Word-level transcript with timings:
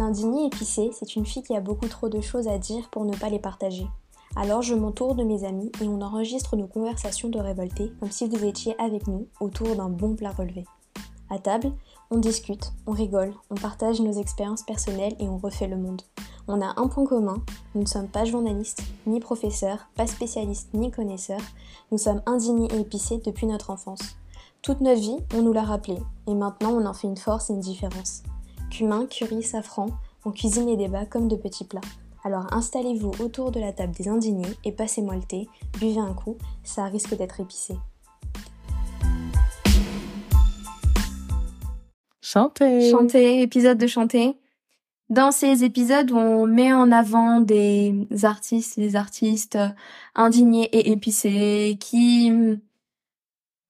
L'indigné 0.00 0.46
épicé, 0.46 0.92
c'est 0.94 1.14
une 1.14 1.26
fille 1.26 1.42
qui 1.42 1.54
a 1.54 1.60
beaucoup 1.60 1.86
trop 1.86 2.08
de 2.08 2.22
choses 2.22 2.48
à 2.48 2.56
dire 2.56 2.88
pour 2.88 3.04
ne 3.04 3.14
pas 3.14 3.28
les 3.28 3.38
partager. 3.38 3.86
Alors 4.34 4.62
je 4.62 4.74
m'entoure 4.74 5.14
de 5.14 5.24
mes 5.24 5.44
amis 5.44 5.70
et 5.82 5.84
on 5.86 6.00
enregistre 6.00 6.56
nos 6.56 6.66
conversations 6.66 7.28
de 7.28 7.38
révoltés 7.38 7.92
comme 8.00 8.10
si 8.10 8.26
vous 8.26 8.42
étiez 8.42 8.74
avec 8.80 9.06
nous 9.08 9.26
autour 9.40 9.76
d'un 9.76 9.90
bon 9.90 10.16
plat 10.16 10.30
relevé. 10.30 10.64
À 11.28 11.38
table, 11.38 11.70
on 12.10 12.16
discute, 12.16 12.72
on 12.86 12.92
rigole, 12.92 13.34
on 13.50 13.56
partage 13.56 14.00
nos 14.00 14.18
expériences 14.18 14.62
personnelles 14.62 15.16
et 15.18 15.28
on 15.28 15.36
refait 15.36 15.68
le 15.68 15.76
monde. 15.76 16.00
On 16.48 16.62
a 16.62 16.80
un 16.80 16.88
point 16.88 17.04
commun, 17.04 17.36
nous 17.74 17.82
ne 17.82 17.86
sommes 17.86 18.08
pas 18.08 18.24
journalistes, 18.24 18.82
ni 19.06 19.20
professeurs, 19.20 19.86
pas 19.96 20.06
spécialistes, 20.06 20.72
ni 20.72 20.90
connaisseurs, 20.90 21.44
nous 21.92 21.98
sommes 21.98 22.22
indignés 22.24 22.74
et 22.74 22.80
épicés 22.80 23.20
depuis 23.22 23.46
notre 23.46 23.68
enfance. 23.68 24.16
Toute 24.62 24.80
notre 24.80 25.02
vie, 25.02 25.18
on 25.34 25.42
nous 25.42 25.52
l'a 25.52 25.62
rappelé, 25.62 25.98
et 26.26 26.34
maintenant 26.34 26.72
on 26.72 26.86
en 26.86 26.94
fait 26.94 27.06
une 27.06 27.18
force 27.18 27.50
et 27.50 27.52
une 27.52 27.60
différence. 27.60 28.22
Cumin, 28.70 29.06
curry, 29.06 29.42
safran, 29.42 29.88
on 30.24 30.30
cuisine 30.30 30.66
les 30.66 30.76
débats 30.76 31.04
comme 31.04 31.26
de 31.26 31.34
petits 31.34 31.64
plats. 31.64 31.80
Alors 32.22 32.52
installez-vous 32.52 33.12
autour 33.18 33.50
de 33.50 33.58
la 33.58 33.72
table 33.72 33.92
des 33.92 34.08
indignés 34.08 34.46
et 34.64 34.72
passez-moi 34.72 35.16
le 35.16 35.22
thé, 35.22 35.48
buvez 35.80 35.98
un 35.98 36.14
coup, 36.14 36.36
ça 36.62 36.84
risque 36.84 37.16
d'être 37.16 37.40
épicé. 37.40 37.74
Chanter. 42.22 42.90
Chanter, 42.90 43.42
épisode 43.42 43.78
de 43.78 43.86
chanter. 43.88 44.36
Dans 45.08 45.32
ces 45.32 45.64
épisodes 45.64 46.12
où 46.12 46.18
on 46.18 46.46
met 46.46 46.72
en 46.72 46.92
avant 46.92 47.40
des 47.40 48.06
artistes, 48.22 48.78
des 48.78 48.94
artistes 48.94 49.56
euh, 49.56 49.68
indignés 50.14 50.66
et 50.66 50.92
épicés 50.92 51.76
qui, 51.80 52.30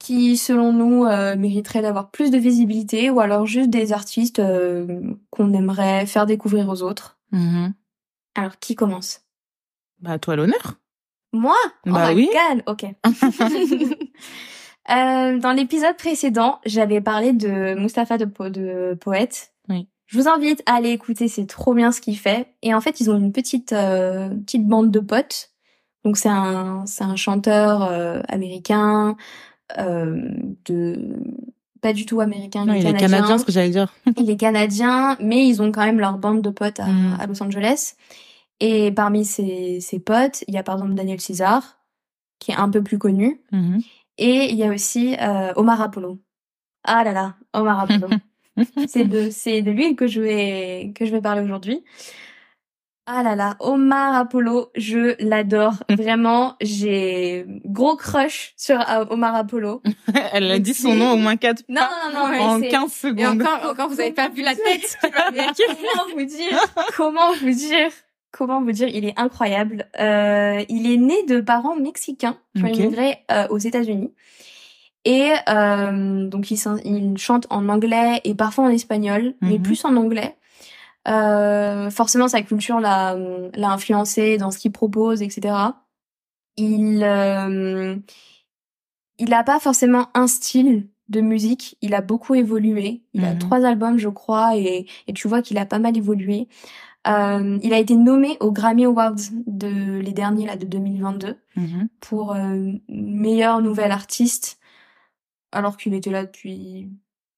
qui 0.01 0.37
selon 0.37 0.73
nous 0.73 1.05
euh, 1.05 1.37
mériteraient 1.37 1.83
d'avoir 1.83 2.11
plus 2.11 2.33
de 2.33 2.39
visibilité 2.39 3.11
ou 3.11 3.21
alors 3.21 3.47
juste 3.47 3.71
des 3.71 3.93
artistes 3.93 4.41
euh, 4.41 5.01
qu'on 5.31 5.53
aimerait 5.53 6.07
faire 6.07 6.27
découvrir 6.27 6.69
aux 6.69 6.83
autres. 6.83 7.19
Mhm. 7.31 7.75
Alors 8.35 8.59
qui 8.59 8.75
commence? 8.75 9.21
Bah, 10.01 10.19
toi 10.19 10.35
l'honneur. 10.35 10.79
Moi? 11.33 11.55
Oh 11.87 11.91
Bah 11.93 12.13
my 12.13 12.15
oui. 12.17 12.31
God, 12.33 12.63
ok. 12.67 12.87
Euh, 14.91 15.39
dans 15.39 15.53
l'épisode 15.53 15.97
précédent, 15.97 16.59
j'avais 16.65 17.01
parlé 17.01 17.33
de 17.33 17.75
Mustapha 17.79 18.19
de, 18.19 18.25
Po- 18.25 18.49
de 18.49 18.97
Poète. 19.01 19.53
Oui. 19.69 19.89
Je 20.07 20.19
vous 20.19 20.27
invite 20.27 20.63
à 20.67 20.75
aller 20.77 20.89
écouter, 20.91 21.29
c'est 21.29 21.47
trop 21.47 21.75
bien 21.75 21.93
ce 21.93 22.01
qu'il 22.01 22.19
fait. 22.19 22.55
Et 22.63 22.75
en 22.75 22.81
fait, 22.81 22.99
ils 22.99 23.09
ont 23.11 23.17
une 23.17 23.31
petite 23.31 23.73
euh, 23.73 24.31
petite 24.31 24.67
bande 24.67 24.91
de 24.91 24.99
potes. 24.99 25.51
Donc 26.05 26.17
c'est 26.17 26.31
un 26.31 26.85
c'est 26.87 27.05
un 27.05 27.15
chanteur 27.15 27.83
américain 28.29 29.17
de 29.77 31.17
pas 31.81 31.93
du 31.95 32.05
tout 32.05 32.21
américain, 32.21 32.67
Non, 32.67 32.75
il 32.75 32.87
est 32.87 32.93
canadien, 32.95 33.39
ce 33.39 33.45
que 33.45 33.53
j'allais 33.53 33.71
dire. 33.71 33.93
il 34.19 34.29
est 34.29 34.37
canadien, 34.37 35.17
mais 35.21 35.47
ils 35.49 35.63
ont 35.63 35.73
quand 35.73 35.85
même 35.85 35.99
leur 35.99 36.19
bande 36.19 36.43
de 36.43 36.51
potes 36.51 36.79
à, 36.81 36.87
Mm. 36.87 37.17
à 37.21 37.27
Los 37.27 37.43
Angeles. 37.43 37.95
Et 38.61 38.93
parmi 38.93 39.25
ses, 39.25 39.81
ses 39.81 39.99
potes, 39.99 40.45
il 40.47 40.53
y 40.55 40.59
a 40.59 40.63
par 40.63 40.75
exemple 40.77 40.93
Daniel 40.95 41.21
César, 41.21 41.79
qui 42.39 42.51
est 42.51 42.57
un 42.57 42.69
peu 42.69 42.83
plus 42.83 42.99
connu. 42.99 43.41
Mhm. 43.53 43.81
Et 44.19 44.51
il 44.51 44.57
y 44.57 44.65
a 44.65 44.69
aussi 44.71 45.17
euh, 45.19 45.53
Omar 45.57 45.81
Apollo. 45.81 46.19
Ah 46.85 47.03
là 47.05 47.13
là, 47.13 47.37
Omar 47.55 47.81
Apollo. 47.81 48.09
c'est 48.87 49.05
de 49.05 49.31
c'est 49.31 49.63
de 49.63 49.71
lui 49.71 49.97
que 49.97 50.07
je 50.07 50.21
vais 50.21 50.93
que 50.95 51.07
je 51.07 51.13
vais 51.13 51.23
parler 51.23 51.41
aujourd'hui. 51.41 51.83
Ah 53.07 53.23
là 53.25 53.35
là, 53.35 53.57
Omar 53.61 54.15
Apollo, 54.15 54.71
je 54.77 55.17
l'adore 55.27 55.75
vraiment. 55.89 56.55
J'ai 56.61 57.45
gros 57.65 57.97
crush 57.97 58.53
sur 58.57 58.79
euh, 58.79 59.05
Omar 59.11 59.35
Apollo. 59.35 59.83
Elle 60.33 60.51
a 60.51 60.59
dit 60.59 60.75
son 60.75 60.95
nom 60.95 61.13
au 61.13 61.17
moins 61.17 61.37
quatre 61.37 61.63
Non 61.69 61.81
non 62.15 62.21
non, 62.21 62.29
mais 62.29 62.39
en 62.39 62.61
c'est- 62.61 62.69
15 62.69 62.93
secondes. 62.93 63.19
Et 63.19 63.27
encore, 63.27 63.71
encore, 63.71 63.89
vous 63.89 64.01
avez 64.01 64.13
pas 64.13 64.29
vu 64.29 64.43
la 64.43 64.55
tête. 64.55 64.97
Comment 65.03 66.15
vous 66.15 66.25
dire 66.25 66.61
Comment 66.97 67.33
vous 67.41 67.51
dire 67.51 67.91
Comment 68.33 68.61
vous 68.63 68.71
dire 68.73 68.87
Il 68.89 69.05
est 69.05 69.19
incroyable. 69.19 69.87
Euh, 69.99 70.63
il 70.69 70.89
est 70.93 70.97
né 70.99 71.25
de 71.27 71.41
parents 71.41 71.75
mexicains 71.77 72.37
qui 72.55 72.63
ont 72.63 72.69
Ok. 72.69 72.77
immigré 72.77 73.17
euh, 73.33 73.49
aux 73.49 73.59
États-Unis. 73.59 74.13
Et 75.05 75.33
euh, 75.49 76.29
donc 76.29 76.51
il 76.51 77.17
chante 77.19 77.47
en 77.51 77.69
anglais 77.71 78.21
et 78.25 78.35
parfois 78.35 78.65
en 78.65 78.69
espagnol, 78.69 79.35
mais 79.41 79.55
Mhm. 79.57 79.63
plus 79.63 79.85
en 79.85 79.97
anglais. 79.97 80.37
Euh, 81.09 81.91
forcément, 81.91 82.29
sa 82.29 82.43
culture 82.43 82.79
l'a 82.81 83.17
l'a 83.55 83.71
influencé 83.71 84.37
dans 84.39 84.51
ce 84.51 84.59
qu'il 84.59 84.73
propose, 84.73 85.23
etc. 85.23 85.55
Il 86.57 87.03
euh, 87.03 87.97
il 89.19 89.33
a 89.35 89.45
pas 89.45 89.61
forcément 89.61 90.09
un 90.15 90.27
style 90.27 90.89
de 91.09 91.21
musique. 91.21 91.77
Il 91.81 91.95
a 91.95 92.01
beaucoup 92.03 92.35
évolué. 92.35 93.03
Il 93.15 93.25
a 93.25 93.33
Mhm. 93.33 93.39
trois 93.39 93.65
albums, 93.65 93.99
je 93.99 94.09
crois, 94.09 94.57
et, 94.57 94.87
et 95.07 95.13
tu 95.13 95.27
vois 95.29 95.43
qu'il 95.43 95.59
a 95.59 95.67
pas 95.67 95.79
mal 95.79 95.97
évolué. 95.97 96.49
Euh, 97.09 97.59
il 97.63 97.73
a 97.73 97.79
été 97.79 97.97
nommé 97.97 98.37
aux 98.41 98.53
Grammy 98.53 98.85
Awards 98.85 99.15
de 99.47 100.01
les 100.01 100.13
derniers 100.13 100.47
là 100.47 100.57
de 100.57 100.67
2022 100.67 101.37
Mhm. 101.57 101.89
pour 102.01 102.35
euh, 102.35 102.73
meilleur 102.89 103.63
nouvel 103.63 103.91
artiste, 103.91 104.61
alors 105.51 105.77
qu'il 105.79 105.95
était 105.95 106.11
là 106.11 106.27
depuis 106.27 106.91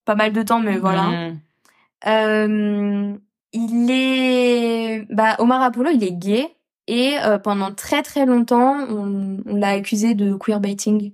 pas 0.04 0.16
mal 0.16 0.32
de 0.32 0.42
temps, 0.42 0.58
mais 0.60 0.78
voilà. 0.78 1.30
Euh, 2.08 3.16
il 3.52 3.90
est, 3.90 5.06
bah, 5.10 5.36
Omar 5.38 5.62
Apollo, 5.62 5.90
il 5.94 6.04
est 6.04 6.12
gay 6.12 6.46
et 6.88 7.14
euh, 7.24 7.38
pendant 7.38 7.72
très 7.72 8.02
très 8.02 8.26
longtemps, 8.26 8.76
on, 8.88 9.38
on 9.46 9.54
l'a 9.56 9.68
accusé 9.68 10.14
de 10.14 10.34
queerbaiting, 10.34 11.12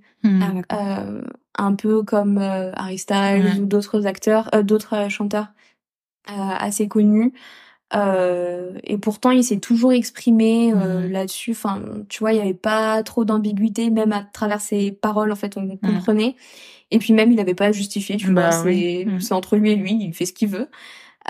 euh, 0.73 1.21
un 1.57 1.75
peu 1.75 2.03
comme 2.03 2.37
euh, 2.39 2.71
Harry 2.75 2.97
Styles 2.97 3.45
ou 3.61 3.65
d'autres 3.65 4.05
acteurs, 4.07 4.49
euh, 4.55 4.63
d'autres 4.63 4.95
euh, 4.95 5.09
chanteurs 5.09 5.47
euh, 6.29 6.33
assez 6.35 6.87
connus. 6.87 7.33
Euh, 7.95 8.73
et 8.83 8.97
pourtant, 8.97 9.31
il 9.31 9.43
s'est 9.43 9.59
toujours 9.59 9.93
exprimé 9.93 10.71
euh, 10.73 11.01
Mhm. 11.07 11.11
là-dessus. 11.11 11.51
Enfin, 11.51 11.81
tu 12.07 12.19
vois, 12.19 12.33
il 12.33 12.37
y 12.37 12.41
avait 12.41 12.53
pas 12.53 13.01
trop 13.03 13.25
d'ambiguïté, 13.25 13.89
même 13.89 14.11
à 14.11 14.21
travers 14.23 14.61
ses 14.61 14.91
paroles, 14.91 15.31
en 15.31 15.35
fait, 15.35 15.57
on 15.57 15.75
comprenait. 15.77 16.35
Et 16.91 16.99
puis 16.99 17.13
même, 17.13 17.31
il 17.31 17.39
avait 17.39 17.55
pas 17.55 17.65
à 17.67 17.71
justifier, 17.71 18.17
tu 18.17 18.31
Bah 18.31 18.49
vois. 18.49 18.63
oui. 18.65 19.05
C'est 19.19 19.27
c'est 19.27 19.33
entre 19.33 19.55
lui 19.57 19.71
et 19.71 19.75
lui, 19.75 19.93
il 19.93 20.13
fait 20.13 20.25
ce 20.25 20.33
qu'il 20.33 20.49
veut. 20.49 20.67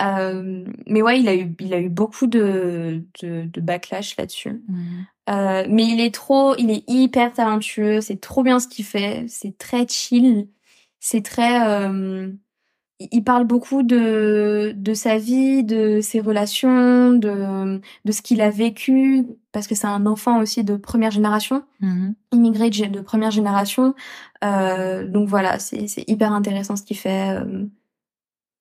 Euh, 0.02 0.64
mais 0.86 1.02
ouais, 1.02 1.20
il 1.20 1.28
a 1.28 1.34
eu, 1.36 1.54
il 1.60 1.74
a 1.74 1.80
eu 1.80 1.88
beaucoup 1.88 2.26
de, 2.26 3.04
de, 3.22 3.44
de 3.44 3.60
backlash 3.60 4.16
là-dessus. 4.16 4.62
Mhm. 4.68 5.06
Euh, 5.28 5.64
mais 5.68 5.84
il 5.86 6.00
est 6.00 6.14
trop, 6.14 6.56
il 6.56 6.70
est 6.70 6.84
hyper 6.88 7.32
talentueux, 7.32 8.00
c'est 8.00 8.20
trop 8.20 8.42
bien 8.42 8.58
ce 8.58 8.66
qu'il 8.66 8.84
fait, 8.84 9.26
c'est 9.28 9.56
très 9.58 9.86
chill, 9.86 10.48
c'est 10.98 11.22
très, 11.24 11.68
euh, 11.68 12.32
il 12.98 13.22
parle 13.22 13.44
beaucoup 13.44 13.82
de 13.82 14.72
de 14.76 14.94
sa 14.94 15.18
vie, 15.18 15.62
de 15.64 16.00
ses 16.00 16.20
relations, 16.20 17.12
de 17.12 17.80
de 18.04 18.12
ce 18.12 18.22
qu'il 18.22 18.40
a 18.40 18.50
vécu, 18.50 19.24
parce 19.52 19.66
que 19.66 19.74
c'est 19.74 19.86
un 19.86 20.04
enfant 20.06 20.40
aussi 20.40 20.64
de 20.64 20.76
première 20.76 21.10
génération, 21.12 21.62
Mhm. 21.80 22.14
immigré 22.32 22.70
de, 22.70 22.86
de 22.86 23.00
première 23.00 23.30
génération, 23.30 23.94
donc 24.42 25.28
voilà, 25.28 25.58
c'est 25.58 25.86
c'est 25.86 26.04
hyper 26.08 26.32
intéressant 26.32 26.76
ce 26.76 26.82
qu'il 26.82 26.96
fait, 26.98 27.38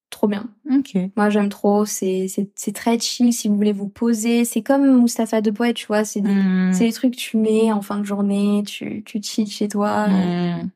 trop 0.10 0.28
bien. 0.28 0.46
Ok. 0.72 0.96
Moi, 1.16 1.30
j'aime 1.30 1.50
trop. 1.50 1.86
C'est, 1.86 2.28
c'est, 2.28 2.50
c'est 2.56 2.74
très 2.74 3.00
chill 3.00 3.32
si 3.34 3.48
vous 3.48 3.56
voulez 3.56 3.74
vous 3.74 3.88
poser. 3.90 4.46
C'est 4.46 4.62
comme 4.64 5.02
Mustapha 5.02 5.42
de 5.42 5.52
Poète, 5.52 5.76
tu 5.76 5.88
vois. 5.88 6.04
C'est 6.06 6.22
des, 6.22 6.32
c'est 6.74 6.86
des 6.86 6.94
trucs 6.94 7.14
que 7.14 7.20
tu 7.20 7.38
mets 7.38 7.72
en 7.72 7.82
fin 7.82 7.98
de 8.00 8.04
journée. 8.04 8.64
Tu, 8.66 9.04
tu 9.06 9.22
chill 9.22 9.48
chez 9.50 9.68
toi. 9.68 10.08
Mhm. 10.08 10.70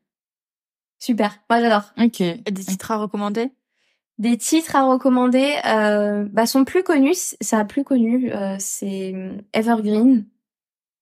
Super. 1.00 1.40
Moi, 1.50 1.60
j'adore. 1.62 1.94
Ok. 1.98 2.18
Des 2.22 2.54
titres 2.64 2.92
à 2.92 2.98
recommander? 2.98 3.52
Des 4.20 4.38
titres 4.38 4.76
à 4.76 4.84
recommander. 4.86 5.56
Euh, 5.66 6.26
bah, 6.32 6.46
son 6.46 6.64
plus 6.66 6.84
connu, 6.84 7.14
c- 7.14 7.36
ça 7.42 7.66
plus 7.66 7.84
connu, 7.84 8.32
euh, 8.34 8.56
c'est 8.60 9.14
Evergreen. 9.54 10.26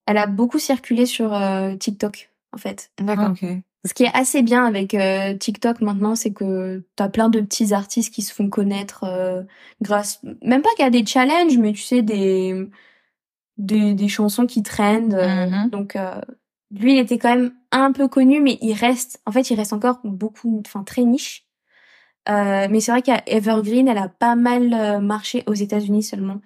Elle 0.08 0.18
a 0.18 0.28
beaucoup 0.28 0.60
circulé 0.60 1.06
sur 1.06 1.34
euh, 1.34 1.76
TikTok, 1.76 2.32
en 2.54 2.58
fait. 2.58 2.92
D'accord. 3.00 3.32
Ok. 3.32 3.46
Ce 3.86 3.94
qui 3.94 4.04
est 4.04 4.14
assez 4.14 4.44
bien 4.44 4.66
avec 4.66 4.94
euh, 4.94 5.36
TikTok 5.36 5.82
maintenant, 5.82 6.16
c'est 6.16 6.32
que 6.34 6.84
t'as 6.96 7.10
plein 7.10 7.30
de 7.30 7.42
petits 7.42 7.74
artistes 7.74 8.14
qui 8.14 8.22
se 8.22 8.34
font 8.34 8.50
connaître 8.50 9.04
euh, 9.06 9.42
grâce, 9.82 10.22
même 10.44 10.62
pas 10.62 10.70
qu'il 10.76 10.86
y 10.86 10.88
a 10.88 10.92
des 10.92 11.06
challenges, 11.06 11.58
mais 11.58 11.74
tu 11.74 11.82
sais 11.82 12.02
des 12.04 12.68
des, 13.58 13.94
des 13.94 14.08
chansons 14.08 14.46
qui 14.48 14.64
trendent. 14.64 15.14
euh, 15.14 15.48
Mhm. 15.48 15.70
Donc 15.70 15.98
lui, 16.72 16.94
il 16.96 17.00
était 17.00 17.18
quand 17.18 17.36
même 17.36 17.54
un 17.72 17.92
peu 17.92 18.08
connu, 18.08 18.40
mais 18.42 18.58
il 18.62 18.74
reste, 18.74 19.22
en 19.26 19.32
fait, 19.32 19.50
il 19.50 19.56
reste 19.56 19.74
encore 19.74 20.00
beaucoup, 20.04 20.62
enfin 20.66 20.84
très 20.84 21.04
niche. 21.04 21.46
Mais 22.28 22.80
c'est 22.80 22.92
vrai 22.92 23.02
qu'à 23.02 23.24
Evergreen, 23.28 23.88
elle 23.88 23.98
a 23.98 24.10
pas 24.10 24.36
mal 24.36 25.02
marché 25.02 25.44
aux 25.48 25.54
États-Unis 25.54 26.04
seulement. 26.04 26.40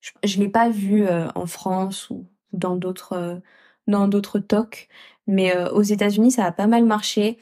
Je, 0.00 0.10
je 0.24 0.38
l'ai 0.38 0.48
pas 0.48 0.70
vue 0.70 1.06
euh, 1.06 1.28
en 1.34 1.46
France 1.46 2.10
ou 2.10 2.26
dans 2.52 2.76
d'autres 2.76 3.40
dans 3.86 4.06
d'autres 4.08 4.38
talks, 4.38 4.88
mais 5.28 5.54
euh, 5.54 5.70
aux 5.70 5.82
États-Unis, 5.82 6.32
ça 6.32 6.46
a 6.46 6.52
pas 6.52 6.66
mal 6.66 6.84
marché. 6.84 7.38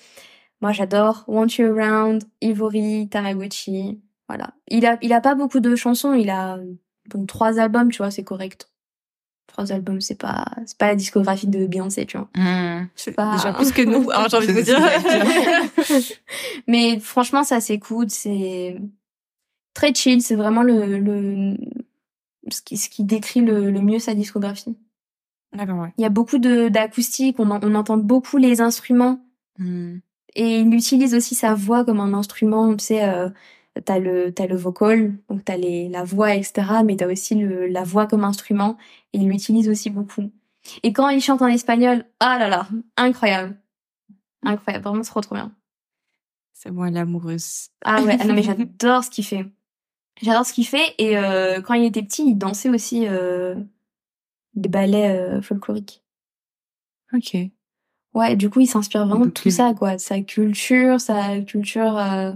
Moi, 0.60 0.72
j'adore 0.72 1.24
Want 1.28 1.46
You 1.58 1.78
Around, 1.78 2.24
Ivory, 2.42 3.08
Tamagotchi. 3.08 4.00
Voilà. 4.28 4.52
Il 4.68 4.84
a 4.84 4.98
il 5.00 5.12
a 5.12 5.20
pas 5.20 5.34
beaucoup 5.34 5.60
de 5.60 5.74
chansons. 5.76 6.12
Il 6.12 6.28
a 6.28 6.58
donc 7.08 7.28
trois 7.28 7.58
albums, 7.58 7.90
tu 7.90 7.98
vois, 7.98 8.10
c'est 8.10 8.24
correct. 8.24 8.68
Trois 9.46 9.70
albums, 9.72 10.00
c'est 10.00 10.18
pas 10.18 10.44
c'est 10.66 10.76
pas 10.76 10.88
la 10.88 10.96
discographie 10.96 11.46
de 11.46 11.66
Beyoncé, 11.66 12.04
tu 12.06 12.18
vois. 12.18 12.28
Mhm. 12.34 12.88
C'est 12.96 13.12
pas 13.12 13.36
Déjà 13.36 13.52
plus 13.52 13.72
que 13.72 13.82
nous, 13.82 14.10
hein, 14.14 14.26
j'ai 14.28 14.36
envie 14.36 14.48
de 14.48 14.52
vous 14.52 14.62
dire. 14.62 14.80
Mais 16.66 16.98
franchement, 16.98 17.44
ça 17.44 17.60
s'écoute, 17.60 18.10
c'est 18.10 18.76
Très 19.74 19.92
chill, 19.92 20.22
c'est 20.22 20.36
vraiment 20.36 20.62
le, 20.62 20.98
le 20.98 21.54
ce 22.50 22.62
qui, 22.62 22.78
ce 22.78 22.88
qui 22.88 23.04
décrit 23.04 23.42
le, 23.42 23.70
le 23.70 23.80
mieux 23.82 23.98
sa 23.98 24.14
discographie. 24.14 24.74
D'accord, 25.56 25.78
ouais. 25.80 25.92
Il 25.98 26.02
y 26.02 26.04
a 26.04 26.10
beaucoup 26.10 26.38
de 26.38 26.68
d'acoustique, 26.68 27.38
on, 27.40 27.50
en- 27.50 27.60
on 27.62 27.74
entend 27.74 27.96
beaucoup 27.96 28.36
les 28.36 28.60
instruments 28.60 29.20
Hmm. 29.58 30.00
et 30.34 30.58
il 30.60 30.74
utilise 30.74 31.14
aussi 31.14 31.34
sa 31.34 31.54
voix 31.54 31.82
comme 31.84 31.98
un 32.00 32.12
instrument. 32.12 32.76
Tu 32.76 32.84
sais, 32.84 33.08
euh, 33.08 33.30
t'as 33.86 33.98
le 33.98 34.32
t'as 34.34 34.46
le 34.46 34.54
vocal, 34.56 35.14
donc 35.30 35.44
t'as 35.46 35.56
les 35.56 35.88
la 35.88 36.04
voix, 36.04 36.34
etc. 36.34 36.82
Mais 36.84 36.96
t'as 36.96 37.10
aussi 37.10 37.34
le 37.36 37.66
la 37.68 37.84
voix 37.84 38.06
comme 38.06 38.22
instrument 38.24 38.76
et 39.14 39.18
il 39.18 39.28
l'utilise 39.30 39.68
aussi 39.70 39.88
beaucoup. 39.88 40.30
Et 40.82 40.92
quand 40.92 41.08
il 41.08 41.22
chante 41.22 41.40
en 41.40 41.46
espagnol, 41.46 42.04
ah 42.20 42.38
là 42.38 42.48
là, 42.48 42.68
incroyable, 42.98 43.56
incroyable, 44.42 44.84
vraiment 44.84 45.02
trop 45.02 45.22
trop 45.22 45.36
bien. 45.36 45.52
C'est 46.52 46.70
moi 46.70 46.90
l'amoureuse. 46.90 47.68
Ah 47.84 48.02
ouais, 48.02 48.16
ah 48.20 48.24
non 48.26 48.34
mais 48.34 48.42
j'adore 48.44 49.04
ce 49.04 49.10
qu'il 49.10 49.24
fait. 49.24 49.46
J'adore 50.20 50.44
ce 50.44 50.52
qu'il 50.52 50.66
fait 50.66 50.94
et 50.98 51.16
euh, 51.18 51.60
quand 51.62 51.74
il 51.74 51.84
était 51.84 52.02
petit, 52.02 52.24
il 52.28 52.36
dansait 52.36 52.68
aussi 52.70 53.06
euh, 53.06 53.54
des 54.56 54.68
ballets 54.68 55.16
euh, 55.18 55.40
folkloriques. 55.42 56.02
Ok. 57.12 57.36
Ouais, 58.14 58.34
du 58.36 58.48
coup, 58.50 58.60
il 58.60 58.66
s'inspire 58.66 59.06
vraiment 59.06 59.26
de 59.26 59.30
tout 59.30 59.50
ça, 59.50 59.74
quoi. 59.74 59.98
Sa 59.98 60.20
culture, 60.22 61.00
sa 61.00 61.40
culture. 61.42 61.98
euh, 61.98 62.32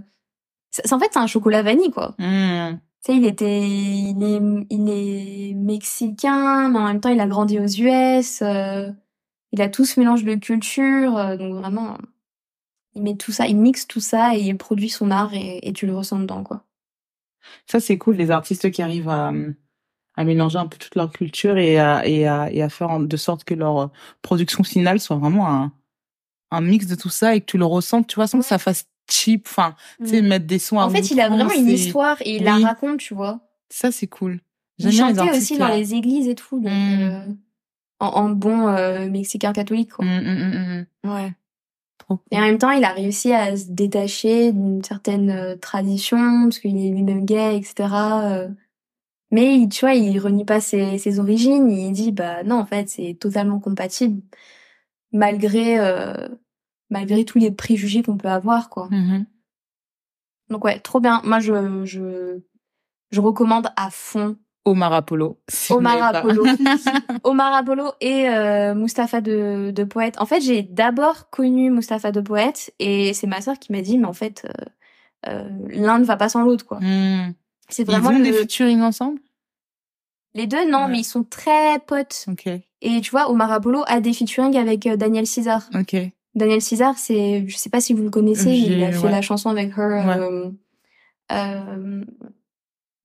c'est- 0.70 0.92
en 0.92 0.98
fait, 0.98 1.08
c'est 1.12 1.18
un 1.18 1.26
chocolat 1.26 1.62
vanille, 1.62 1.90
quoi. 1.90 2.14
Hmm. 2.18 2.78
Tu 3.02 3.12
sais, 3.12 3.16
il 3.16 3.24
était, 3.24 3.60
il 3.66 4.22
est, 4.22 4.66
il 4.70 4.88
est 4.90 5.54
mexicain, 5.54 6.68
mais 6.68 6.78
en 6.78 6.84
même 6.86 7.00
temps, 7.00 7.08
il 7.08 7.20
a 7.20 7.26
grandi 7.26 7.58
aux 7.58 7.66
US. 7.66 8.42
euh, 8.42 8.90
il 9.52 9.62
a 9.62 9.68
tout 9.68 9.84
ce 9.86 9.98
mélange 9.98 10.22
de 10.24 10.34
culture, 10.36 11.16
euh, 11.16 11.36
donc 11.36 11.54
vraiment, 11.54 11.96
il 12.94 13.02
met 13.02 13.16
tout 13.16 13.32
ça, 13.32 13.46
il 13.46 13.56
mixe 13.56 13.88
tout 13.88 14.00
ça 14.00 14.36
et 14.36 14.40
il 14.40 14.56
produit 14.58 14.90
son 14.90 15.10
art 15.10 15.32
et, 15.34 15.66
et 15.66 15.72
tu 15.72 15.86
le 15.86 15.96
ressens 15.96 16.20
dedans, 16.20 16.44
quoi. 16.44 16.64
Ça, 17.66 17.80
c'est 17.80 17.96
cool, 17.98 18.16
les 18.16 18.30
artistes 18.30 18.70
qui 18.70 18.82
arrivent 18.82 19.08
à, 19.08 19.32
à 20.16 20.24
mélanger 20.24 20.58
un 20.58 20.66
peu 20.66 20.76
toute 20.76 20.94
leur 20.96 21.10
culture 21.12 21.56
et 21.56 21.78
à, 21.78 22.06
et 22.06 22.26
à, 22.26 22.50
et 22.52 22.62
à 22.62 22.68
faire 22.68 22.90
en- 22.90 23.00
de 23.00 23.16
sorte 23.16 23.44
que 23.44 23.54
leur 23.54 23.78
euh, 23.78 23.86
production 24.22 24.62
finale 24.64 25.00
soit 25.00 25.16
vraiment 25.16 25.48
un, 25.48 25.72
un 26.50 26.60
mix 26.60 26.86
de 26.86 26.94
tout 26.94 27.08
ça 27.10 27.34
et 27.34 27.40
que 27.40 27.46
tu 27.46 27.58
le 27.58 27.64
ressentes, 27.64 28.06
tu 28.08 28.16
vois, 28.16 28.26
sans 28.26 28.38
que 28.40 28.44
ça 28.44 28.58
fasse 28.58 28.86
cheap, 29.10 29.46
enfin, 29.48 29.74
tu 30.00 30.08
sais, 30.08 30.22
mettre 30.22 30.46
des 30.46 30.58
sons 30.58 30.78
à 30.78 30.84
En 30.86 30.90
fait, 30.90 31.10
il 31.10 31.20
a 31.20 31.28
vraiment 31.28 31.50
une 31.52 31.68
histoire 31.68 32.16
et 32.22 32.36
il 32.36 32.44
la 32.44 32.56
raconte, 32.58 32.98
tu 32.98 33.14
vois. 33.14 33.40
Ça, 33.68 33.90
c'est 33.92 34.06
cool. 34.08 34.40
J'aime 34.78 35.12
bien 35.12 35.30
les 35.32 35.38
aussi 35.38 35.58
dans 35.58 35.68
là. 35.68 35.76
les 35.76 35.94
églises 35.94 36.26
et 36.28 36.34
tout, 36.34 36.58
donc, 36.60 36.72
Mm. 36.72 37.00
euh, 37.02 37.20
en, 38.00 38.06
en 38.06 38.30
bon 38.30 38.68
euh, 38.68 39.08
mexicain 39.10 39.52
catholique, 39.52 39.92
quoi. 39.92 40.04
Hmm. 40.06 40.86
Ouais. 41.04 41.32
Trop 41.98 42.16
cool. 42.16 42.24
Et 42.30 42.38
en 42.38 42.40
même 42.42 42.56
temps, 42.58 42.70
il 42.70 42.82
a 42.84 42.92
réussi 42.92 43.32
à 43.32 43.56
se 43.56 43.66
détacher 43.68 44.52
d'une 44.52 44.82
certaine 44.82 45.30
euh, 45.30 45.56
tradition, 45.56 46.44
parce 46.44 46.58
qu'il 46.60 46.76
est 46.78 46.90
lui-même 46.90 47.24
gay, 47.26 47.56
etc. 47.58 47.74
euh. 48.24 48.48
Mais 49.30 49.56
il- 49.56 49.68
tu 49.68 49.80
vois, 49.84 49.94
il 49.94 50.18
renie 50.18 50.44
pas 50.44 50.60
ses, 50.60 50.98
ses 50.98 51.18
origines. 51.20 51.70
Il 51.70 51.92
dit, 51.92 52.12
bah 52.12 52.42
non, 52.42 52.56
en 52.56 52.66
fait, 52.66 52.88
c'est 52.88 53.16
totalement 53.20 53.60
compatible, 53.60 54.22
malgré 55.12 55.78
euh, 55.78 56.28
malgré 56.90 57.24
tous 57.24 57.38
les 57.38 57.50
préjugés 57.50 58.02
qu'on 58.02 58.16
peut 58.16 58.28
avoir, 58.28 58.68
quoi. 58.70 58.88
Mhm. 58.90 59.26
Donc 60.50 60.64
ouais, 60.64 60.80
trop 60.80 61.00
bien. 61.00 61.20
Moi, 61.24 61.38
je 61.38 61.84
je 61.84 62.40
je 63.12 63.20
recommande 63.20 63.68
à 63.76 63.90
fond 63.90 64.36
Omar 64.64 64.92
Apollo. 64.92 65.40
si 65.48 65.72
Omar. 65.72 66.14
Apollo. 66.14 66.44
Omar 67.24 67.54
Apollo 67.54 67.92
et 68.00 68.28
euh, 68.28 68.74
Mustapha 68.74 69.20
de, 69.20 69.70
de 69.74 69.84
Poète. 69.84 70.20
En 70.20 70.26
fait, 70.26 70.40
j'ai 70.40 70.62
d'abord 70.62 71.30
connu 71.30 71.70
Mustapha 71.70 72.12
de 72.12 72.20
Poète 72.20 72.72
et 72.78 73.14
c'est 73.14 73.26
ma 73.26 73.40
sœur 73.40 73.58
qui 73.58 73.72
m'a 73.72 73.80
dit, 73.80 73.96
mais 73.98 74.06
en 74.06 74.12
fait, 74.12 74.46
euh, 74.46 74.64
euh, 75.30 75.48
l'un 75.68 75.98
ne 75.98 76.04
va 76.04 76.16
pas 76.16 76.28
sans 76.28 76.42
l'autre, 76.42 76.66
quoi. 76.66 76.78
Hmm. 76.80 77.32
C'est 77.70 77.82
Ils 77.82 77.86
vraiment 77.86 78.10
ont 78.10 78.18
le- 78.18 78.24
des 78.24 78.32
featuring 78.32 78.80
ensemble? 78.82 79.20
Les 80.34 80.46
deux, 80.46 80.68
non, 80.70 80.84
Ouais. 80.84 80.90
mais 80.92 80.98
ils 81.00 81.04
sont 81.04 81.24
très 81.24 81.78
potes. 81.80 82.26
Ok, 82.28 82.46
Et 82.46 83.00
tu 83.00 83.10
vois, 83.10 83.30
Omar 83.30 83.50
Apollo 83.50 83.82
a 83.86 84.00
des 84.00 84.12
featuring 84.12 84.56
avec 84.56 84.86
euh, 84.86 84.96
Daniel 84.96 85.26
César. 85.26 85.68
ok. 85.74 85.96
Daniel 86.36 86.62
César, 86.62 86.96
c'est, 86.96 87.44
je 87.48 87.56
sais 87.56 87.70
pas 87.70 87.80
si 87.80 87.92
vous 87.92 88.04
le 88.04 88.10
connaissez, 88.10 88.52
il 88.52 88.84
a 88.84 88.92
fait 88.92 88.98
ouais. 89.06 89.10
la 89.10 89.20
chanson 89.22 89.50
avec 89.50 89.76
Her, 89.76 90.06
Ouais. 90.06 90.18
euh, 90.18 90.50
euh, 91.32 92.04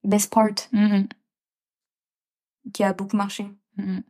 Best 0.04 0.32
Part, 0.32 0.50
Mhm. 0.72 1.08
qui 2.74 2.84
a 2.84 2.94
beaucoup 2.94 3.18
marché. 3.18 3.48
Mhm. 3.78 4.04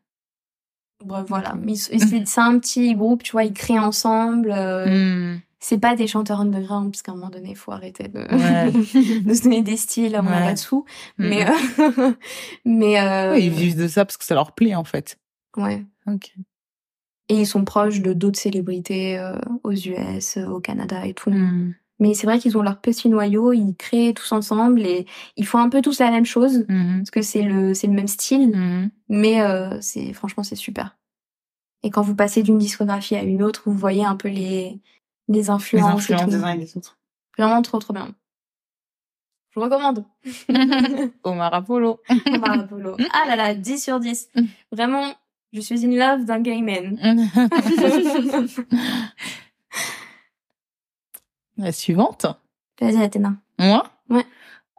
Bref, 1.06 1.25
voilà. 1.30 1.56
Ils- 1.66 1.78
c'est 1.78 2.42
un 2.42 2.60
petit 2.60 2.94
groupe, 2.96 3.24
tu 3.24 3.31
vois, 3.34 3.44
ils 3.46 3.54
créent 3.54 3.80
ensemble. 3.80 4.51
euh, 4.51 5.36
Hmm. 5.36 5.40
C'est 5.67 5.79
pas 5.79 5.95
des 5.95 6.06
chanteurs 6.06 6.41
underground, 6.41 6.91
parce 6.91 7.01
qu'à 7.01 7.12
un 7.12 7.15
moment 7.15 7.31
donné, 7.31 7.50
il 7.51 7.56
faut 7.56 7.71
arrêter 7.71 8.07
de, 8.07 8.19
Ouais. 8.19 8.71
de 9.25 9.33
se 9.33 9.41
donner 9.44 9.63
des 9.63 9.77
styles, 9.77 10.15
on 10.21 10.23
Ouais. 10.25 10.31
pas 10.45 10.53
de 10.53 10.59
sous. 10.59 10.85
Mhm. 11.17 11.27
Mais, 11.29 11.47
euh, 11.50 11.51
mais, 12.65 13.00
euh, 13.00 13.31
Ouais, 13.31 13.44
ils 13.44 13.51
vivent 13.51 13.75
de 13.77 13.88
ça 13.88 14.06
parce 14.06 14.17
que 14.17 14.25
ça 14.25 14.35
leur 14.35 14.51
plaît, 14.51 14.75
en 14.75 14.83
fait. 14.83 15.17
ouais. 15.57 15.83
Ok. 16.06 16.33
Et 17.29 17.39
ils 17.39 17.47
sont 17.47 17.65
proches 17.65 18.01
de 18.01 18.13
d'autres 18.13 18.38
célébrités 18.39 19.17
euh, 19.17 19.39
aux 19.63 19.71
US, 19.71 20.38
au 20.38 20.59
Canada 20.59 21.03
et 21.07 21.15
tout. 21.15 21.31
Hmm. 21.31 21.73
Mais 21.97 22.13
c'est 22.13 22.27
vrai 22.27 22.38
qu'ils 22.38 22.56
ont 22.59 22.62
leur 22.62 22.79
petit 22.79 23.09
noyau, 23.09 23.51
ils 23.53 23.73
créent 23.75 24.13
tous 24.13 24.31
ensemble 24.33 24.81
et 24.85 25.07
ils 25.35 25.47
font 25.47 25.57
un 25.57 25.69
peu 25.69 25.81
tous 25.81 26.00
la 26.00 26.12
même 26.12 26.25
chose, 26.25 26.63
Mhm. 26.69 26.97
parce 27.00 27.09
que 27.09 27.23
c'est 27.23 27.41
le, 27.41 27.73
c'est 27.73 27.88
le 27.88 27.94
même 27.94 28.07
style. 28.07 28.50
Mhm. 28.56 28.91
Mais 29.09 29.39
c'est 29.81 30.13
franchement 30.13 30.44
c'est 30.44 30.56
super. 30.56 30.95
Et 31.81 31.89
quand 31.89 32.01
vous 32.03 32.15
passez 32.15 32.44
d'une 32.44 32.57
discographie 32.59 33.15
à 33.15 33.23
une 33.23 33.41
autre, 33.41 33.63
vous 33.65 33.73
voyez 33.77 34.06
un 34.06 34.15
peu 34.15 34.27
les 34.27 34.79
les 35.27 35.39
Les 35.39 35.50
influences, 35.50 36.07
des 36.07 36.36
uns 36.36 36.54
et 36.54 36.57
des 36.57 36.77
autres. 36.77 36.98
Vraiment 37.38 37.62
trop 37.62 37.80
trop 37.80 37.94
bien. 37.94 38.13
Je 39.50 39.60
vous 39.60 39.66
recommande. 39.66 40.06
Omar 41.24 41.54
Apollo. 41.54 42.01
Omar 42.27 42.60
Apollo. 42.60 42.98
Ah 43.13 43.24
là 43.27 43.36
là, 43.36 43.54
10 43.56 43.83
sur 43.83 44.00
10. 44.00 44.30
Vraiment, 44.72 45.13
je 45.54 45.62
suis 45.62 45.86
in 45.86 45.92
love 45.92 46.25
d'un 46.25 46.42
gay 46.42 46.62
man. 46.62 46.98
La 51.57 51.72
suivante. 51.72 52.25
Vas-y 52.81 53.01
Athéna. 53.01 53.36
Moi 53.60 53.83
Ouais. 54.10 54.25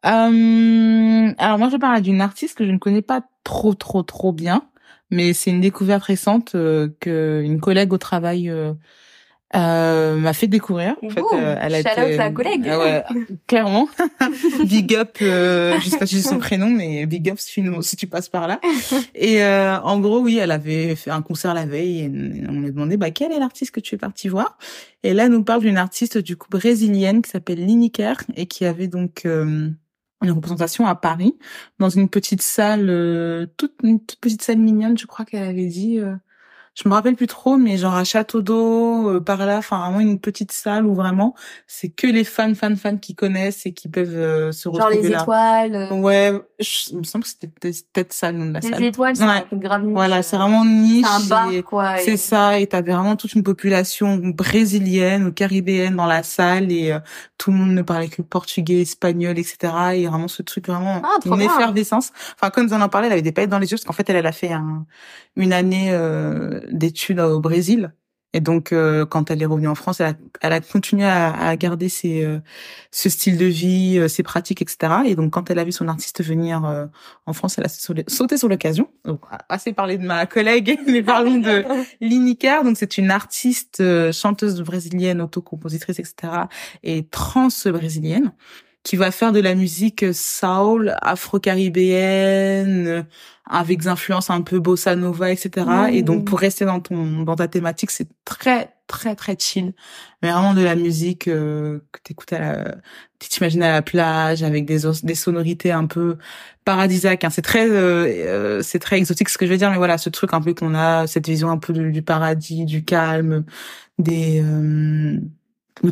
Euh, 0.05 1.33
alors 1.39 1.59
moi 1.59 1.69
je 1.69 1.77
parle 1.79 2.01
d'une 2.03 2.21
artiste 2.21 2.57
que 2.59 2.67
je 2.67 2.71
ne 2.71 2.79
connais 2.79 3.03
pas 3.03 3.23
trop 3.43 3.75
trop 3.75 4.03
trop 4.03 4.33
bien, 4.33 4.69
mais 5.11 5.33
c'est 5.33 5.51
une 5.51 5.61
découverte 5.61 6.05
récente 6.05 6.55
euh, 6.55 6.89
que 7.01 7.43
une 7.45 7.61
collègue 7.61 7.93
au 7.93 7.99
travail 7.99 8.49
euh, 8.51 8.75
euh, 9.55 10.17
m'a 10.17 10.33
fait 10.33 10.49
découvrir. 10.49 10.97
En 11.03 11.09
fait, 11.09 11.21
Ouh, 11.21 11.29
euh, 11.35 11.57
elle 11.61 11.75
a 11.77 11.81
été, 11.81 12.33
collègue. 12.35 12.65
Ouais, 12.65 13.05
clairement. 13.47 13.89
big 14.65 14.95
up, 14.97 15.17
euh, 15.23 15.79
je 15.81 15.89
sais 15.89 15.99
pas 15.99 16.07
si 16.07 16.21
c'est 16.21 16.29
son 16.29 16.39
prénom, 16.39 16.69
mais 16.69 17.07
big 17.07 17.31
up 17.31 17.39
si 17.39 17.53
tu, 17.53 17.63
nous- 17.63 17.81
si 17.83 17.97
tu 17.97 18.07
passes 18.09 18.29
par 18.29 18.49
là. 18.49 18.61
Et 19.15 19.43
euh, 19.45 19.79
en 19.81 20.01
gros, 20.01 20.19
oui, 20.21 20.39
elle 20.39 20.51
avait 20.51 20.97
fait 20.97 21.11
un 21.11 21.23
concert 21.23 21.55
la 21.55 21.65
veille 21.65 22.01
et 22.01 22.11
on 22.49 22.53
lui 22.61 22.67
a 22.69 22.71
demandé 22.71 22.97
bah 22.97 23.11
quel 23.13 23.31
est 23.33 23.39
l'artiste 23.39 23.71
que 23.71 23.81
tu 23.81 23.95
es 23.95 23.99
parti 23.99 24.29
voir? 24.29 24.59
Et 25.05 25.15
là, 25.15 25.27
elle 25.27 25.33
nous 25.33 25.45
parle 25.45 25.61
d'une 25.61 25.79
artiste 25.79 26.19
du 26.19 26.37
coup 26.37 26.49
brésilienne 26.51 27.23
qui 27.23 27.31
s'appelle 27.31 27.65
Lineker 27.65 28.17
et 28.35 28.47
qui 28.47 28.65
avait 28.65 28.89
donc 28.89 29.23
euh, 29.27 29.71
une 30.23 30.31
représentation 30.33 30.87
à 30.87 30.97
Paris 30.97 31.37
dans 31.79 31.89
une 31.89 32.09
petite 32.09 32.43
salle, 32.43 32.87
euh, 32.91 33.47
toute 33.57 33.75
une 33.85 34.01
toute 34.05 34.19
petite 34.19 34.43
salle 34.43 34.59
mignonne, 34.59 34.99
je 34.99 35.07
crois 35.07 35.25
qu'elle 35.25 35.45
avait 35.45 35.67
dit. 35.67 36.01
euh, 36.01 36.15
je 36.77 36.89
me 36.89 36.95
rappelle 36.95 37.17
plus 37.17 37.27
trop, 37.27 37.57
mais 37.57 37.79
genre 37.79 37.95
à 37.95 38.05
Château 38.05 38.43
d'eau, 38.43 39.09
euh, 39.11 39.21
par 39.21 39.39
là, 39.47 39.57
enfin 39.59 39.79
vraiment 39.81 40.01
une 40.01 40.21
petite 40.21 40.53
salle 40.53 40.85
où 40.85 40.95
vraiment 40.95 41.35
c'est 41.67 41.89
que 41.89 42.07
les 42.07 42.23
fans, 42.23 42.55
fans, 42.55 42.77
fans 42.77 42.99
qui 42.99 43.15
connaissent 43.15 43.65
et 43.65 43.73
qui 43.73 43.89
peuvent 43.89 44.15
euh, 44.15 44.53
se 44.53 44.65
Genre 44.69 44.75
retrouver 44.75 45.03
les 45.03 45.09
là. 45.09 45.23
étoiles. 45.23 45.75
euh, 45.75 45.91
Ouais, 45.95 46.33
je- 46.61 46.91
il 46.93 46.99
me 46.99 47.03
semble 47.05 47.25
que 47.25 47.31
c'était 47.31 47.47
peut-être 47.49 48.13
ça 48.13 48.31
le 48.31 48.39
nom 48.39 48.45
de 48.47 48.53
la 48.53 48.61
Les 48.61 48.69
salle. 48.69 48.85
étoiles, 48.85 49.17
c'est 49.17 49.25
Ouais. 49.25 49.45
grave 49.55 49.85
niche. 49.85 49.95
Voilà, 49.95 50.23
c'est 50.23 50.37
vraiment 50.37 50.65
niche. 50.67 51.07
C'est 51.07 51.25
un 51.25 51.29
bar, 51.29 51.51
et- 51.51 51.63
quoi. 51.63 52.01
et- 52.01 52.05
c'est 52.05 52.17
ça, 52.19 52.59
et 52.61 52.67
t'avais 52.67 52.93
vraiment 52.93 53.17
toute 53.17 53.33
une 53.33 53.43
population 53.43 54.19
brésilienne 54.19 55.27
ou 55.27 55.33
caribéenne 55.33 55.97
dans 55.97 56.07
la 56.07 56.23
salle 56.23 56.71
et 56.71 56.93
euh, 56.93 56.99
tout 57.39 57.51
le 57.51 57.57
monde 57.57 57.71
ne 57.73 57.83
parlait 57.83 58.09
que 58.09 58.21
portugais, 58.23 58.83
espagnol, 58.83 59.39
etc. 59.39 59.73
Et 59.95 60.07
vraiment 60.07 60.29
ce 60.29 60.43
truc 60.43 60.67
vraiment 60.69 61.01
Ah, 61.05 61.19
une 61.25 61.41
effervescence. 61.41 62.13
Enfin, 62.35 62.51
quand 62.51 62.63
nous 62.63 62.73
en 62.75 62.81
en 62.83 62.89
parlait, 62.91 63.07
elle 63.07 63.15
avait 63.15 63.23
des 63.23 63.33
paillettes 63.33 63.51
dans 63.51 63.59
les 63.59 63.67
yeux 63.71 63.77
parce 63.77 63.85
qu'en 63.85 63.93
fait, 63.93 64.09
elle, 64.11 64.17
elle 64.17 64.27
a 64.27 64.33
fait 64.33 64.53
un, 64.53 64.85
une 65.37 65.53
année 65.53 65.89
euh, 65.91 66.61
d'études 66.71 67.21
au 67.21 67.41
Brésil. 67.41 67.93
Et 68.33 68.41
donc, 68.41 68.73
euh, 68.73 69.07
quand 69.07 69.31
elle 69.31 69.41
est 69.41 69.47
revenue 69.47 69.69
en 69.69 69.75
France, 69.75 70.01
elle 70.01 70.09
a, 70.09 70.15
elle 70.43 70.53
a 70.53 70.61
continué 70.61 71.07
à, 71.07 71.33
à 71.33 71.57
garder 71.57 71.89
ses, 71.89 72.23
euh, 72.23 72.39
ce 72.91 73.09
style 73.09 73.39
de 73.39 73.47
vie, 73.47 73.99
euh, 73.99 74.09
ses 74.09 74.23
pratiques, 74.23 74.61
etc. 74.61 74.93
Et 75.07 75.15
donc, 75.15 75.33
quand 75.33 75.51
elle 75.51 75.59
a 75.59 75.65
vu 75.65 75.73
son 75.73 75.87
artiste 75.87 76.23
venir 76.23 76.65
euh, 76.65 76.87
en 77.25 77.33
France, 77.33 77.59
elle 77.59 77.65
a 77.65 77.69
sauté 77.69 78.37
sur 78.37 78.49
l'occasion. 78.49 78.91
Donc, 79.05 79.21
assez 79.49 79.73
parlé 79.73 79.97
de 79.97 80.05
ma 80.05 80.27
collègue, 80.27 80.79
mais 80.87 81.03
parlons 81.03 81.39
de 81.39 81.65
Lineker. 82.01 82.65
Donc, 82.65 82.77
c'est 82.77 82.99
une 82.99 83.11
artiste, 83.11 83.81
euh, 83.81 84.13
chanteuse 84.13 84.61
brésilienne, 84.61 85.21
autocompositrice, 85.23 85.99
etc. 85.99 86.33
et 86.83 87.07
trans 87.07 87.49
brésilienne 87.67 88.33
qui 88.87 88.95
va 88.95 89.11
faire 89.11 89.33
de 89.33 89.41
la 89.41 89.57
musique 89.57 90.05
soul, 90.15 90.95
afro-caribéenne, 91.03 93.05
avec 93.45 93.81
des 93.81 93.89
influences 93.89 94.31
un 94.31 94.43
peu 94.43 94.61
bossa 94.61 94.95
nova, 94.95 95.33
etc. 95.33 95.67
Et 95.91 96.05
donc 96.05 96.25
pour 96.25 96.39
rester 96.39 96.65
dans 96.65 96.79
ton 96.79 97.23
dans 97.23 97.35
ta 97.35 97.49
thématique, 97.49 97.91
c'est 97.91 98.07
très 98.25 98.77
très 98.87 99.17
très 99.17 99.37
chill, 99.37 99.75
mais 100.23 100.31
vraiment 100.31 100.55
de 100.55 100.63
la 100.63 100.77
musique 100.77 101.27
euh, 101.27 101.81
que 101.91 101.99
t'écoutes 102.05 102.33
à 102.33 102.39
la, 102.39 102.77
tu 103.19 103.29
t'imagines 103.29 103.65
à 103.65 103.73
la 103.73 103.83
plage 103.83 104.45
avec 104.45 104.67
des 104.67 104.83
des 105.03 105.17
sonorités 105.17 105.73
un 105.73 105.87
peu 105.87 106.17
paradisiaques. 106.65 107.25
Hein. 107.25 107.31
C'est 107.31 107.43
très 107.43 107.69
euh, 107.69 108.07
euh, 108.07 108.63
c'est 108.63 108.79
très 108.79 108.99
exotique 108.99 109.31
ce 109.31 109.37
que 109.37 109.47
je 109.47 109.51
veux 109.51 109.59
dire, 109.59 109.73
mais 109.73 109.79
voilà 109.79 109.99
ce 109.99 110.11
truc 110.11 110.33
un 110.33 110.41
peu 110.41 110.55
qu'on 110.55 110.77
a, 110.77 111.09
cette 111.09 111.27
vision 111.27 111.51
un 111.51 111.59
peu 111.59 111.73
du 111.73 112.03
paradis, 112.03 112.65
du 112.65 112.85
calme, 112.85 113.45
des 113.99 114.41
euh, 114.45 115.19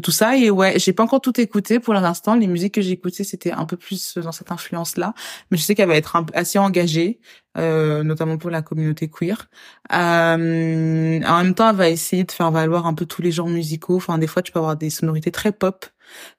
tout 0.02 0.10
ça. 0.10 0.36
Et 0.36 0.50
ouais 0.50 0.78
j'ai 0.78 0.92
pas 0.92 1.02
encore 1.02 1.20
tout 1.20 1.38
écouté 1.40 1.80
pour 1.80 1.94
l'instant. 1.94 2.34
Les 2.34 2.46
musiques 2.46 2.74
que 2.74 2.82
j'ai 2.82 2.92
écoutées 2.92 3.24
c'était 3.24 3.52
un 3.52 3.64
peu 3.66 3.76
plus 3.76 4.18
dans 4.18 4.32
cette 4.32 4.50
influence 4.52 4.96
là 4.96 5.14
mais 5.50 5.56
je 5.56 5.62
sais 5.62 5.74
qu'elle 5.74 5.88
va 5.88 5.96
être 5.96 6.16
assez 6.34 6.58
engagée 6.58 7.20
euh, 7.56 8.02
notamment 8.02 8.36
pour 8.38 8.50
la 8.50 8.62
communauté 8.62 9.08
queer. 9.08 9.48
Euh, 9.92 11.20
en 11.22 11.42
même 11.42 11.54
temps 11.54 11.70
elle 11.70 11.76
va 11.76 11.88
essayer 11.88 12.24
de 12.24 12.32
faire 12.32 12.50
valoir 12.50 12.86
un 12.86 12.94
peu 12.94 13.06
tous 13.06 13.22
les 13.22 13.32
genres 13.32 13.48
musicaux. 13.48 13.96
Enfin 13.96 14.18
des 14.18 14.26
fois 14.26 14.42
tu 14.42 14.52
peux 14.52 14.58
avoir 14.58 14.76
des 14.76 14.90
sonorités 14.90 15.30
très 15.30 15.52
pop 15.52 15.86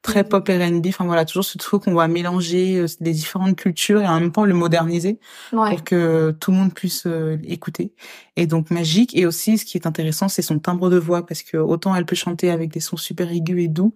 très 0.02 0.24
mm. 0.24 0.28
pop 0.30 0.48
R&B 0.48 0.88
enfin 0.88 1.06
voilà 1.06 1.26
toujours 1.26 1.44
ce 1.44 1.58
truc 1.58 1.84
qu'on 1.84 1.94
va 1.94 2.08
mélanger 2.08 2.78
euh, 2.78 2.88
les 3.00 3.12
différentes 3.12 3.56
cultures 3.56 4.02
et 4.02 4.08
en 4.08 4.20
même 4.20 4.32
temps 4.32 4.46
le 4.46 4.54
moderniser 4.54 5.20
pour 5.52 5.84
que 5.84 6.32
tout 6.40 6.52
le 6.52 6.58
monde 6.58 6.74
puisse 6.74 7.06
euh, 7.06 7.38
écouter. 7.44 7.94
Et 8.36 8.48
donc 8.48 8.72
magique 8.72 9.16
et 9.18 9.26
aussi 9.26 9.58
ce 9.58 9.66
qui 9.66 9.78
est 9.78 9.88
intéressant 9.88 10.28
c'est 10.28 10.42
son 10.42 10.60
timbre 10.60 10.90
de 10.90 10.98
voix 10.98 11.26
parce 11.26 11.44
que 11.44 11.58
autant 11.58 11.96
elle 11.96 12.06
peut 12.06 12.16
chanter 12.16 12.52
avec 12.52 12.72
des 12.72 12.80
sons 12.80 12.98
super 12.98 13.32
aigus 13.32 13.64
et 13.64 13.68
doux 13.68 13.94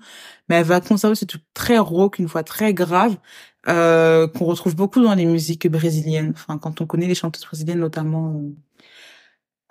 mais 0.47 0.55
elle 0.55 0.65
va 0.65 0.81
conserver 0.81 1.15
ce 1.15 1.25
truc 1.25 1.41
très 1.53 1.77
rauque 1.77 2.19
une 2.19 2.25
voix 2.25 2.43
très 2.43 2.73
grave 2.73 3.17
euh, 3.67 4.27
qu'on 4.27 4.45
retrouve 4.45 4.75
beaucoup 4.75 5.01
dans 5.01 5.13
les 5.13 5.25
musiques 5.25 5.67
brésiliennes. 5.67 6.31
Enfin 6.33 6.57
quand 6.57 6.81
on 6.81 6.85
connaît 6.85 7.07
les 7.07 7.15
chanteuses 7.15 7.45
brésiliennes 7.45 7.79
notamment 7.79 8.29
euh, 8.35 8.55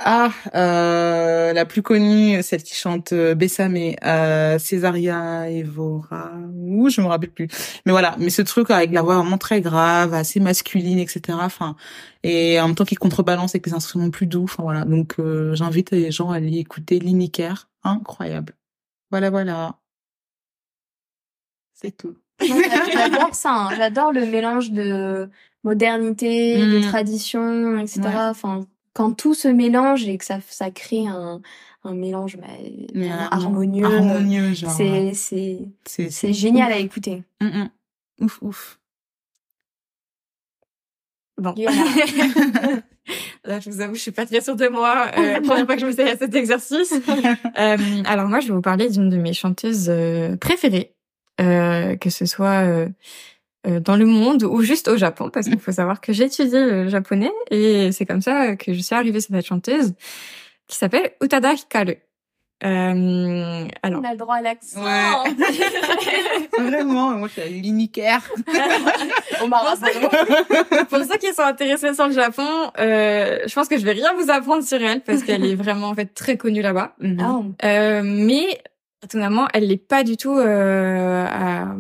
ah, 0.01 0.31
euh, 0.55 1.53
la 1.53 1.67
plus 1.67 1.83
connue, 1.83 2.41
celle 2.45 2.63
qui 2.63 2.77
chante 2.77 3.13
euh, 3.13 3.35
Bessame, 3.35 3.77
euh, 4.05 4.57
Césaria 4.61 5.51
Evora, 5.51 6.31
ou 6.55 6.89
je 6.89 7.01
me 7.01 7.07
rappelle 7.07 7.33
plus. 7.33 7.49
Mais 7.85 7.91
voilà, 7.91 8.15
mais 8.19 8.31
ce 8.31 8.43
truc 8.43 8.71
avec 8.71 8.93
la 8.93 9.03
voix 9.03 9.17
vraiment 9.17 9.39
très 9.39 9.61
grave, 9.61 10.15
assez 10.15 10.39
masculine, 10.39 11.01
etc. 11.01 11.39
Enfin, 11.43 11.75
et 12.23 12.61
en 12.61 12.69
même 12.69 12.77
temps 12.77 12.85
qui 12.85 12.95
contrebalance 12.95 13.53
avec 13.53 13.65
des 13.65 13.75
instruments 13.75 14.11
plus 14.11 14.27
doux. 14.27 14.45
Enfin 14.45 14.63
voilà, 14.63 14.85
donc 14.85 15.17
euh, 15.19 15.55
j'invite 15.57 15.91
les 15.91 16.13
gens 16.13 16.31
à 16.31 16.37
aller 16.37 16.59
écouter 16.59 17.01
Liniker, 17.01 17.69
incroyable. 17.83 18.55
Voilà, 19.11 19.31
voilà. 19.31 19.79
C'est 21.75 21.97
tout. 21.97 22.17
J'adore 22.41 23.35
ça, 23.35 23.53
hein. 23.53 23.71
j'adore 23.77 24.13
le 24.13 24.27
mélange 24.27 24.71
de 24.71 25.29
modernité, 25.65 26.57
de 26.57 26.79
mm. 26.79 26.83
tradition, 26.83 27.79
etc. 27.79 28.01
Enfin, 28.31 28.65
quand 28.99 29.13
tout 29.13 29.33
se 29.33 29.47
mélange 29.47 30.09
et 30.09 30.19
que 30.19 30.25
ça, 30.25 30.41
ça 30.49 30.73
crée 30.73 31.07
un, 31.07 31.41
un 31.85 31.95
mélange 31.95 32.37
bah, 32.37 32.49
harmonieux, 33.31 33.85
harmonieux 33.85 34.55
c'est, 35.15 35.61
c'est, 35.85 36.33
génial 36.33 36.73
à 36.73 36.79
écouter. 36.79 37.23
Mm, 37.41 37.47
mm. 37.47 37.71
Ouf, 38.23 38.43
ouf. 38.43 38.81
Bon. 41.41 41.55
Là, 43.45 43.61
je 43.61 43.71
vous 43.71 43.81
avoue, 43.81 43.95
je 43.95 44.01
suis 44.01 44.11
pas 44.11 44.27
très 44.27 44.41
sûre 44.41 44.57
de 44.57 44.67
moi. 44.67 45.13
Euh, 45.17 45.35
la 45.35 45.41
première 45.43 45.65
fois 45.65 45.77
que 45.77 45.81
je 45.81 45.87
me 45.87 45.93
fais 45.93 46.11
à 46.11 46.17
cet 46.17 46.35
exercice. 46.35 46.93
euh, 47.59 47.77
alors 48.05 48.27
moi, 48.27 48.41
je 48.41 48.49
vais 48.49 48.55
vous 48.55 48.61
parler 48.61 48.91
d'une 48.91 49.11
de 49.11 49.17
mes 49.17 49.33
chanteuses 49.33 49.87
euh, 49.89 50.37
préférées, 50.37 50.97
euh, 51.41 51.95
que 51.95 52.11
ce 52.11 52.27
soit 52.27 52.89
dans 53.81 53.97
le 53.97 54.07
monde 54.07 54.45
ou 54.45 54.63
juste 54.63 54.89
au 54.89 54.97
Japon 54.97 55.31
parce 55.31 55.47
qu'il 55.47 55.59
faut 55.59 55.73
savoir 55.73 56.01
que 56.01 56.13
j'ai 56.13 56.25
étudié 56.25 56.59
le 56.59 56.89
japonais 56.89 57.33
et 57.51 57.93
c'est 57.93 58.07
comme 58.07 58.23
ça 58.23 58.57
que 58.57 58.73
je 58.73 58.81
suis 58.81 58.95
arrivée 58.95 59.21
sur 59.21 59.35
cette 59.35 59.47
chanteuse 59.47 59.95
qui 60.67 60.77
s'appelle 60.77 61.13
Utada 61.23 61.55
Hikaru. 61.55 61.97
Euh, 62.65 63.69
alors. 63.85 64.01
On 64.01 64.05
a 64.05 64.13
le 64.13 64.19
droit 64.19 64.35
à 64.37 64.43
l'accent. 64.43 64.83
Ouais. 64.83 65.31
Vraiment, 66.59 67.11
moi 67.11 67.29
je 67.29 67.41
suis 67.41 67.51
l'unicaire. 67.61 68.21
On 69.41 69.47
m'a 69.47 69.63
Pour 70.91 70.99
ceux 70.99 71.19
qui 71.19 71.33
sont 71.33 71.43
intéressés 71.43 71.95
sur 71.95 72.09
le 72.09 72.13
Japon, 72.13 72.49
euh, 72.81 73.39
je 73.47 73.55
pense 73.55 73.69
que 73.69 73.79
je 73.79 73.85
vais 73.85 73.93
rien 73.93 74.13
vous 74.19 74.29
apprendre 74.31 74.65
sur 74.65 74.83
elle 74.83 75.03
parce 75.03 75.23
qu'elle 75.23 75.45
est 75.45 75.55
vraiment 75.55 75.89
en 75.89 75.95
fait 75.95 76.13
très 76.15 76.37
connue 76.37 76.63
là-bas. 76.63 76.95
Mm 76.99 77.53
euh, 77.65 78.03
mais 78.05 78.61
étonnamment, 79.05 79.47
elle 79.55 79.69
n'est 79.69 79.77
pas 79.77 80.03
du 80.03 80.17
tout 80.17 80.37
euh, 80.37 81.25
à, 81.27 81.75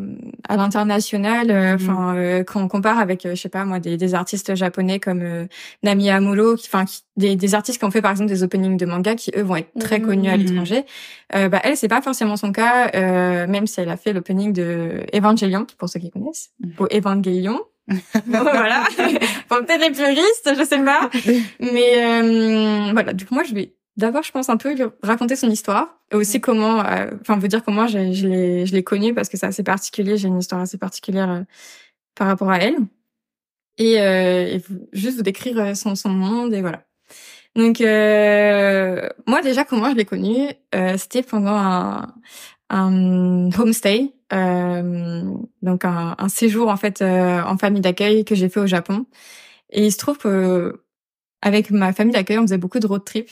à 0.48 0.56
l'international. 0.56 1.50
Euh, 1.50 1.72
mm. 1.72 1.74
Enfin, 1.74 2.16
euh, 2.16 2.44
quand 2.44 2.62
on 2.62 2.68
compare 2.68 2.98
avec, 2.98 3.26
je 3.28 3.34
sais 3.34 3.48
pas 3.48 3.64
moi, 3.64 3.80
des, 3.80 3.96
des 3.96 4.14
artistes 4.14 4.54
japonais 4.54 5.00
comme 5.00 5.48
Nami 5.82 6.10
Amuro, 6.10 6.54
enfin 6.54 6.84
des, 7.16 7.36
des, 7.36 7.54
artistes 7.54 7.78
qui 7.78 7.84
ont 7.84 7.90
fait 7.90 8.02
par 8.02 8.12
exemple 8.12 8.30
des 8.30 8.42
openings 8.42 8.76
de 8.76 8.86
manga 8.86 9.14
qui 9.14 9.30
eux 9.36 9.42
vont 9.42 9.56
être 9.56 9.72
très 9.78 10.00
connus 10.00 10.30
à 10.30 10.36
mm. 10.36 10.40
l'étranger. 10.40 10.84
bah 11.32 11.60
elle, 11.64 11.76
c'est 11.76 11.88
pas 11.88 12.02
forcément 12.02 12.36
son 12.36 12.52
cas, 12.52 12.90
même 13.46 13.66
si 13.66 13.80
elle 13.80 13.90
a 13.90 13.96
fait 13.96 14.12
l'opening 14.12 14.52
de 14.52 15.04
Evangelion 15.14 15.66
pour 15.78 15.88
ceux 15.88 16.00
qui 16.00 16.10
connaissent, 16.10 16.50
mm. 16.60 16.70
ou 16.80 16.86
Evangelion. 16.86 17.60
voilà. 18.26 18.84
Pour 19.48 19.58
peut-être 19.60 19.80
les 19.80 19.90
puristes, 19.90 20.52
je 20.58 20.62
sais 20.62 20.84
pas. 20.84 21.08
Mais 21.60 22.92
voilà. 22.92 23.12
Du 23.14 23.24
coup, 23.24 23.34
moi, 23.34 23.44
je 23.44 23.54
vais 23.54 23.77
d'abord, 23.98 24.22
je 24.22 24.30
pense 24.32 24.48
un 24.48 24.56
peu 24.56 24.74
raconter 25.02 25.36
son 25.36 25.50
histoire 25.50 25.98
et 26.12 26.16
aussi 26.16 26.40
comment, 26.40 26.80
euh, 26.84 27.10
enfin, 27.20 27.36
vous 27.36 27.48
dire 27.48 27.64
comment 27.64 27.86
je, 27.86 28.12
je 28.12 28.26
l'ai, 28.26 28.66
je 28.66 28.72
l'ai 28.72 28.84
connue 28.84 29.12
parce 29.12 29.28
que 29.28 29.36
c'est 29.36 29.46
assez 29.46 29.64
particulier. 29.64 30.16
J'ai 30.16 30.28
une 30.28 30.38
histoire 30.38 30.62
assez 30.62 30.78
particulière 30.78 31.30
euh, 31.30 31.42
par 32.14 32.28
rapport 32.28 32.50
à 32.50 32.58
elle 32.58 32.76
et, 33.76 34.00
euh, 34.00 34.56
et 34.56 34.62
juste 34.92 35.16
vous 35.18 35.22
décrire 35.22 35.58
euh, 35.58 35.74
son, 35.74 35.94
son 35.94 36.10
monde 36.10 36.54
et 36.54 36.62
voilà. 36.62 36.84
Donc 37.56 37.80
moi 37.80 39.42
déjà 39.42 39.64
comment 39.64 39.90
je 39.90 39.96
l'ai 39.96 40.04
connue, 40.04 40.48
c'était 40.96 41.22
pendant 41.24 41.56
un, 41.56 42.14
un 42.70 43.50
homestay, 43.58 44.12
donc 44.30 45.84
un, 45.84 46.14
un, 46.18 46.28
séjour 46.28 46.68
en 46.68 46.76
fait 46.76 47.02
en 47.02 47.58
famille 47.58 47.80
d'accueil 47.80 48.24
que 48.24 48.36
j'ai 48.36 48.48
fait 48.48 48.60
au 48.60 48.68
Japon. 48.68 49.06
Et 49.70 49.86
il 49.86 49.92
se 49.92 49.98
trouve 49.98 50.18
que 50.18 50.84
avec 51.42 51.70
ma 51.72 51.92
famille 51.92 52.12
d'accueil, 52.12 52.38
on 52.38 52.42
faisait 52.42 52.58
beaucoup 52.58 52.78
de 52.78 52.86
road 52.86 53.04
trip 53.04 53.30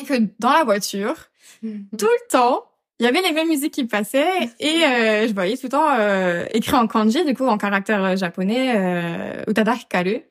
et 0.00 0.04
que 0.04 0.14
dans 0.38 0.52
la 0.52 0.64
voiture, 0.64 1.14
mhm. 1.62 1.86
tout 1.98 2.06
le 2.06 2.30
temps, 2.30 2.64
il 3.00 3.06
y 3.06 3.08
avait 3.08 3.22
les 3.22 3.32
mêmes 3.32 3.48
musiques 3.48 3.74
qui 3.74 3.84
passaient 3.84 4.50
et 4.60 4.84
euh, 4.84 5.28
je 5.28 5.34
voyais 5.34 5.56
tout 5.56 5.64
le 5.64 5.70
temps 5.70 5.90
euh, 5.98 6.44
écrit 6.52 6.76
en 6.76 6.86
kanji, 6.86 7.24
du 7.24 7.34
coup 7.34 7.46
en 7.46 7.58
caractère 7.58 8.04
euh, 8.04 8.16
japonais, 8.16 8.74
euh, 8.76 9.42
Utada 9.48 9.74
Hikaru. 9.74 10.22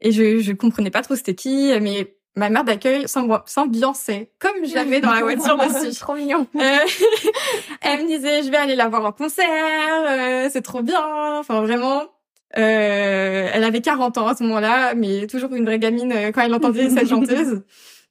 Et 0.00 0.12
je 0.12 0.38
je 0.38 0.52
comprenais 0.52 0.90
pas 0.90 1.02
trop 1.02 1.16
c'était 1.16 1.34
qui, 1.34 1.72
mais 1.80 2.14
ma 2.36 2.50
mère 2.50 2.62
d'accueil 2.62 3.06
s'ambiançait 3.08 4.30
comme 4.38 4.64
jamais 4.64 5.00
dans 5.00 5.12
la 5.12 5.22
voiture 5.22 5.56
dessus. 5.56 5.96
trop 5.98 6.14
mignon. 6.14 6.46
Euh, 6.54 6.60
elle 7.82 8.04
me 8.04 8.06
disait 8.06 8.44
je 8.44 8.50
vais 8.50 8.58
aller 8.58 8.76
la 8.76 8.88
voir 8.88 9.04
en 9.04 9.12
concert, 9.12 10.48
c'est 10.50 10.62
trop 10.62 10.82
bien. 10.82 11.38
Enfin 11.40 11.60
vraiment. 11.62 12.04
elle 12.52 13.64
avait 13.64 13.80
40 13.80 14.18
ans 14.18 14.28
à 14.28 14.36
ce 14.36 14.44
moment-là, 14.44 14.94
mais 14.94 15.26
toujours 15.26 15.52
une 15.52 15.64
vraie 15.64 15.80
gamine 15.80 16.14
quand 16.32 16.42
elle 16.42 16.54
entendait 16.54 16.90
cette 16.90 17.08
chanteuse. 17.08 17.62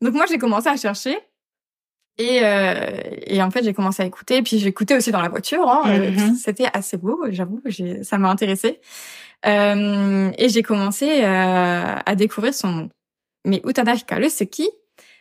Donc 0.01 0.13
moi, 0.13 0.25
j'ai 0.29 0.37
commencé 0.37 0.67
à 0.67 0.77
chercher. 0.77 1.17
Et, 2.19 2.39
euh, 2.43 2.99
et 3.27 3.41
en 3.43 3.51
fait, 3.51 3.63
j'ai 3.63 3.73
commencé 3.73 4.01
à 4.01 4.05
écouter. 4.05 4.41
Puis 4.41 4.59
j'écoutais 4.59 4.95
aussi 4.95 5.11
dans 5.11 5.21
la 5.21 5.29
voiture. 5.29 5.69
Hein. 5.69 5.83
Mm-hmm. 5.85 6.35
C'était 6.35 6.67
assez 6.73 6.97
beau, 6.97 7.23
j'avoue. 7.29 7.61
Ça 8.03 8.17
m'a 8.17 8.29
intéressée. 8.29 8.79
Euh, 9.45 10.31
et 10.37 10.49
j'ai 10.49 10.63
commencé 10.63 11.23
euh, 11.23 11.95
à 12.05 12.15
découvrir 12.15 12.53
son 12.53 12.67
monde. 12.69 12.89
Mais 13.45 13.61
Utada 13.65 13.93
Hikaru, 13.93 14.29
c'est 14.29 14.47
qui? 14.47 14.69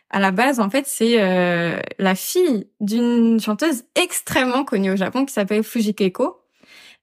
À 0.09 0.19
la 0.19 0.31
base, 0.31 0.59
en 0.59 0.69
fait, 0.69 0.87
c'est 0.87 1.21
euh, 1.21 1.79
la 1.99 2.15
fille 2.15 2.67
d'une 2.79 3.39
chanteuse 3.39 3.83
extrêmement 3.95 4.63
connue 4.63 4.91
au 4.91 4.95
Japon 4.95 5.25
qui 5.25 5.33
s'appelle 5.33 5.63
Fujikeko. 5.63 6.41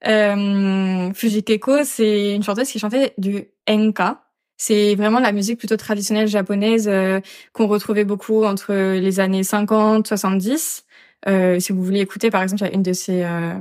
Euh, 0.07 1.13
Fujikeko, 1.15 1.85
c'est 1.85 2.35
une 2.35 2.43
chanteuse 2.43 2.69
qui 2.69 2.79
chantait 2.79 3.15
du 3.19 3.45
enka. 3.69 4.24
C'est 4.57 4.95
vraiment 4.95 5.21
la 5.21 5.33
musique 5.33 5.59
plutôt 5.59 5.77
traditionnelle 5.77 6.29
japonaise 6.29 6.89
euh, 6.89 7.21
qu'on 7.53 7.67
retrouvait 7.67 8.05
beaucoup 8.05 8.45
entre 8.45 8.73
les 8.73 9.21
années 9.21 9.43
50, 9.43 10.07
70. 10.07 10.85
Euh, 11.29 11.59
si 11.61 11.73
vous 11.73 11.83
voulez 11.83 12.01
écouter, 12.01 12.31
par 12.31 12.43
exemple, 12.43 12.63
il 12.63 12.67
y 12.67 12.71
a 12.71 12.75
une 12.75 12.83
de 12.83 12.93
ces 12.93 13.25
euh, 13.25 13.55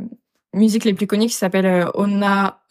musiques 0.53 0.85
les 0.85 0.93
plus 0.93 1.07
connues 1.07 1.27
qui 1.27 1.33
s'appelle 1.33 1.65
euh, 1.65 1.89
Onna 1.93 2.61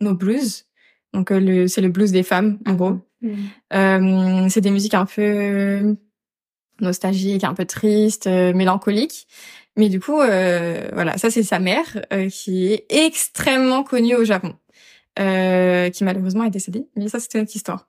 no 0.00 0.14
Blues. 0.14 0.66
Donc 1.12 1.30
le, 1.30 1.66
c'est 1.68 1.80
le 1.80 1.88
blues 1.88 2.12
des 2.12 2.22
femmes, 2.22 2.58
en 2.66 2.74
gros. 2.74 2.98
Mm. 3.22 4.48
c'est 4.50 4.60
des 4.60 4.70
musiques 4.70 4.94
un 4.94 5.06
peu 5.06 5.96
nostalgiques, 6.80 7.44
un 7.44 7.54
peu 7.54 7.64
tristes, 7.64 8.26
mélancoliques. 8.26 9.26
Mais 9.76 9.88
du 9.88 10.00
coup, 10.00 10.16
voilà, 10.16 11.16
ça 11.16 11.30
c'est 11.30 11.42
sa 11.42 11.58
mère 11.58 11.86
qui 12.30 12.66
est 12.66 12.84
extrêmement 12.90 13.82
connue 13.82 14.14
au 14.14 14.24
Japon. 14.24 14.54
Euh, 15.18 15.88
qui 15.90 16.04
malheureusement 16.04 16.44
est 16.44 16.50
décédée. 16.50 16.86
Mais 16.94 17.08
ça, 17.08 17.20
c'était 17.20 17.38
une 17.38 17.44
autre 17.44 17.56
histoire. 17.56 17.88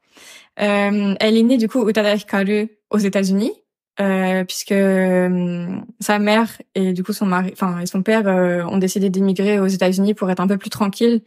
Euh, 0.61 1.15
elle 1.19 1.37
est 1.37 1.43
née 1.43 1.57
du 1.57 1.67
coup 1.67 1.79
au 1.79 1.89
Hikaru 1.89 2.69
aux 2.89 2.97
États-Unis. 2.97 3.51
euh, 3.99 4.43
puisque 4.45 4.71
euh, 4.73 5.67
sa 5.99 6.19
mère 6.19 6.61
et 6.75 6.93
du 6.93 7.03
coup 7.03 7.13
son 7.13 7.25
mari, 7.25 7.49
enfin 7.53 7.79
et 7.79 7.87
son 7.87 8.03
père 8.03 8.27
ont 8.71 8.77
décidé 8.77 9.09
d'émigrer 9.09 9.59
aux 9.59 9.65
États-Unis 9.67 10.13
pour 10.13 10.29
être 10.29 10.39
un 10.39 10.47
peu 10.47 10.57
plus 10.57 10.69
tranquille 10.69 11.23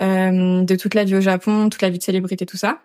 de 0.00 0.76
toute 0.76 0.94
la 0.94 1.04
vie 1.04 1.16
au 1.16 1.20
Japon, 1.20 1.68
toute 1.68 1.82
la 1.82 1.90
vie 1.90 1.98
de 1.98 2.02
célébrité, 2.02 2.46
tout 2.46 2.56
ça. 2.56 2.80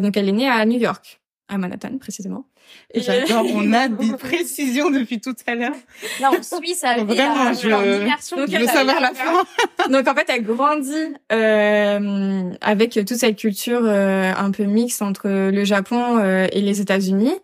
donc 0.00 0.16
elle 0.16 0.28
est 0.28 0.32
née 0.32 0.48
à 0.48 0.64
New 0.66 0.78
York 0.78 1.20
à 1.48 1.58
Manhattan 1.58 1.98
précisément. 1.98 2.46
J'adore, 2.94 3.44
on 3.52 3.72
a 3.72 3.88
des 3.88 4.12
précisions 4.12 4.90
depuis 4.90 5.20
tout 5.20 5.34
à 5.46 5.54
l'heure. 5.54 5.74
Là, 6.20 6.30
on 6.32 6.42
suit 6.42 6.74
ça. 6.74 6.96
Vraiment, 7.04 7.52
je, 7.52 7.68
je 7.68 8.58
veux 8.58 8.66
savoir 8.66 9.00
la 9.00 9.12
fin. 9.12 9.44
Donc 9.90 10.08
en 10.08 10.14
fait, 10.14 10.26
elle 10.28 10.42
grandit 10.42 11.14
euh, 11.32 12.50
avec 12.60 12.92
toute 12.92 13.16
cette 13.16 13.36
culture 13.36 13.82
euh, 13.84 14.32
un 14.36 14.50
peu 14.50 14.64
mixte 14.64 15.02
entre 15.02 15.28
le 15.28 15.64
Japon 15.64 16.18
euh, 16.18 16.46
et 16.52 16.60
les 16.60 16.80
États-Unis. 16.80 17.34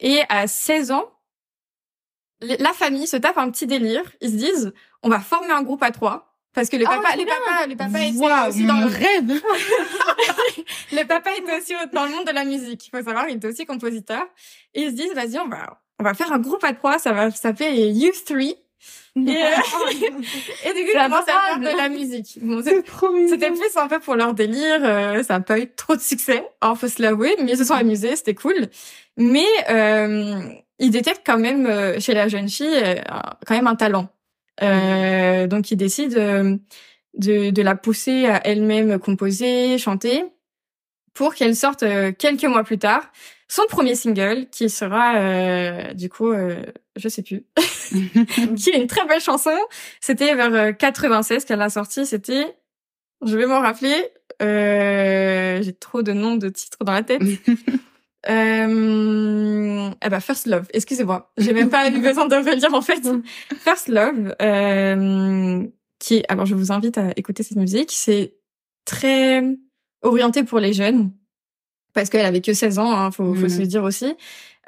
Et 0.00 0.20
à 0.28 0.46
16 0.46 0.90
ans, 0.90 1.04
la 2.40 2.72
famille 2.72 3.06
se 3.06 3.16
tape 3.16 3.38
un 3.38 3.50
petit 3.50 3.66
délire. 3.66 4.02
Ils 4.20 4.30
se 4.30 4.36
disent, 4.36 4.72
on 5.02 5.08
va 5.08 5.20
former 5.20 5.52
un 5.52 5.62
groupe 5.62 5.82
à 5.82 5.90
trois 5.90 6.35
parce 6.56 6.70
que 6.70 6.78
le 6.78 6.86
ah, 6.88 6.96
papa, 6.96 7.16
les 7.16 7.26
papas, 7.26 7.66
les 7.68 7.76
papas 7.76 7.98
étaient 7.98 8.48
aussi 8.48 8.64
dans 8.64 8.80
le 8.80 8.86
rêve. 8.86 9.42
le 10.92 11.06
papa 11.06 11.30
était 11.36 11.58
aussi 11.58 11.74
dans 11.92 12.06
le 12.06 12.12
monde 12.12 12.26
de 12.26 12.32
la 12.32 12.46
musique. 12.46 12.86
Il 12.86 12.90
faut 12.96 13.04
savoir, 13.04 13.28
il 13.28 13.36
était 13.36 13.48
aussi 13.48 13.66
compositeur. 13.66 14.26
Et 14.72 14.84
ils 14.84 14.90
se 14.90 14.94
disent, 14.94 15.12
vas-y, 15.14 15.38
on 15.38 15.48
va, 15.48 15.82
on 15.98 16.04
va 16.04 16.14
faire 16.14 16.32
un 16.32 16.38
groupe 16.38 16.64
à 16.64 16.72
trois. 16.72 16.98
Ça 16.98 17.12
va 17.12 17.30
s'appeler 17.30 17.90
Youth 17.90 18.24
3. 18.24 18.38
Et, 18.38 18.54
euh, 19.16 19.26
et 19.26 20.72
du 20.72 20.84
coup, 20.84 20.90
ils 20.94 20.98
commencent 20.98 21.28
à 21.28 21.48
faire 21.48 21.58
de 21.60 21.76
la 21.76 21.90
musique. 21.90 22.38
Bon, 22.40 22.62
c'était 22.62 23.50
plus 23.50 23.76
un 23.76 23.88
peu 23.88 23.98
pour 23.98 24.16
leur 24.16 24.32
délire. 24.32 24.80
Euh, 24.82 25.22
ça 25.22 25.34
n'a 25.34 25.40
pas 25.40 25.58
eu 25.58 25.70
trop 25.70 25.94
de 25.94 26.00
succès. 26.00 26.42
Alors, 26.62 26.78
faut 26.78 26.88
se 26.88 27.02
l'avouer, 27.02 27.36
mais 27.38 27.52
ils 27.52 27.58
se 27.58 27.64
sont 27.64 27.74
amusés, 27.74 28.16
c'était 28.16 28.34
cool. 28.34 28.68
Mais 29.18 29.44
euh, 29.68 30.40
ils 30.78 30.90
détectent 30.90 31.26
quand 31.26 31.38
même 31.38 31.66
euh, 31.66 32.00
chez 32.00 32.14
la 32.14 32.28
jeune 32.28 32.48
fille 32.48 32.82
quand 33.46 33.54
même 33.54 33.66
un 33.66 33.76
talent. 33.76 34.08
Euh, 34.62 35.46
donc 35.46 35.70
il 35.70 35.76
décide 35.76 36.16
euh, 36.16 36.56
de, 37.14 37.50
de 37.50 37.62
la 37.62 37.74
pousser 37.74 38.26
à 38.26 38.46
elle-même 38.46 38.98
composer, 38.98 39.78
chanter, 39.78 40.24
pour 41.16 41.34
qu'elle 41.34 41.56
sorte 41.56 41.82
euh, 41.82 42.12
quelques 42.12 42.44
mois 42.44 42.62
plus 42.62 42.78
tard 42.78 43.10
son 43.48 43.62
premier 43.68 43.94
single, 43.94 44.46
qui 44.50 44.68
sera 44.68 45.18
euh, 45.18 45.94
du 45.94 46.08
coup, 46.08 46.32
euh, 46.32 46.64
je 46.96 47.08
sais 47.08 47.22
plus, 47.22 47.44
qui 48.56 48.70
est 48.70 48.76
une 48.76 48.88
très 48.88 49.06
belle 49.06 49.20
chanson. 49.20 49.56
C'était 50.00 50.34
vers 50.34 50.76
96 50.76 51.44
qu'elle 51.44 51.62
a 51.62 51.70
sorti. 51.70 52.06
C'était, 52.06 52.56
je 53.24 53.36
vais 53.36 53.46
m'en 53.46 53.60
rappeler. 53.60 53.94
J'ai 54.40 55.72
trop 55.74 56.02
de 56.02 56.12
noms 56.12 56.34
de 56.34 56.48
titres 56.48 56.78
dans 56.84 56.92
la 56.92 57.04
tête. 57.04 57.22
Euh, 58.28 59.90
eh 60.04 60.08
ben 60.08 60.20
First 60.20 60.46
Love, 60.46 60.66
excusez-moi, 60.72 61.32
j'ai 61.38 61.52
même 61.52 61.70
pas 61.70 61.88
eu 61.90 62.00
besoin 62.00 62.26
de 62.26 62.34
relire 62.36 62.74
en 62.74 62.82
fait. 62.82 63.06
First 63.58 63.88
Love, 63.88 64.34
euh, 64.42 65.64
qui, 65.98 66.24
alors 66.28 66.46
je 66.46 66.54
vous 66.54 66.72
invite 66.72 66.98
à 66.98 67.12
écouter 67.16 67.42
cette 67.42 67.56
musique, 67.56 67.92
c'est 67.92 68.34
très 68.84 69.42
orienté 70.02 70.44
pour 70.44 70.58
les 70.58 70.72
jeunes 70.72 71.12
parce 71.94 72.10
qu'elle 72.10 72.26
avait 72.26 72.40
que 72.42 72.52
16 72.52 72.78
ans, 72.78 72.92
hein, 72.92 73.10
faut, 73.10 73.34
faut 73.34 73.48
se 73.48 73.58
le 73.58 73.66
dire 73.66 73.82
aussi. 73.82 74.14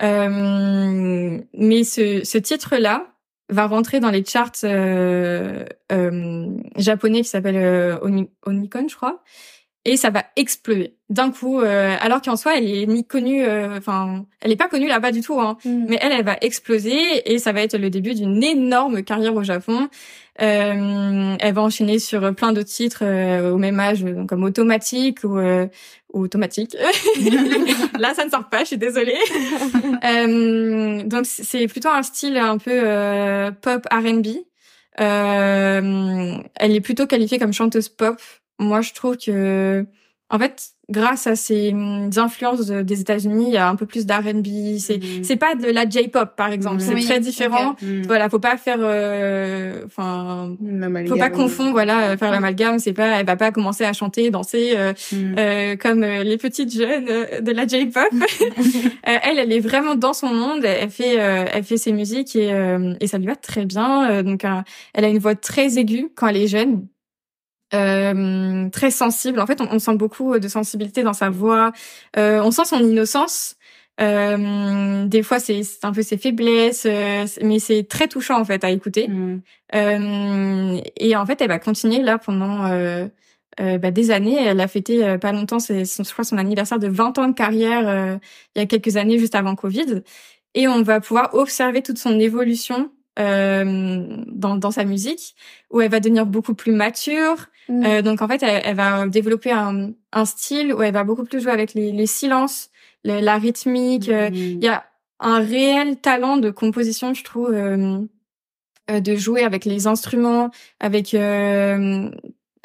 Euh, 0.03 1.39
mais 1.53 1.85
ce, 1.85 2.25
ce 2.25 2.39
titre-là 2.39 3.07
va 3.51 3.67
rentrer 3.67 4.01
dans 4.01 4.11
les 4.11 4.25
charts 4.25 4.53
euh, 4.65 5.65
euh, 5.93 6.49
japonais 6.77 7.23
qui 7.23 7.29
s'appelle 7.29 7.57
euh, 7.57 7.99
Onikon, 8.47 8.89
je 8.89 8.97
crois 8.97 9.23
et 9.85 9.97
ça 9.97 10.11
va 10.11 10.25
exploser. 10.37 10.95
D'un 11.09 11.31
coup 11.31 11.61
euh, 11.61 11.97
alors 12.01 12.21
qu'en 12.21 12.37
soi 12.37 12.59
elle 12.59 12.69
est 12.69 12.87
ni 12.87 13.07
connue 13.07 13.43
euh, 13.43 13.79
enfin 13.79 14.27
elle 14.43 14.53
est 14.53 14.57
pas 14.57 14.69
connue 14.69 14.89
là-bas 14.89 15.11
du 15.11 15.23
tout 15.23 15.41
hein. 15.41 15.57
Mm. 15.65 15.87
mais 15.89 15.99
elle 16.03 16.13
elle 16.13 16.25
va 16.25 16.37
exploser 16.43 17.33
et 17.33 17.39
ça 17.39 17.53
va 17.53 17.63
être 17.63 17.79
le 17.79 17.89
début 17.89 18.15
d'une 18.15 18.43
énorme 18.43 19.03
carrière 19.03 19.35
au 19.35 19.43
Japon. 19.43 19.89
Euh, 20.43 21.37
elle 21.41 21.55
va 21.55 21.63
enchaîner 21.63 21.99
sur 21.99 22.35
plein 22.35 22.53
d'autres 22.53 22.69
titres 22.69 23.03
euh, 23.03 23.51
au 23.51 23.57
même 23.57 23.81
âge 23.81 24.05
comme 24.29 24.45
automatique 24.45 25.25
ou, 25.25 25.39
ou 25.39 26.21
automatique. 26.21 26.77
Là 27.99 28.13
ça 28.15 28.27
ne 28.27 28.31
sort 28.31 28.51
pas 28.51 28.61
je 28.61 28.67
suis 28.67 28.79
désolée. 28.79 29.17
Donc 31.09 31.25
c'est 31.25 31.67
plutôt 31.69 31.89
un 31.89 32.03
style 32.03 32.37
un 32.37 32.59
peu 32.59 33.51
pop 33.63 33.87
R&B 33.91 34.27
elle 34.99 36.43
est 36.61 36.81
plutôt 36.81 37.07
qualifiée 37.07 37.39
comme 37.39 37.53
chanteuse 37.53 37.89
pop 37.89 38.21
moi, 38.59 38.81
je 38.81 38.93
trouve 38.93 39.17
que, 39.17 39.87
en 40.31 40.39
fait, 40.39 40.75
grâce 40.91 41.27
à 41.27 41.37
ces 41.37 41.73
hum, 41.73 42.11
influences 42.17 42.67
des 42.67 43.01
États-Unis, 43.01 43.47
il 43.49 43.53
y 43.53 43.59
a 43.59 43.69
un 43.69 43.77
peu 43.77 43.87
plus 43.87 44.07
d'R&B. 44.07 44.79
C'est 44.79 44.97
mhm. 44.97 45.23
c'est 45.23 45.37
pas 45.37 45.55
de 45.55 45.71
la 45.71 45.89
J-pop 45.89 46.35
par 46.37 46.51
exemple, 46.51 46.81
c'est 46.81 46.95
très 46.95 47.21
différent. 47.21 47.77
Mhm. 47.83 48.05
Voilà, 48.07 48.29
faut 48.29 48.39
pas 48.39 48.57
faire, 48.57 48.79
euh, 48.81 49.83
enfin, 49.87 50.57
faut 51.07 51.17
pas 51.17 51.31
confondre, 51.31 51.73
voilà, 51.73 52.17
faire 52.17 52.31
l'amalgame. 52.31 52.79
C'est 52.79 52.95
pas, 52.95 53.21
elle 53.21 53.27
va 53.27 53.37
pas 53.37 53.51
commencer 53.53 53.85
à 53.85 53.93
chanter, 53.93 54.31
danser 54.31 54.73
euh, 54.77 54.93
mhm. 55.13 55.35
euh, 55.39 55.77
comme 55.77 56.03
euh, 56.03 56.25
les 56.25 56.39
petites 56.39 56.73
jeunes 56.73 57.07
de 57.41 57.53
la 57.53 57.67
J-pop. 57.67 58.09
elle, 59.03 59.39
elle 59.39 59.53
est 59.53 59.61
vraiment 59.61 59.95
dans 59.95 60.15
son 60.15 60.29
monde. 60.29 60.65
Elle 60.65 60.91
fait, 60.91 61.17
elle 61.17 61.65
fait 61.65 61.77
ses 61.77 61.93
musiques 61.93 62.35
et 62.37 62.49
et 63.01 63.07
ça 63.07 63.19
lui 63.19 63.27
va 63.27 63.37
très 63.37 63.67
bien. 63.67 64.23
donc, 64.23 64.45
elle 64.95 65.05
a 65.05 65.09
une 65.09 65.19
voix 65.19 65.35
très 65.35 65.79
aiguë 65.79 66.09
quand 66.15 66.29
elle 66.29 66.39
est 66.39 66.49
jeune. 66.49 66.87
Euh, 67.75 68.69
très 68.71 68.91
sensible. 68.91 69.41
En 69.41 69.47
fait, 69.47 69.61
on, 69.61 69.79
sent 69.79 69.97
beaucoup 69.97 70.39
de 70.39 70.49
sensibilité 70.49 71.03
dans 71.03 71.13
sa 71.13 71.31
voix. 71.31 71.73
Euh, 72.17 72.41
on 72.43 72.51
sent 72.51 72.65
son 72.65 72.81
innocence. 72.81 73.59
Euh, 74.01 75.07
des 75.07 75.23
fois, 75.23 75.41
c'est 75.41 75.63
un 75.83 75.93
peu 75.93 76.03
ses 76.03 76.19
faiblesses, 76.19 76.87
euh, 76.87 77.27
mais 77.43 77.59
c'est 77.59 77.85
très 77.89 78.07
touchant 78.07 78.41
en 78.41 78.45
fait 78.45 78.63
à 78.65 78.71
écouter. 78.71 79.09
Mm. 79.09 79.43
Euh, 79.75 80.81
et 80.97 81.17
en 81.17 81.27
fait, 81.27 81.41
elle 81.41 81.49
va 81.49 81.59
continuer 81.59 82.03
là 82.03 82.19
pendant 82.19 82.69
bah, 83.59 83.91
des 83.91 84.11
années. 84.11 84.37
Elle 84.39 84.61
a 84.61 84.69
fêté 84.69 85.19
pas 85.19 85.33
longtemps, 85.33 85.59
c'est 85.59 85.85
je 85.85 86.13
crois 86.13 86.25
son 86.25 86.39
anniversaire 86.39 86.79
de 86.79 86.89
20 86.89 87.19
ans 87.19 87.29
de 87.29 87.35
carrière 87.35 88.19
il 88.55 88.59
y 88.59 88.63
a 88.63 88.67
quelques 88.67 88.97
années, 88.97 89.19
juste 89.19 89.35
avant 89.35 89.55
Covid. 89.57 90.03
Et 90.55 90.69
on 90.69 90.83
va 90.83 91.01
pouvoir 91.01 91.35
observer 91.35 91.83
toute 91.83 91.99
son 91.99 92.19
évolution 92.19 92.91
euh, 93.19 94.07
dans, 94.29 94.57
dans 94.57 94.71
sa 94.71 94.85
musique, 94.85 95.35
où 95.71 95.81
elle 95.81 95.91
va 95.91 95.99
devenir 95.99 96.25
beaucoup 96.25 96.55
plus 96.55 96.73
mature. 96.73 97.47
Mm. 97.69 97.85
Euh, 97.85 98.03
donc 98.03 98.23
en 98.23 98.29
fait, 98.29 98.43
elle, 98.43 98.63
elle 98.65 98.77
va 98.77 99.09
développer 99.09 99.51
un, 99.51 99.91
un, 100.13 100.25
style 100.25 100.73
où 100.73 100.83
elle 100.83 100.95
va 100.95 101.03
beaucoup 101.05 101.25
plus 101.25 101.41
jouer 101.41 101.51
avec 101.51 101.75
les, 101.75 101.91
les 101.91 102.07
silences, 102.07 102.71
la 103.05 103.37
rythmique. 103.37 104.09
Euh, 104.09 104.31
mm. 104.31 104.35
Il 104.35 104.63
y 104.63 104.69
a 104.69 104.85
un 105.21 105.41
réel 105.41 105.97
talent 105.97 106.37
de 106.37 106.51
composition, 106.51 107.13
je 107.13 107.25
trouve, 107.25 107.51
euh, 107.53 107.99
euh 108.91 109.01
de 109.01 109.17
jouer 109.17 109.43
avec 109.43 109.65
les 109.65 109.89
instruments, 109.89 110.51
avec 110.79 111.13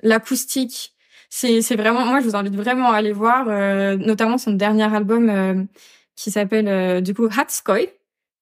l'acoustique. 0.04 0.94
C'est, 1.30 1.64
c'est 1.64 1.76
vraiment, 1.76 2.06
moi, 2.06 2.20
je 2.20 2.26
vous 2.26 2.36
invite 2.36 2.56
vraiment 2.56 2.92
à 2.92 2.98
aller 2.98 3.12
voir, 3.12 3.48
notamment 3.98 4.38
son 4.38 4.52
dernier 4.52 4.84
album 4.84 5.68
qui 6.16 6.30
s'appelle 6.30 7.02
du 7.02 7.16
coup 7.16 7.28
Hatskoy 7.36 7.90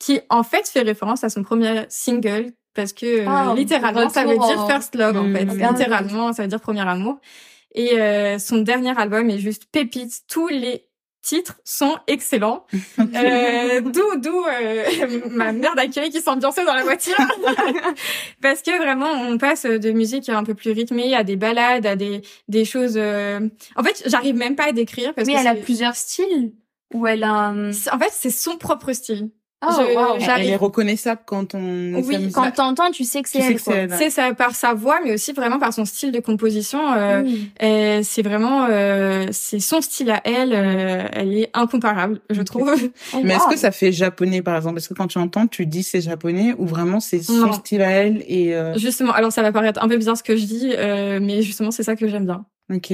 qui 0.02 0.20
en 0.30 0.44
fait 0.44 0.68
fait 0.68 0.82
référence 0.82 1.24
à 1.24 1.30
son 1.30 1.44
premier 1.44 1.86
single 1.90 2.54
parce 2.74 2.92
que 2.92 3.26
ah, 3.28 3.54
littéralement 3.56 4.10
ça 4.10 4.26
veut 4.26 4.38
dire 4.38 4.68
first 4.68 4.96
love 4.96 5.16
en 5.16 5.32
fait. 5.32 5.46
Mmh. 5.46 5.70
Littéralement 5.70 6.34
ça 6.34 6.42
veut 6.42 6.50
dire 6.50 6.60
premier 6.60 6.82
amour. 6.82 7.20
Et 7.74 8.00
euh, 8.00 8.40
son 8.40 8.58
dernier 8.58 8.98
album 8.98 9.30
est 9.30 9.38
juste 9.38 9.66
pépite. 9.72 10.22
Tous 10.28 10.48
les 10.48 10.88
titres 11.22 11.60
sont 11.64 11.98
excellents. 12.08 12.66
euh, 13.00 13.82
d'où 13.82 14.18
d'où 14.18 14.44
euh, 14.44 15.22
ma 15.30 15.52
mère 15.52 15.76
d'accueil 15.76 16.10
qui 16.10 16.20
s'ambiançait 16.20 16.66
dans 16.66 16.74
la 16.74 16.84
voiture 16.84 17.16
parce 18.42 18.64
que 18.64 18.76
vraiment 18.76 19.12
on 19.12 19.38
passe 19.38 19.68
de 19.68 19.92
musique 19.92 20.30
un 20.30 20.44
peu 20.44 20.56
plus 20.56 20.72
rythmée 20.72 21.14
à 21.14 21.24
des 21.24 21.36
ballades 21.36 21.86
à 21.86 21.96
des 21.96 22.24
des 22.48 22.66
choses 22.66 22.96
euh, 22.98 23.40
en 23.76 23.84
fait 23.84 24.02
j'arrive 24.08 24.36
même 24.36 24.56
pas 24.56 24.70
à 24.70 24.72
décrire 24.72 25.14
parce 25.14 25.28
mais 25.28 25.36
que 25.36 25.40
elle 25.40 25.48
a 25.48 25.56
plusieurs 25.56 25.96
styles 25.96 26.54
ou 26.92 27.06
elle 27.06 27.24
a 27.24 27.52
en 27.52 28.00
fait 28.00 28.12
c'est 28.12 28.32
son 28.32 28.58
propre 28.58 28.92
style 28.94 29.30
Oh, 29.64 30.18
Elle 30.38 30.48
est 30.48 30.56
reconnaissable 30.56 31.22
quand 31.26 31.54
on. 31.54 31.94
Oui, 32.04 32.32
quand 32.32 32.50
t'entends, 32.52 32.90
tu 32.90 33.04
sais 33.04 33.22
que 33.22 33.30
c'est 33.30 33.40
elle. 33.70 33.92
C'est 33.92 34.10
ça 34.10 34.34
par 34.34 34.56
sa 34.56 34.74
voix, 34.74 35.00
mais 35.04 35.14
aussi 35.14 35.34
vraiment 35.34 35.60
par 35.60 35.72
son 35.72 35.86
style 35.86 36.12
de 36.12 36.20
composition. 36.20 36.80
Euh, 36.94 38.02
C'est 38.04 38.24
vraiment, 38.24 38.66
euh, 38.70 39.28
c'est 39.32 39.60
son 39.60 39.82
style 39.82 40.10
à 40.10 40.22
elle. 40.24 40.54
Euh, 40.54 41.08
elle 41.14 41.38
est 41.38 41.50
incomparable, 41.54 42.22
je 42.32 42.42
trouve. 42.42 42.74
mais 43.24 43.36
est-ce 43.36 43.48
que 43.50 43.58
ça 43.58 43.72
fait 43.72 43.92
japonais, 43.92 44.42
par 44.42 44.56
exemple? 44.56 44.80
Est-ce 44.80 44.90
que 44.90 44.94
quand 44.96 45.08
tu 45.08 45.20
entends, 45.20 45.46
tu 45.46 45.66
dis 45.68 45.84
c'est 45.84 46.02
japonais 46.02 46.56
ou 46.58 46.66
vraiment 46.66 47.00
c'est 47.00 47.22
son 47.22 47.54
style 47.54 47.82
à 47.84 47.90
elle 47.92 48.24
et 48.28 48.56
euh, 48.56 48.76
Justement, 48.78 49.14
alors 49.14 49.32
ça 49.32 49.44
va 49.44 49.52
paraître 49.52 49.84
un 49.84 49.88
peu 49.88 49.98
bizarre 49.98 50.18
ce 50.18 50.24
que 50.24 50.36
je 50.36 50.46
dis, 50.46 50.72
euh, 50.76 51.20
mais 51.22 51.44
justement 51.44 51.70
c'est 51.72 51.84
ça 51.84 51.96
que 51.96 52.08
j'aime 52.08 52.26
bien. 52.26 52.46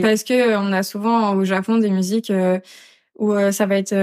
Parce 0.01 0.23
que 0.23 0.57
on 0.57 0.73
a 0.73 0.83
souvent 0.83 1.33
au 1.35 1.45
Japon 1.45 1.77
des 1.77 1.91
musiques 1.91 2.31
où 3.19 3.33
ça 3.51 3.65
va 3.65 3.77
être 3.77 3.93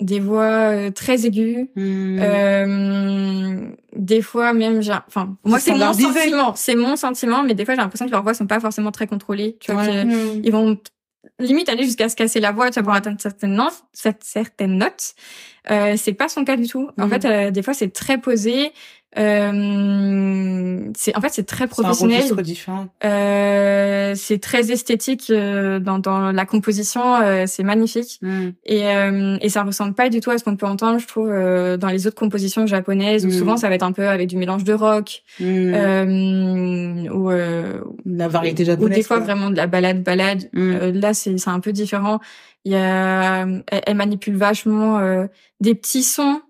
des 0.00 0.20
voix 0.20 0.42
euh, 0.72 0.90
très 0.90 1.24
aiguës 1.24 1.68
hmm. 1.76 2.18
euh, 2.20 3.68
des 3.96 4.22
fois 4.22 4.52
même 4.52 4.82
j'ai 4.82 4.92
enfin 5.06 5.36
moi 5.44 5.60
c'est 5.60 5.72
mon 5.72 5.92
sentiment 5.92 6.54
c'est 6.56 6.74
mon 6.74 6.96
sentiment 6.96 7.42
mais 7.44 7.54
des 7.54 7.64
fois 7.64 7.74
j'ai 7.74 7.80
l'impression 7.80 8.06
que 8.06 8.10
leurs 8.10 8.22
voix 8.24 8.34
sont 8.34 8.46
pas 8.46 8.60
forcément 8.60 8.90
très 8.90 9.06
contrôlées 9.06 9.56
tu 9.60 9.72
vois 9.72 9.84
ils 9.86 10.50
vont 10.50 10.78
limite 11.38 11.68
aller 11.68 11.84
jusqu'à 11.84 12.08
se 12.08 12.16
casser 12.16 12.40
la 12.40 12.52
voix, 12.52 12.70
tu 12.70 12.74
vois, 12.74 12.82
pour 12.84 12.92
atteindre 12.92 13.20
certaines 13.20 13.54
notes, 13.54 13.84
cette 13.92 14.22
certaine 14.22 14.76
note. 14.78 15.14
Euh, 15.70 15.94
c'est 15.96 16.12
pas 16.12 16.28
son 16.28 16.44
cas 16.44 16.56
du 16.56 16.68
tout. 16.68 16.90
En 16.98 17.06
Mhm. 17.06 17.10
fait, 17.10 17.24
euh, 17.24 17.50
des 17.50 17.62
fois, 17.62 17.74
c'est 17.74 17.88
très 17.88 18.18
posé. 18.18 18.72
Euh, 19.18 20.90
c'est 20.96 21.16
en 21.16 21.20
fait 21.20 21.28
c'est 21.30 21.46
très 21.46 21.66
professionnel. 21.66 22.22
Euh, 23.04 24.12
c'est 24.16 24.38
très 24.40 24.70
esthétique 24.72 25.30
euh, 25.30 25.78
dans, 25.78 25.98
dans 25.98 26.32
la 26.32 26.46
composition. 26.46 27.16
euh, 27.16 27.44
c'est 27.46 27.62
magnifique. 27.62 28.18
Mm. 28.22 28.48
Et, 28.66 28.86
euh, 28.88 29.36
et 29.40 29.48
ça 29.48 29.62
ressemble 29.62 29.94
pas 29.94 30.08
du 30.08 30.20
tout 30.20 30.30
à 30.30 30.38
ce 30.38 30.44
qu'on 30.44 30.56
peut 30.56 30.66
entendre, 30.66 30.98
je 30.98 31.06
trouve, 31.06 31.30
euh, 31.30 31.76
dans 31.76 31.88
les 31.88 32.06
autres 32.06 32.16
compositions 32.18 32.66
japonaises, 32.66 33.24
où 33.24 33.28
Mm. 33.28 33.32
souvent 33.32 33.56
ça 33.56 33.68
va 33.68 33.74
être 33.74 33.82
un 33.82 33.92
peu 33.92 34.08
avec 34.08 34.28
du 34.28 34.36
mélange 34.36 34.64
de 34.64 34.72
rock, 34.74 35.22
Mm. 35.40 35.44
euh, 35.74 37.08
ou, 37.10 37.30
euh, 37.30 37.80
La 38.06 38.28
variété 38.28 38.62
ou 38.62 38.66
japonaise. 38.66 38.96
des 38.96 39.02
fois 39.02 39.16
quoi. 39.18 39.24
vraiment 39.26 39.50
de 39.50 39.56
la 39.56 39.66
balade 39.66 40.02
balade. 40.02 40.44
Mm. 40.52 40.58
Euh, 40.72 40.92
là, 40.92 41.14
c'est 41.14 41.38
c'est 41.38 41.50
un 41.50 41.60
peu 41.60 41.72
différent. 41.72 42.20
Il 42.64 42.72
y 42.72 42.76
a, 42.76 43.42
elle, 43.42 43.82
elle 43.86 43.94
manipule 43.96 44.36
vachement 44.36 44.98
euh, 44.98 45.26
des 45.60 45.74
petits 45.74 46.02
sons 46.02 46.40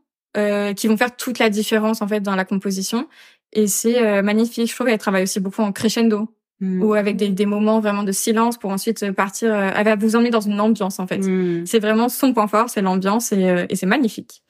qui 0.74 0.88
vont 0.88 0.96
faire 0.96 1.14
toute 1.16 1.38
la 1.38 1.50
différence 1.50 2.02
en 2.02 2.08
fait 2.08 2.20
dans 2.20 2.36
la 2.36 2.44
composition. 2.44 3.08
Et 3.52 3.66
c'est 3.66 4.02
euh, 4.02 4.22
magnifique. 4.22 4.68
Je 4.68 4.74
trouve 4.74 4.88
qu'elle 4.88 4.98
travaille 4.98 5.22
aussi 5.22 5.40
beaucoup 5.40 5.62
en 5.62 5.72
crescendo 5.72 6.28
Mm. 6.60 6.82
ou 6.82 6.94
avec 6.94 7.16
des, 7.16 7.30
des 7.30 7.46
moments 7.46 7.80
vraiment 7.80 8.04
de 8.04 8.12
silence 8.12 8.58
pour 8.58 8.70
ensuite 8.70 9.10
partir. 9.12 9.52
euh, 9.52 9.70
elle 9.74 9.84
va 9.84 9.96
vous 9.96 10.14
emmener 10.16 10.30
dans 10.30 10.40
une 10.40 10.60
ambiance 10.60 11.00
en 11.00 11.06
fait. 11.06 11.18
Mm. 11.18 11.66
C'est 11.66 11.80
vraiment 11.80 12.08
son 12.08 12.32
point 12.32 12.46
fort, 12.46 12.70
c'est 12.70 12.82
l'ambiance 12.82 13.32
et, 13.32 13.44
euh, 13.48 13.66
et 13.68 13.76
c'est 13.76 13.86
magnifique. 13.86 14.42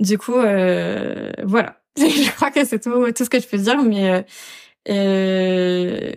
Du 0.00 0.18
coup, 0.18 0.34
euh, 0.36 1.30
voilà. 1.44 1.80
je 1.96 2.30
crois 2.34 2.50
que 2.50 2.64
c'est 2.64 2.80
tout, 2.80 3.10
tout 3.12 3.24
ce 3.24 3.30
que 3.30 3.40
je 3.40 3.46
peux 3.46 3.58
dire, 3.58 3.80
mais 3.82 4.10
euh, 4.10 4.22
euh, 4.90 6.12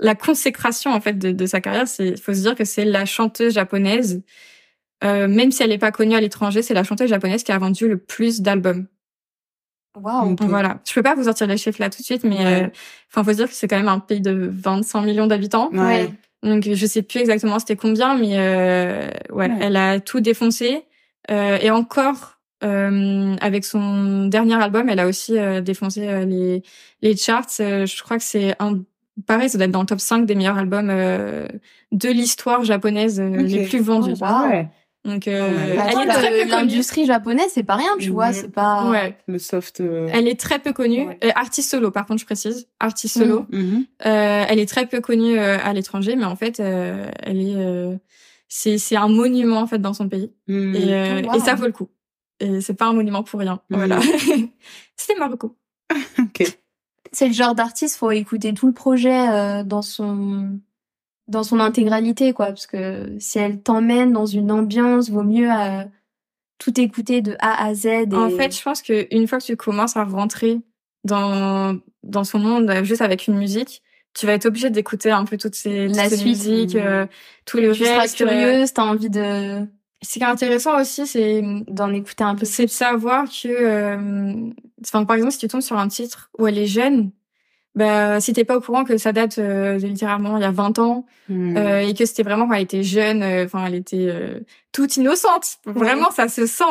la 0.00 0.14
consécration 0.14 0.90
en 0.92 1.00
fait 1.00 1.18
de, 1.18 1.30
de 1.30 1.46
sa 1.46 1.60
carrière, 1.60 1.88
c'est 1.88 2.20
faut 2.20 2.34
se 2.34 2.40
dire 2.40 2.54
que 2.54 2.64
c'est 2.64 2.84
la 2.84 3.06
chanteuse 3.06 3.54
japonaise, 3.54 4.22
euh, 5.04 5.28
même 5.28 5.50
si 5.52 5.62
elle 5.62 5.70
n'est 5.70 5.78
pas 5.78 5.92
connue 5.92 6.14
à 6.14 6.20
l'étranger, 6.20 6.62
c'est 6.62 6.74
la 6.74 6.84
chanteuse 6.84 7.08
japonaise 7.08 7.42
qui 7.42 7.52
a 7.52 7.58
vendu 7.58 7.88
le 7.88 7.98
plus 7.98 8.40
d'albums. 8.40 8.86
Ok. 9.94 10.40
Voilà. 10.42 10.80
Je 10.88 10.94
peux 10.94 11.02
pas 11.02 11.14
vous 11.14 11.24
sortir 11.24 11.46
les 11.46 11.58
chiffres 11.58 11.80
là 11.80 11.90
tout 11.90 11.98
de 12.00 12.04
suite, 12.04 12.24
mais 12.24 12.38
Ouais. 12.38 12.62
euh, 12.64 12.68
enfin 13.10 13.22
faut 13.24 13.32
se 13.32 13.36
dire 13.36 13.48
que 13.48 13.54
c'est 13.54 13.68
quand 13.68 13.76
même 13.76 13.88
un 13.88 13.98
pays 13.98 14.20
de 14.22 14.50
25 14.50 15.02
millions 15.02 15.26
d'habitants. 15.26 15.68
Ouais. 15.72 16.10
Donc 16.42 16.64
je 16.72 16.86
sais 16.86 17.02
plus 17.02 17.20
exactement 17.20 17.58
c'était 17.58 17.76
combien, 17.76 18.16
mais 18.16 18.38
euh, 18.38 19.08
ouais, 19.30 19.48
Ouais. 19.50 19.58
elle 19.60 19.76
a 19.76 20.00
tout 20.00 20.20
défoncé. 20.20 20.84
Euh, 21.30 21.58
et 21.60 21.70
encore 21.70 22.38
euh, 22.64 23.36
avec 23.40 23.64
son 23.64 24.26
dernier 24.28 24.54
album, 24.54 24.88
elle 24.88 24.98
a 24.98 25.06
aussi 25.06 25.38
euh, 25.38 25.60
défoncé 25.60 26.08
euh, 26.08 26.24
les 26.24 26.62
les 27.02 27.16
charts. 27.16 27.46
Euh, 27.60 27.84
je 27.86 28.02
crois 28.02 28.16
que 28.16 28.24
c'est 28.24 28.54
un 28.60 28.80
pareil, 29.26 29.50
ça 29.50 29.58
doit 29.58 29.66
être 29.66 29.72
dans 29.72 29.80
le 29.82 29.86
top 29.86 30.00
5 30.00 30.24
des 30.24 30.34
meilleurs 30.34 30.56
albums 30.56 30.88
euh, 30.90 31.46
de 31.92 32.08
l'histoire 32.08 32.64
japonaise 32.64 33.20
euh, 33.20 33.28
les 33.36 33.66
plus 33.66 33.80
vendus. 33.80 34.14
Oh, 34.20 34.24
wow. 34.24 34.64
Donc 35.04 35.26
euh, 35.26 35.50
elle 35.74 35.98
est 35.98 36.06
très 36.12 36.30
peu 36.30 36.38
connue. 36.38 36.50
L'industrie 36.50 37.06
japonaise, 37.06 37.50
c'est 37.52 37.64
pas 37.64 37.74
rien, 37.74 37.90
tu 37.98 38.10
vois, 38.10 38.28
Mhm. 38.28 38.32
c'est 38.34 38.52
pas. 38.52 38.88
Ouais, 38.88 39.16
Le 39.26 39.38
soft. 39.40 39.80
euh, 39.80 40.08
elle 40.12 40.28
est 40.28 40.38
très 40.38 40.58
peu 40.60 40.72
connue. 40.72 41.06
Ouais. 41.08 41.18
Euh, 41.24 41.30
artiste 41.34 41.70
solo, 41.70 41.90
par 41.90 42.06
contre, 42.06 42.20
je 42.20 42.24
précise, 42.26 42.68
artiste 42.78 43.18
solo. 43.18 43.46
mhm. 43.50 43.84
Euh, 44.06 44.44
elle 44.48 44.58
est 44.60 44.66
très 44.68 44.86
peu 44.86 45.00
connue 45.00 45.38
euh, 45.38 45.58
à 45.62 45.72
l'étranger, 45.72 46.14
mais 46.14 46.24
en 46.24 46.36
fait, 46.36 46.60
euh, 46.60 47.10
elle 47.20 47.40
est, 47.40 47.56
euh, 47.56 47.96
c'est 48.48 48.78
c'est 48.78 48.94
un 48.96 49.08
monument 49.08 49.58
en 49.58 49.66
fait 49.66 49.78
dans 49.80 49.94
son 49.94 50.08
pays, 50.08 50.30
Mm. 50.46 50.74
et, 50.76 50.94
euh, 50.94 51.22
wow. 51.22 51.34
et 51.36 51.40
ça 51.40 51.54
vaut 51.56 51.66
le 51.66 51.72
coup. 51.72 51.88
Et 52.38 52.60
c'est 52.60 52.74
pas 52.74 52.86
un 52.86 52.92
monument 52.92 53.22
pour 53.24 53.40
rien. 53.40 53.60
Mhm. 53.70 53.76
Voilà. 53.78 53.98
C'était 54.96 55.18
Marocco. 55.18 55.56
Ok. 56.20 56.44
C'est 57.12 57.26
le 57.26 57.34
genre 57.34 57.54
d'artiste, 57.54 57.96
faut 57.96 58.10
écouter 58.12 58.54
tout 58.54 58.66
le 58.68 58.72
projet 58.72 59.28
euh, 59.30 59.64
dans 59.64 59.82
son 59.82 60.58
dans 61.28 61.42
son 61.44 61.60
intégralité, 61.60 62.32
quoi, 62.32 62.46
parce 62.46 62.66
que 62.66 63.16
si 63.18 63.38
elle 63.38 63.62
t'emmène 63.62 64.12
dans 64.12 64.26
une 64.26 64.50
ambiance, 64.50 65.10
vaut 65.10 65.22
mieux 65.22 65.50
euh, 65.50 65.84
tout 66.58 66.78
écouter 66.80 67.22
de 67.22 67.36
A 67.38 67.64
à 67.64 67.74
Z. 67.74 67.86
Et... 67.86 68.06
En 68.14 68.30
fait, 68.30 68.56
je 68.56 68.62
pense 68.62 68.82
que 68.82 69.06
une 69.14 69.26
fois 69.26 69.38
que 69.38 69.44
tu 69.44 69.56
commences 69.56 69.96
à 69.96 70.04
rentrer 70.04 70.60
dans 71.04 71.78
dans 72.02 72.24
son 72.24 72.38
monde 72.38 72.70
euh, 72.70 72.84
juste 72.84 73.02
avec 73.02 73.26
une 73.28 73.36
musique, 73.36 73.82
tu 74.14 74.26
vas 74.26 74.34
être 74.34 74.46
obligé 74.46 74.70
d'écouter 74.70 75.10
un 75.10 75.24
peu 75.24 75.38
toutes 75.38 75.54
ces, 75.54 75.86
toutes 75.86 75.96
La 75.96 76.08
ces 76.08 76.16
suite. 76.16 76.28
musiques, 76.28 76.76
euh, 76.76 77.06
tout 77.46 77.58
le 77.58 77.72
tu 77.72 77.84
seras 77.84 78.04
euh, 78.04 78.08
curieuse, 78.14 78.72
t'as 78.72 78.82
envie 78.84 79.10
de 79.10 79.66
Ce 80.02 80.12
qui 80.14 80.18
est 80.20 80.24
intéressant 80.24 80.80
aussi, 80.80 81.06
c'est 81.06 81.42
d'en 81.68 81.92
écouter 81.92 82.24
un 82.24 82.34
peu. 82.34 82.44
c'est 82.44 82.66
de 82.66 82.70
savoir 82.70 83.24
que, 83.24 83.48
euh, 83.48 84.50
enfin, 84.84 85.04
par 85.04 85.16
exemple, 85.16 85.32
si 85.32 85.38
tu 85.38 85.48
tombes 85.48 85.62
sur 85.62 85.78
un 85.78 85.88
titre 85.88 86.30
où 86.38 86.46
elle 86.46 86.58
est 86.58 86.66
jeune, 86.66 87.10
bah, 87.74 88.20
si 88.20 88.32
t'es 88.34 88.44
pas 88.44 88.56
au 88.56 88.60
courant 88.60 88.84
que 88.84 88.98
ça 88.98 89.12
date 89.12 89.38
euh, 89.38 89.78
de 89.78 89.86
littéralement 89.86 90.36
il 90.36 90.42
y 90.42 90.46
a 90.46 90.50
20 90.50 90.78
ans 90.78 91.06
Mm. 91.28 91.56
euh, 91.56 91.80
et 91.80 91.94
que 91.94 92.04
c'était 92.04 92.24
vraiment 92.24 92.46
quand 92.48 92.54
elle 92.54 92.62
était 92.64 92.82
jeune, 92.82 93.22
euh, 93.22 93.44
enfin, 93.44 93.64
elle 93.66 93.76
était 93.76 94.08
euh, 94.10 94.40
toute 94.72 94.96
innocente, 94.96 95.58
vraiment, 95.64 96.10
ça 96.10 96.26
se 96.28 96.46
sent. 96.46 96.64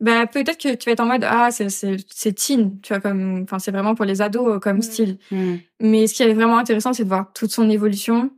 Bah, 0.00 0.26
peut-être 0.26 0.58
que 0.58 0.74
tu 0.74 0.86
vas 0.86 0.92
être 0.92 1.00
en 1.00 1.06
mode 1.06 1.24
ah, 1.24 1.50
c'est 1.52 1.68
c'est 1.70 1.96
c'est 2.12 2.32
teen, 2.34 2.78
tu 2.82 2.92
vois 2.92 3.00
comme, 3.00 3.42
enfin, 3.44 3.58
c'est 3.60 3.70
vraiment 3.70 3.94
pour 3.94 4.04
les 4.04 4.20
ados 4.20 4.56
euh, 4.56 4.58
comme 4.58 4.78
Mm. 4.78 4.82
style. 4.82 5.18
Mm. 5.30 5.54
Mais 5.80 6.06
ce 6.08 6.14
qui 6.14 6.22
est 6.24 6.34
vraiment 6.34 6.58
intéressant, 6.58 6.92
c'est 6.92 7.04
de 7.04 7.08
voir 7.08 7.32
toute 7.32 7.52
son 7.52 7.70
évolution. 7.70 8.30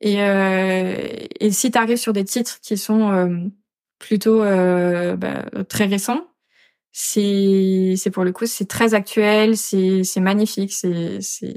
Et, 0.00 0.16
euh, 0.20 0.96
et 1.38 1.50
si 1.52 1.70
tu 1.70 1.78
arrives 1.78 1.96
sur 1.96 2.12
des 2.12 2.24
titres 2.24 2.58
qui 2.60 2.76
sont 2.76 3.12
euh, 3.12 3.28
plutôt 4.00 4.42
euh, 4.42 5.14
bah, 5.16 5.44
très 5.68 5.84
récents, 5.86 6.26
c'est 6.92 7.94
c'est 7.96 8.10
pour 8.10 8.24
le 8.24 8.32
coup 8.32 8.46
c'est 8.46 8.66
très 8.68 8.94
actuel, 8.94 9.56
c'est 9.56 10.04
c'est 10.04 10.20
magnifique, 10.20 10.72
c'est 10.72 11.20
c'est 11.20 11.56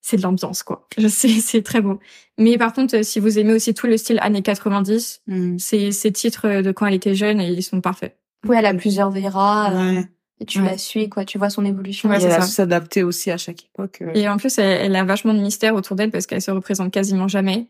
c'est 0.00 0.16
de 0.16 0.22
l'ambiance 0.22 0.62
quoi. 0.62 0.88
Je 0.98 1.08
sais, 1.08 1.28
c'est 1.28 1.62
très 1.62 1.80
beau. 1.80 1.98
Mais 2.38 2.56
par 2.58 2.72
contre, 2.72 3.04
si 3.04 3.20
vous 3.20 3.38
aimez 3.38 3.52
aussi 3.52 3.74
tout 3.74 3.86
le 3.86 3.96
style 3.96 4.18
années 4.22 4.42
90, 4.42 5.22
Mm. 5.26 5.58
ces 5.58 5.92
ces 5.92 6.12
titres 6.12 6.62
de 6.62 6.72
quand 6.72 6.86
elle 6.86 6.94
était 6.94 7.14
jeune, 7.14 7.40
ils 7.40 7.62
sont 7.62 7.80
parfaits. 7.80 8.16
Oui, 8.48 8.56
elle 8.58 8.66
a 8.66 8.74
plusieurs 8.74 9.10
Vera, 9.10 9.70
euh, 9.72 9.94
Ouais. 9.94 10.04
et 10.40 10.44
tu 10.46 10.60
Ouais. 10.60 10.70
la 10.70 10.78
suis, 10.78 11.08
quoi, 11.08 11.24
tu 11.24 11.38
vois 11.38 11.50
son 11.50 11.64
évolution. 11.64 12.08
Ouais, 12.08 12.16
Et 12.16 12.20
c'est 12.20 12.26
elle 12.26 12.32
a 12.32 12.40
ça. 12.40 12.46
su 12.48 12.52
s'adapter 12.54 13.04
aussi 13.04 13.30
à 13.30 13.36
chaque 13.36 13.64
époque. 13.66 13.98
euh. 14.02 14.10
Et 14.14 14.28
en 14.28 14.36
plus, 14.36 14.58
elle, 14.58 14.80
elle 14.86 14.96
a 14.96 15.04
vachement 15.04 15.32
de 15.34 15.38
mystère 15.40 15.74
autour 15.76 15.94
d'elle 15.94 16.10
parce 16.10 16.26
qu'elle 16.26 16.42
se 16.42 16.50
représente 16.50 16.90
quasiment 16.92 17.28
jamais. 17.28 17.68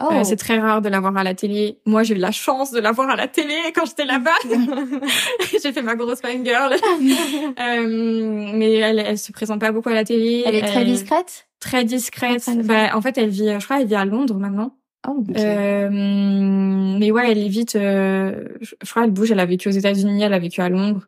Oh, 0.00 0.08
Euh, 0.12 0.24
c'est 0.24 0.36
très 0.36 0.58
rare 0.58 0.80
de 0.82 0.88
la 0.88 1.00
voir 1.00 1.16
à 1.16 1.22
la 1.24 1.34
télé. 1.34 1.78
Moi, 1.86 2.02
j'ai 2.02 2.14
eu 2.14 2.18
la 2.18 2.30
chance 2.32 2.70
de 2.72 2.80
la 2.80 2.92
voir 2.92 3.08
à 3.10 3.16
la 3.16 3.28
télé 3.28 3.54
quand 3.74 3.84
j'étais 3.86 4.04
là-bas. 4.04 4.30
j'ai 5.62 5.72
fait 5.72 5.82
ma 5.82 5.94
grosse 5.94 6.20
fangirl. 6.20 6.74
euh, 7.60 8.50
mais 8.54 8.74
elle, 8.74 8.98
elle 8.98 9.18
se 9.18 9.32
présente 9.32 9.60
pas 9.60 9.72
beaucoup 9.72 9.88
à 9.90 9.94
la 9.94 10.04
télé. 10.04 10.42
elle 10.46 10.54
est 10.54 10.62
très 10.66 10.84
discrète? 10.84 11.46
Très 11.60 11.84
discrète. 11.84 12.40
Très 12.40 12.52
discrète. 12.54 12.66
Bah, 12.66 12.96
en 12.96 13.00
fait, 13.00 13.16
elle 13.18 13.28
vit, 13.30 13.48
je 13.58 13.64
crois, 13.64 13.80
elle 13.80 13.86
vit 13.86 13.94
à 13.94 14.04
Londres 14.04 14.36
maintenant. 14.38 14.74
Oh, 15.08 15.22
Euh, 15.36 15.88
mais 15.90 17.10
ouais, 17.10 17.30
elle 17.30 17.38
est 17.38 17.48
vite. 17.48 17.76
euh, 17.76 18.44
je 18.60 18.74
crois, 18.88 19.04
elle 19.04 19.10
bouge. 19.10 19.30
Elle 19.30 19.40
a 19.40 19.46
vécu 19.46 19.68
aux 19.68 19.72
États-Unis, 19.72 20.22
elle 20.22 20.34
a 20.34 20.38
vécu 20.38 20.60
à 20.60 20.68
Londres. 20.68 21.06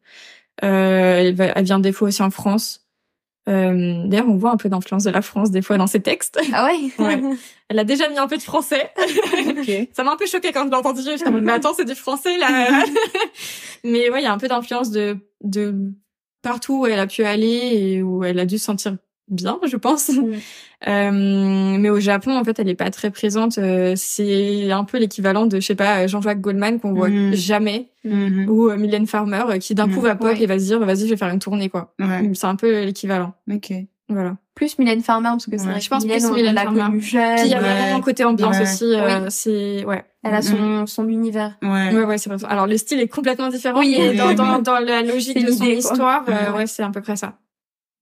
Euh, 0.62 1.16
elle, 1.18 1.52
elle 1.54 1.64
vient 1.64 1.78
des 1.80 1.92
fois 1.92 2.08
aussi 2.08 2.22
en 2.22 2.30
France. 2.30 2.83
Euh, 3.48 4.07
D'ailleurs, 4.07 4.28
on 4.28 4.37
voit 4.37 4.50
un 4.50 4.57
peu 4.57 4.68
d'influence 4.68 5.04
de 5.04 5.11
la 5.11 5.22
France 5.22 5.50
des 5.50 5.62
fois 5.62 5.76
dans 5.76 5.87
ses 5.87 6.00
textes. 6.00 6.40
Ah 6.52 6.66
ouais. 6.66 6.90
Ouais. 6.98 7.20
Elle 7.68 7.78
a 7.78 7.85
déjà 7.85 8.09
mis 8.09 8.18
un 8.18 8.26
peu 8.26 8.37
de 8.37 8.42
français. 8.42 8.90
Ça 9.92 10.04
m'a 10.04 10.12
un 10.12 10.16
peu 10.16 10.26
choqué 10.26 10.52
quand 10.52 10.64
je 10.64 10.70
l'ai 10.70 10.76
entendu. 10.76 11.00
En 11.26 11.30
mode, 11.30 11.42
mais 11.42 11.52
attends, 11.52 11.74
c'est 11.74 11.85
du 11.87 11.94
français, 11.94 12.37
là. 12.38 12.85
mais 13.85 14.11
ouais, 14.11 14.20
il 14.20 14.24
y 14.24 14.26
a 14.26 14.33
un 14.33 14.38
peu 14.38 14.48
d'influence 14.48 14.90
de, 14.90 15.16
de 15.42 15.74
partout 16.42 16.80
où 16.83 16.87
elle 16.87 16.98
a 16.98 17.07
pu 17.07 17.24
aller 17.24 17.70
et 17.72 18.02
où 18.02 18.22
elle 18.22 18.38
a 18.38 18.46
dû 18.46 18.59
se 18.59 18.64
sentir 18.66 18.96
bien, 19.28 19.58
je 19.66 19.76
pense. 19.76 20.10
Euh, 20.87 21.10
mais 21.78 21.88
au 21.88 21.98
Japon, 21.98 22.37
en 22.37 22.44
fait, 22.44 22.58
elle 22.58 22.68
est 22.68 22.74
pas 22.74 22.90
très 22.90 23.10
présente. 23.10 23.56
Euh, 23.56 23.94
c'est 23.96 24.70
un 24.70 24.84
peu 24.84 24.98
l'équivalent 24.98 25.46
de, 25.46 25.58
je 25.58 25.64
sais 25.66 25.74
pas, 25.74 26.06
Jean-Jacques 26.06 26.42
Goldman 26.42 26.78
qu'on 26.78 26.92
voit 26.92 27.08
Mhm. 27.08 27.32
jamais, 27.32 27.88
Mhm. 28.04 28.50
ou 28.50 28.68
euh, 28.68 28.76
Mylène 28.76 29.06
Farmer 29.06 29.44
euh, 29.48 29.56
qui 29.58 29.74
d'un 29.74 29.88
coup 29.88 30.00
Mhm. 30.00 30.02
va 30.02 30.14
pop 30.16 30.26
Ouais. 30.28 30.42
et 30.42 30.46
va 30.46 30.58
se 30.58 30.64
dire, 30.64 30.80
vas-y, 30.80 31.04
je 31.06 31.10
vais 31.10 31.16
faire 31.16 31.30
une 31.32 31.38
tournée, 31.38 31.70
quoi. 31.70 31.94
Ouais. 31.98 32.30
C'est 32.34 32.46
un 32.46 32.56
peu 32.56 32.82
l'équivalent. 32.84 33.32
Ok. 33.50 33.72
Voilà. 34.10 34.37
Plus 34.54 34.78
Mylène 34.78 35.00
Farmer, 35.00 35.30
parce 35.30 35.46
que 35.46 35.56
c'est 35.56 35.66
Ouais, 35.68 35.80
je 35.80 35.88
pense 35.88 36.04
Mylène, 36.04 36.22
plus 36.22 36.34
Mylène 36.42 36.54
Farmer. 36.56 36.98
Puis 36.98 37.16
il 37.46 37.50
y 37.50 37.54
a 37.54 37.60
vraiment 37.60 37.96
un 37.96 38.00
côté 38.02 38.24
ambiance 38.24 38.60
aussi. 38.60 38.84
euh, 38.84 39.20
Oui. 39.22 39.26
C'est 39.30 39.84
ouais. 39.87 40.04
Elle 40.22 40.34
a 40.34 40.42
son, 40.42 40.87
son 40.87 41.08
univers. 41.08 41.56
Ouais. 41.62 41.94
Ouais, 41.94 42.04
ouais, 42.04 42.18
c'est 42.18 42.28
vrai. 42.30 42.46
Alors, 42.48 42.66
le 42.66 42.76
style 42.76 43.00
est 43.00 43.08
complètement 43.08 43.48
différent. 43.48 43.80
Oui, 43.80 43.96
oui, 43.98 44.16
dans, 44.18 44.34
dans, 44.34 44.58
dans 44.60 44.78
la 44.80 45.00
logique 45.02 45.42
de 45.44 45.50
son 45.50 45.64
quoi. 45.64 45.72
histoire, 45.72 46.24
euh, 46.28 46.52
ouais, 46.58 46.66
c'est 46.66 46.82
à 46.82 46.90
peu 46.90 47.00
près 47.00 47.16
ça. 47.16 47.34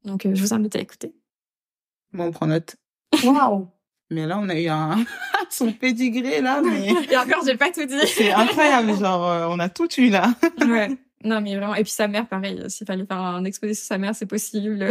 Donc, 0.05 0.27
euh, 0.27 0.35
je 0.35 0.41
vous 0.41 0.53
invite 0.55 0.75
à 0.77 0.81
écouter. 0.81 1.15
Bon, 2.13 2.25
on 2.25 2.31
prend 2.33 2.47
note. 2.47 2.77
Waouh. 3.25 3.69
Mais 4.11 4.27
là, 4.27 4.39
on 4.39 4.49
a 4.51 4.59
eu 4.61 4.69
un 4.69 5.03
son 5.51 5.73
pédigré 5.73 6.41
là, 6.43 6.61
mais 6.65 6.89
Et 7.11 7.17
encore, 7.17 7.43
j'ai 7.47 7.57
pas 7.57 7.71
tout 7.71 7.85
dit. 7.87 7.95
c'est 8.07 8.31
incroyable. 8.33 8.95
Genre, 8.99 9.27
euh, 9.27 9.47
on 9.49 9.59
a 9.59 9.69
tout 9.71 9.89
eu 9.99 10.11
là. 10.11 10.35
ouais. 10.67 10.91
Non, 11.25 11.41
mais 11.41 11.57
vraiment. 11.57 11.75
Et 11.77 11.83
puis 11.85 11.93
sa 11.93 12.09
mère, 12.09 12.27
pareil. 12.29 12.59
euh, 12.61 12.69
S'il 12.69 12.87
fallait 12.87 13.07
faire 13.07 13.17
un 13.19 13.45
exposé 13.45 13.73
sur 13.75 13.87
sa 13.87 13.97
mère, 13.97 14.15
c'est 14.15 14.27
possible. 14.27 14.85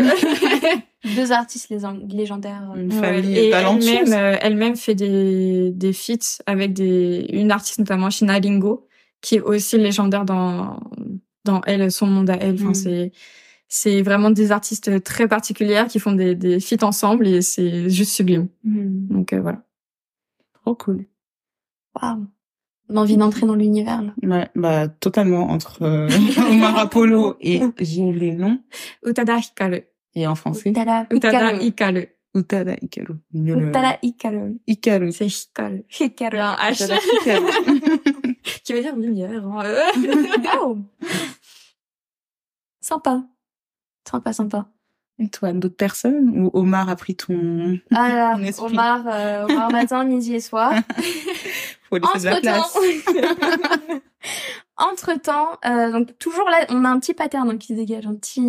Deux 1.16 1.32
artistes 1.32 1.70
lég- 1.70 2.12
légendaires. 2.12 2.72
Une 2.76 2.94
Ouais. 2.94 3.00
famille 3.00 3.38
Et 3.38 3.50
talentueuse. 3.52 3.88
elle-même, 3.90 4.14
euh, 4.14 4.38
elle-même 4.42 4.76
fait 4.76 4.96
des, 4.96 5.72
des 5.72 5.94
feats 5.94 6.42
avec 6.46 6.74
des, 6.74 7.28
une 7.34 7.52
artiste, 7.52 7.80
notamment 7.80 8.10
Shina 8.10 8.40
Lingo, 8.40 8.88
qui 9.22 9.36
est 9.36 9.42
aussi 9.42 9.78
légendaire 9.78 10.26
dans, 10.26 10.80
dans 11.46 11.62
elle, 11.66 11.92
son 11.92 12.08
monde 12.08 12.30
à 12.30 12.36
elle. 12.38 12.56
Enfin, 12.56 12.70
Mm. 12.70 12.76
c'est, 12.76 13.12
c'est 13.74 14.02
vraiment 14.02 14.32
des 14.32 14.52
artistes 14.52 15.02
très 15.02 15.30
particulières 15.30 15.88
qui 15.88 15.98
font 16.00 16.12
des, 16.12 16.36
des 16.36 16.60
feats 16.60 16.84
ensemble 16.84 17.26
et 17.26 17.42
c'est 17.42 17.90
juste 17.90 18.12
sublime. 18.12 18.50
Hmm. 18.66 19.08
Donc, 19.08 19.32
euh, 19.32 19.40
voilà. 19.40 19.64
Trop 20.62 20.76
cool. 20.76 21.06
Waouh. 21.96 22.28
L'envie 22.90 23.16
d'entrer 23.16 23.48
dans 23.48 23.56
l'univers, 23.56 24.02
là. 24.02 24.14
Ouais, 24.24 24.50
bah, 24.56 24.90
totalement, 24.90 25.50
entre 25.50 25.84
euh, 25.84 26.10
Omar 26.52 26.78
Apollo 26.80 27.38
et, 27.40 27.62
j'ai 27.80 28.12
les 28.12 28.34
noms. 28.34 28.60
Utada 29.06 29.38
Hikaru. 29.38 29.84
Et 30.16 30.28
en 30.28 30.36
français? 30.36 30.70
Utada 30.70 31.08
Utada 31.10 31.54
Hikaru. 31.54 32.08
Utada 32.36 32.76
Hikaru. 32.82 33.16
Utada 33.34 33.98
Hikaru. 34.02 34.60
Hikaru. 34.68 35.12
C'est 35.14 35.28
Hikaru. 35.28 35.86
Hikaru. 35.88 36.40
Un 36.40 36.56
H. 36.56 36.74
Utada 36.74 36.98
Hikaru. 36.98 37.46
Qui 38.66 38.74
veut 38.74 38.82
dire 38.82 38.98
lumière. 38.98 39.48
Hein. 39.48 39.64
Oh. 40.62 40.78
Sympa. 42.82 43.24
Sympa, 44.10 44.34
sympa. 44.34 44.66
Et 45.20 45.28
toi, 45.30 45.54
d'autres 45.54 45.76
personnes? 45.76 46.32
Ou 46.36 46.50
Omar 46.54 46.90
a 46.90 46.96
pris 46.96 47.16
ton, 47.16 47.78
Ah 47.94 48.10
là, 48.10 48.36
ton 48.36 48.44
esprit? 48.44 48.66
Omar, 48.66 49.04
euh, 49.08 49.46
Omar 49.48 49.72
matin, 49.72 50.04
midi 50.04 50.34
et 50.36 50.40
soir. 50.40 50.74
Faut 51.90 51.98
laisser 51.98 52.20
de 52.20 52.26
la 52.34 52.40
place. 52.42 52.78
Entre 54.78 55.14
temps, 55.20 55.50
euh, 55.66 55.92
donc 55.92 56.18
toujours 56.18 56.50
là, 56.50 56.66
on 56.70 56.84
a 56.86 56.90
un 56.90 57.00
petit 57.00 57.14
pattern 57.14 57.48
donc, 57.48 57.60
qui 57.60 57.68
se 57.68 57.74
dégage, 57.74 58.08
un 58.08 58.16
petit, 58.16 58.42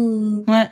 Ouais. 0.49 0.65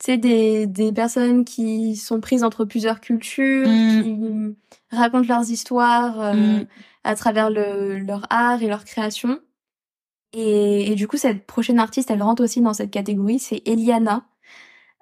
tu 0.00 0.06
sais, 0.06 0.16
des, 0.16 0.66
des 0.66 0.90
personnes 0.92 1.44
qui 1.44 1.94
sont 1.96 2.20
prises 2.20 2.42
entre 2.42 2.64
plusieurs 2.64 3.00
cultures, 3.00 3.68
Mm. 3.68 4.54
qui 4.90 4.96
racontent 4.96 5.28
leurs 5.28 5.50
histoires 5.50 6.20
euh, 6.20 6.32
Mm. 6.34 6.66
à 7.04 7.14
travers 7.14 7.50
le, 7.50 7.98
leur 7.98 8.26
art 8.30 8.60
et 8.62 8.66
leur 8.66 8.84
création. 8.84 9.38
Et, 10.34 10.90
et 10.90 10.94
du 10.96 11.06
coup, 11.08 11.16
cette 11.16 11.46
prochaine 11.46 11.78
artiste, 11.78 12.10
elle 12.10 12.22
rentre 12.22 12.42
aussi 12.42 12.60
dans 12.60 12.74
cette 12.74 12.90
catégorie, 12.90 13.38
c'est 13.38 13.62
Eliana. 13.66 14.24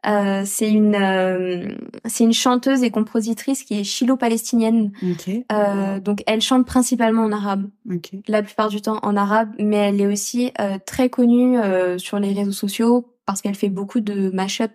Euh, 0.04 0.42
c'est 0.44 0.68
une 0.68 0.96
euh, 0.96 1.68
c'est 2.06 2.24
une 2.24 2.32
chanteuse 2.32 2.82
et 2.82 2.90
compositrice 2.90 3.62
qui 3.62 3.78
est 3.78 3.84
chilo-palestinienne. 3.84 4.90
Ok. 5.00 5.30
Euh, 5.52 6.00
donc 6.00 6.24
elle 6.26 6.40
chante 6.40 6.66
principalement 6.66 7.22
en 7.22 7.30
arabe, 7.30 7.70
Ok. 7.88 8.10
la 8.26 8.42
plupart 8.42 8.68
du 8.68 8.80
temps 8.82 8.98
en 9.04 9.16
arabe, 9.16 9.50
mais 9.60 9.76
elle 9.76 10.00
est 10.00 10.06
aussi 10.08 10.50
euh, 10.60 10.78
très 10.84 11.08
connue 11.08 11.56
euh, 11.56 11.98
sur 11.98 12.18
les 12.18 12.32
réseaux 12.32 12.50
sociaux 12.50 13.14
parce 13.26 13.42
qu'elle 13.42 13.54
fait 13.54 13.68
beaucoup 13.68 14.00
de 14.00 14.30
mash-up 14.30 14.72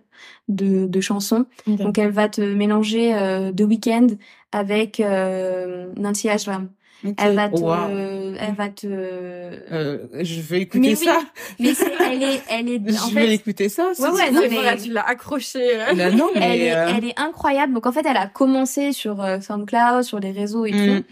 de, 0.47 0.85
de 0.87 1.01
chansons. 1.01 1.45
Donc 1.67 1.97
elle 1.97 2.11
va 2.11 2.29
te 2.29 2.39
mélanger 2.39 3.13
euh, 3.13 3.51
The 3.51 3.61
Weeknd 3.63 4.07
avec 4.53 5.01
euh, 5.01 5.91
Nancy 5.97 6.29
Ashram. 6.29 6.69
Ok. 7.05 7.13
Elle 7.19 7.35
va 7.35 7.47
te, 7.49 7.59
Wow. 7.59 8.35
elle 8.39 8.55
va 8.55 8.69
te. 8.69 8.87
Euh, 8.87 9.97
je 10.21 10.41
vais 10.41 10.61
écouter 10.61 10.79
Mais 10.79 10.97
oui, 10.97 11.05
ça. 11.05 11.19
Mais 11.59 11.73
c'est, 11.73 11.91
elle 12.11 12.23
est, 12.23 12.41
elle 12.49 12.69
est. 12.69 12.79
En 12.79 13.07
Je 13.09 13.13
vais 13.13 13.27
fait, 13.27 13.33
écouter 13.35 13.69
ça. 13.69 13.91
Ouais, 13.99 14.09
ouais, 14.09 14.31
non, 14.31 14.41
mais- 14.41 14.47
voilà, 14.49 14.75
tu 14.77 14.91
l'as 14.91 15.07
accroché. 15.07 15.59
euh. 15.79 15.93
Là, 15.93 16.09
non, 16.11 16.29
mais, 16.33 16.41
elle 16.41 16.61
est, 16.61 16.75
euh, 16.75 16.87
elle 16.97 17.05
est 17.05 17.19
incroyable. 17.19 17.73
Donc 17.73 17.85
en 17.85 17.91
fait, 17.91 18.05
elle 18.09 18.17
a 18.17 18.27
commencé 18.27 18.93
sur 18.93 19.21
euh, 19.23 19.39
SoundCloud, 19.39 20.03
sur 20.03 20.19
les 20.19 20.31
réseaux 20.31 20.65
et 20.65 20.71
Mm. 20.71 21.01
tout. 21.01 21.03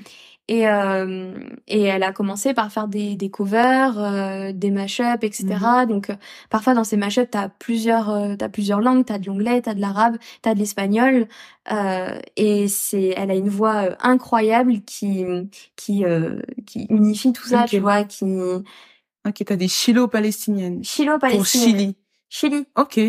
Et, 0.48 0.68
euh, 0.68 1.34
et 1.68 1.82
elle 1.84 2.04
a 2.04 2.12
commencé 2.12 2.54
par 2.54 2.72
faire 2.72 2.88
des, 2.88 3.16
des 3.16 3.32
covers, 3.32 3.98
euh, 4.00 4.52
des 4.54 4.70
mashups, 4.70 5.24
etc. 5.24 5.46
Mm-hmm. 5.48 5.88
Donc 5.88 6.10
euh, 6.12 6.16
parfois 6.52 6.76
dans 6.76 6.84
ces 6.84 6.98
mashups, 6.98 7.32
t'as 7.32 7.50
plusieurs, 7.50 8.12
euh, 8.12 8.36
t'as 8.36 8.50
plusieurs 8.50 8.80
langues, 8.80 9.06
t'as 9.06 9.18
de 9.18 9.26
l'anglais, 9.26 9.62
t'as 9.62 9.74
de 9.74 9.82
l'arabe, 9.82 10.18
t'as 10.44 10.54
de 10.54 10.60
l'espagnol. 10.60 11.28
Euh, 11.72 12.20
et 12.36 12.68
c'est, 12.68 13.14
elle 13.18 13.32
a 13.32 13.36
une 13.36 13.50
voix 13.50 13.96
incroyable 14.06 14.82
qui, 14.82 15.26
qui, 15.76 16.06
euh, 16.06 16.40
qui 16.68 16.86
unifie 16.92 17.34
tout 17.34 17.48
ça, 17.48 17.66
tu 17.68 17.80
vois, 17.80 18.04
qui 18.04 18.26
Ok, 19.28 19.44
t'as 19.44 19.56
des 19.56 19.68
chilo-palestiniennes. 19.68 20.76
Pour 20.78 20.86
chilo-palestinienne. 20.86 21.96
Chili. 22.30 22.56
Chili. 22.56 22.66
Ok. 22.76 23.00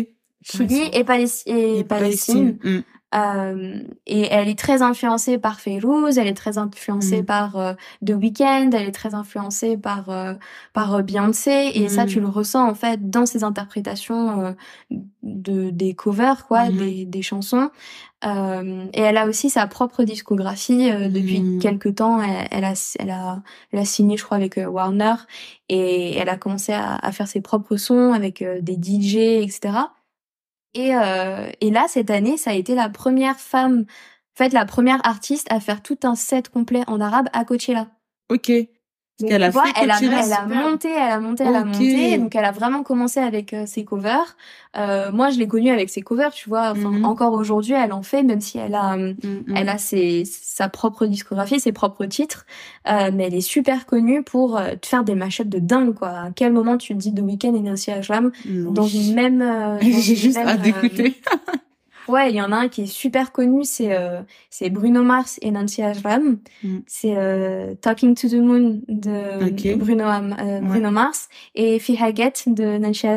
Chili 0.43 0.89
et, 0.93 1.03
Palesti- 1.03 1.43
et 1.47 1.79
Et 1.79 1.83
Palestine. 1.83 2.57
Mm. 2.63 2.79
Euh, 3.15 3.79
et 4.05 4.27
elle 4.33 4.49
est 4.49 4.59
très 4.59 4.81
influencée 4.81 5.37
par 5.37 5.61
Fayrouz, 5.61 6.17
elle 6.17 6.27
est 6.27 6.33
très 6.33 6.57
influencée 6.57 7.21
Mm. 7.21 7.25
par 7.25 7.55
euh, 7.55 7.73
The 8.05 8.11
Weeknd, 8.11 8.69
elle 8.73 8.87
est 8.87 8.91
très 8.91 9.15
influencée 9.15 9.77
par 9.77 10.09
euh, 10.09 10.33
par 10.73 11.01
Beyoncé 11.03 11.71
et 11.73 11.87
ça 11.87 12.03
Mm. 12.03 12.07
tu 12.09 12.19
le 12.19 12.27
ressens 12.27 12.67
en 12.69 12.75
fait 12.75 13.09
dans 13.09 13.25
ses 13.25 13.45
interprétations 13.45 14.53
de 15.23 15.69
des 15.69 15.93
covers 15.93 16.45
quoi, 16.47 16.65
Mhm. 16.69 16.77
des 16.77 17.05
des 17.05 17.21
chansons. 17.21 17.69
Et 18.25 18.99
elle 19.01 19.17
a 19.17 19.25
aussi 19.27 19.49
sa 19.49 19.67
propre 19.67 20.03
discographie 20.03 20.89
depuis 21.09 21.39
Mm. 21.39 21.59
quelques 21.59 21.95
temps. 21.95 22.21
Elle, 22.21 22.47
elle 22.51 22.65
a 22.65 22.73
elle 22.99 23.09
a 23.11 23.41
elle 23.71 23.79
a 23.79 23.85
signé 23.85 24.17
je 24.17 24.23
crois 24.25 24.35
avec 24.37 24.57
Warner 24.57 25.15
et 25.69 26.17
elle 26.17 26.29
a 26.29 26.35
commencé 26.35 26.73
à, 26.73 26.95
à 26.95 27.11
faire 27.13 27.27
ses 27.27 27.39
propres 27.41 27.77
sons 27.77 28.11
avec 28.13 28.43
des 28.61 28.75
DJ 28.75 29.15
etc. 29.43 29.77
Et, 30.77 30.95
euh, 30.95 31.49
et 31.59 31.71
là, 31.71 31.87
cette 31.89 32.11
année, 32.11 32.37
ça 32.37 32.51
a 32.51 32.53
été 32.53 32.75
la 32.75 32.87
première 32.87 33.39
femme, 33.39 33.81
en 33.81 34.37
fait, 34.37 34.53
la 34.53 34.63
première 34.65 35.03
artiste 35.07 35.51
à 35.51 35.59
faire 35.59 35.81
tout 35.81 35.97
un 36.03 36.13
set 36.15 36.49
complet 36.49 36.83
en 36.85 37.01
arabe 37.01 37.29
à 37.33 37.45
Coachella. 37.45 37.87
Ok. 38.29 38.51
Donc, 39.19 39.29
qu'elle 39.29 39.41
a 39.43 39.47
tu 39.47 39.53
vois, 39.53 39.63
elle 39.81 39.89
a, 39.89 39.97
elle 39.99 40.11
a 40.33 40.45
monté, 40.45 40.89
elle 40.91 41.11
a 41.11 41.19
monté, 41.19 41.43
elle 41.43 41.55
a 41.55 41.63
monté. 41.65 42.17
Donc, 42.19 42.35
elle 42.35 42.45
a 42.45 42.51
vraiment 42.51 42.83
commencé 42.83 43.19
avec 43.19 43.51
euh, 43.53 43.65
ses 43.65 43.83
covers. 43.83 44.37
Euh, 44.77 45.11
moi, 45.11 45.31
je 45.31 45.39
l'ai 45.39 45.47
connue 45.47 45.71
avec 45.71 45.89
ses 45.89 46.01
covers, 46.01 46.31
tu 46.31 46.49
vois. 46.49 46.69
Enfin, 46.71 46.91
Mhm. 46.91 47.03
encore 47.05 47.33
aujourd'hui, 47.33 47.73
elle 47.73 47.93
en 47.93 48.03
fait, 48.03 48.21
même 48.21 48.41
si 48.41 48.59
elle 48.59 48.75
a, 48.75 48.93
euh, 48.95 49.13
Mm, 49.23 49.27
mm. 49.47 49.55
elle 49.55 49.69
a 49.69 49.77
ses, 49.79 50.23
sa 50.25 50.69
propre 50.69 51.07
discographie, 51.07 51.59
ses 51.59 51.71
propres 51.71 52.05
titres. 52.05 52.45
Euh, 52.87 53.09
mais 53.11 53.25
elle 53.25 53.33
est 53.33 53.41
super 53.41 53.87
connue 53.87 54.21
pour 54.21 54.55
euh, 54.57 54.75
te 54.79 54.85
faire 54.85 55.03
des 55.03 55.15
mashups 55.15 55.49
de 55.49 55.57
dingue, 55.59 55.95
quoi. 55.95 56.09
À 56.09 56.29
quel 56.35 56.53
moment 56.53 56.77
tu 56.77 56.93
te 56.93 56.99
dis 56.99 57.11
The 57.13 57.21
Weeknd 57.21 57.55
et 57.55 57.61
Nancy 57.61 57.89
Ashram 57.91 58.31
Non. 58.45 58.71
dans 58.71 58.87
une 58.87 59.15
même, 59.15 59.41
euh, 59.41 59.79
J'ai 59.81 60.15
juste 60.15 60.37
hâte 60.37 60.61
d'écouter. 60.61 61.15
Ouais, 62.07 62.29
il 62.29 62.35
y 62.35 62.41
en 62.41 62.51
a 62.51 62.55
un 62.55 62.67
qui 62.69 62.83
est 62.83 62.87
super 62.87 63.31
connu, 63.31 63.63
c'est 63.63 63.95
euh, 63.95 64.21
c'est 64.49 64.69
Bruno 64.69 65.03
Mars 65.03 65.39
et 65.41 65.51
Nancy 65.51 65.81
Ashram. 65.81 66.39
Mm. 66.63 66.77
C'est 66.87 67.15
euh, 67.17 67.75
Talking 67.75 68.15
to 68.15 68.29
the 68.29 68.35
Moon 68.35 68.81
de. 68.87 69.75
Bruno, 69.75 70.05
euh, 70.05 70.59
Bruno 70.61 70.91
Mars 70.91 71.29
et 71.55 71.79
Fihaget 71.79 72.33
de 72.47 72.77
Nancy, 72.77 73.07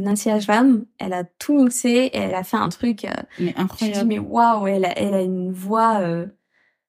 Nancy 0.00 0.30
Ashram. 0.30 0.84
Elle 0.98 1.12
a 1.12 1.24
tout 1.24 1.62
mixé 1.62 2.10
et 2.12 2.16
elle 2.16 2.34
a 2.34 2.44
fait 2.44 2.56
un 2.56 2.68
truc. 2.68 3.06
Mais 3.38 3.52
dis 3.52 3.54
incroyable. 3.56 4.08
mais 4.08 4.18
waouh, 4.18 4.66
elle 4.66 4.84
a 4.84 4.98
elle 4.98 5.14
a 5.14 5.20
une 5.20 5.52
voix 5.52 6.00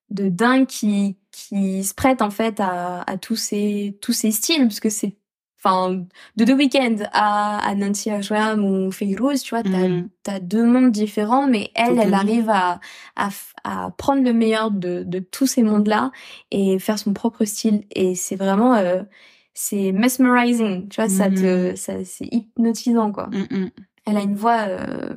de 0.10 0.30
dingue 0.30 0.66
qui 0.66 1.18
qui 1.32 1.84
se 1.84 1.94
prête 1.94 2.22
en 2.22 2.32
fait 2.32 2.60
à 2.60 3.02
à 3.02 3.18
tous 3.18 3.36
ces 3.36 3.98
tous 4.02 4.14
ces 4.14 4.32
styles 4.32 4.64
parce 4.64 4.80
que 4.80 4.90
c'est 4.90 5.19
enfin 5.64 6.06
de 6.38 6.46
The 6.46 6.52
Weeknd 6.52 6.96
à, 7.12 7.60
à 7.68 7.76
Nancy 7.76 8.10
Ashram 8.10 8.64
ou 8.64 8.92
Fayrouz, 8.92 9.42
tu 9.44 9.54
vois, 9.56 9.64
t'as 9.64 9.88
Mhm. 9.88 10.10
t'as 10.24 10.40
deux 10.40 10.64
mondes 10.66 10.92
différents, 10.92 11.48
mais 11.48 11.72
elle, 11.76 12.00
elle 12.00 12.14
arrive 12.14 12.50
à, 12.50 12.80
à, 13.16 13.30
à 13.64 13.92
prendre 13.98 14.24
le 14.24 14.34
meilleur 14.34 14.72
de, 14.72 15.04
de 15.04 15.20
tous 15.20 15.48
ces 15.48 15.64
mondes-là 15.64 16.12
et 16.52 16.78
faire 16.80 16.98
son 17.00 17.14
propre 17.14 17.46
style. 17.46 17.84
Et 17.92 18.16
c'est 18.16 18.36
vraiment, 18.36 18.74
euh, 18.76 19.04
c'est 19.54 19.92
mesmerizing, 19.92 20.88
tu 20.90 21.02
vois, 21.02 21.10
ça 21.10 21.30
te, 21.30 21.76
ça, 21.76 21.94
c'est 22.06 22.28
hypnotisant, 22.32 23.12
quoi. 23.12 23.28
Mm, 23.28 23.46
mm. 23.50 23.70
Elle 24.06 24.18
a 24.18 24.22
une 24.22 24.36
voix, 24.36 24.66
euh, 24.68 25.14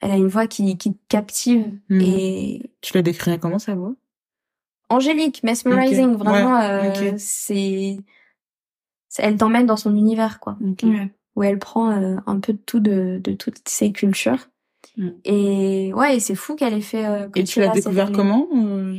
elle 0.00 0.10
a 0.12 0.16
une 0.16 0.28
voix 0.28 0.46
qui, 0.46 0.76
qui 0.78 0.94
te 0.94 0.98
captive 1.08 1.66
Mhm. 1.88 2.00
et 2.02 2.62
Tu 2.80 2.94
la 2.94 3.02
décrirais 3.02 3.38
comment 3.38 3.58
sa 3.58 3.74
voix? 3.74 3.94
Angélique, 4.88 5.42
mesmerizing, 5.44 6.16
vraiment, 6.16 6.58
Ouais, 6.58 6.70
euh, 7.12 7.14
c'est- 7.18 7.98
elle 9.18 9.36
t'emmène 9.36 9.66
dans 9.66 9.76
son 9.76 9.94
univers, 9.96 10.40
quoi. 10.40 10.56
Ok. 10.66 10.84
où 11.36 11.42
elle 11.42 11.58
prend 11.58 11.90
euh, 11.90 12.16
un 12.26 12.40
peu 12.40 12.52
de 12.52 12.58
tout 12.64 12.80
de, 12.80 13.20
de 13.22 13.32
toutes 13.32 13.60
ces 13.68 13.92
cultures. 13.92 14.48
Mm. 14.96 15.08
Et 15.24 15.92
ouais, 15.94 16.16
et 16.16 16.20
c'est 16.20 16.34
fou 16.34 16.54
qu'elle 16.56 16.74
ait 16.74 16.80
fait. 16.80 17.06
euh, 17.06 17.28
Et 17.36 17.44
tu 17.44 17.60
l'as 17.60 17.68
découvert 17.68 18.10
comment 18.12 18.46
euh, 18.54 18.98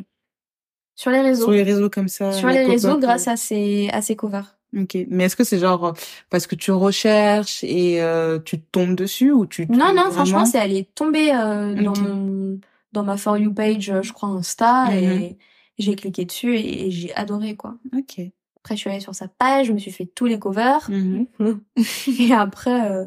Sur 0.95 1.11
les 1.11 1.21
réseaux. 1.21 1.43
Sur 1.45 1.51
les 1.51 1.63
réseaux 1.63 1.89
comme 1.89 2.07
ça 2.07 2.31
Sur 2.31 2.47
les 2.49 2.65
réseaux, 2.65 2.97
grâce 2.99 3.27
à 3.27 3.35
ses 3.35 3.89
à 3.91 4.01
ses 4.01 4.15
covers. 4.15 4.57
Ok. 4.77 4.97
Mais 5.09 5.25
est-ce 5.25 5.35
que 5.35 5.43
c'est 5.43 5.59
genre 5.59 5.93
parce 6.29 6.47
que 6.47 6.55
tu 6.55 6.71
recherches 6.71 7.61
et 7.65 8.01
euh, 8.01 8.39
tu 8.39 8.61
tombes 8.61 8.95
dessus 8.95 9.31
ou 9.31 9.45
tu 9.45 9.65
Non, 9.67 9.87
non, 9.87 9.93
vraiment 9.93 10.11
franchement, 10.11 10.45
c'est 10.45 10.59
elle 10.59 10.71
est 10.77 10.93
tombée 10.95 11.31
euh, 11.33 11.73
dans 11.75 11.93
mon 11.99 12.59
dans 12.93 13.03
ma 13.03 13.17
for 13.17 13.37
you 13.37 13.53
page, 13.53 13.91
je 14.01 14.13
crois 14.13 14.29
Insta, 14.29 14.85
Mhm. 14.85 14.93
et 14.93 15.37
j'ai 15.77 15.95
cliqué 15.95 16.23
dessus 16.25 16.55
et, 16.57 16.87
et 16.87 16.91
j'ai 16.91 17.13
adoré 17.15 17.55
quoi. 17.57 17.75
Ok. 17.97 18.21
Après, 18.63 18.75
je 18.75 18.81
suis 18.81 18.89
allée 18.89 18.99
sur 18.99 19.15
sa 19.15 19.27
page, 19.27 19.67
je 19.67 19.73
me 19.73 19.79
suis 19.79 19.91
fait 19.91 20.05
tous 20.05 20.25
les 20.27 20.39
covers, 20.39 20.89
Mhm. 20.89 21.61
et 22.19 22.33
après, 22.33 22.91
euh, 22.91 23.05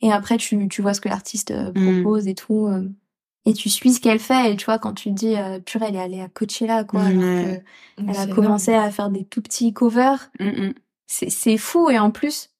et 0.00 0.12
après, 0.12 0.36
tu 0.36 0.68
tu 0.68 0.82
vois 0.82 0.94
ce 0.94 1.00
que 1.00 1.08
l'artiste 1.08 1.50
euh, 1.50 1.72
Mhm. 1.74 2.02
propose 2.02 2.28
et 2.28 2.34
tout. 2.34 2.66
euh, 2.66 2.88
et 3.48 3.52
tu 3.54 3.68
suis 3.70 3.92
ce 3.92 4.00
qu'elle 4.00 4.18
fait, 4.18 4.52
et 4.52 4.56
tu 4.56 4.64
vois, 4.64 4.78
quand 4.80 4.92
tu 4.94 5.10
te 5.10 5.14
dis, 5.14 5.36
euh, 5.36 5.60
purée, 5.60 5.86
elle 5.88 5.94
est 5.96 6.00
allée 6.00 6.20
à 6.20 6.28
Coachella, 6.28 6.82
quoi, 6.84 7.02
alors 7.02 7.20
que 7.22 7.62
Elle 7.98 8.16
a 8.16 8.26
commencé 8.34 8.74
à 8.74 8.90
faire 8.90 9.08
des 9.08 9.24
tout 9.24 9.40
petits 9.40 9.72
covers. 9.72 10.30
C'est, 11.06 11.30
c'est 11.30 11.56
fou 11.56 11.88
et 11.88 11.98
en 12.00 12.10
plus, 12.10 12.50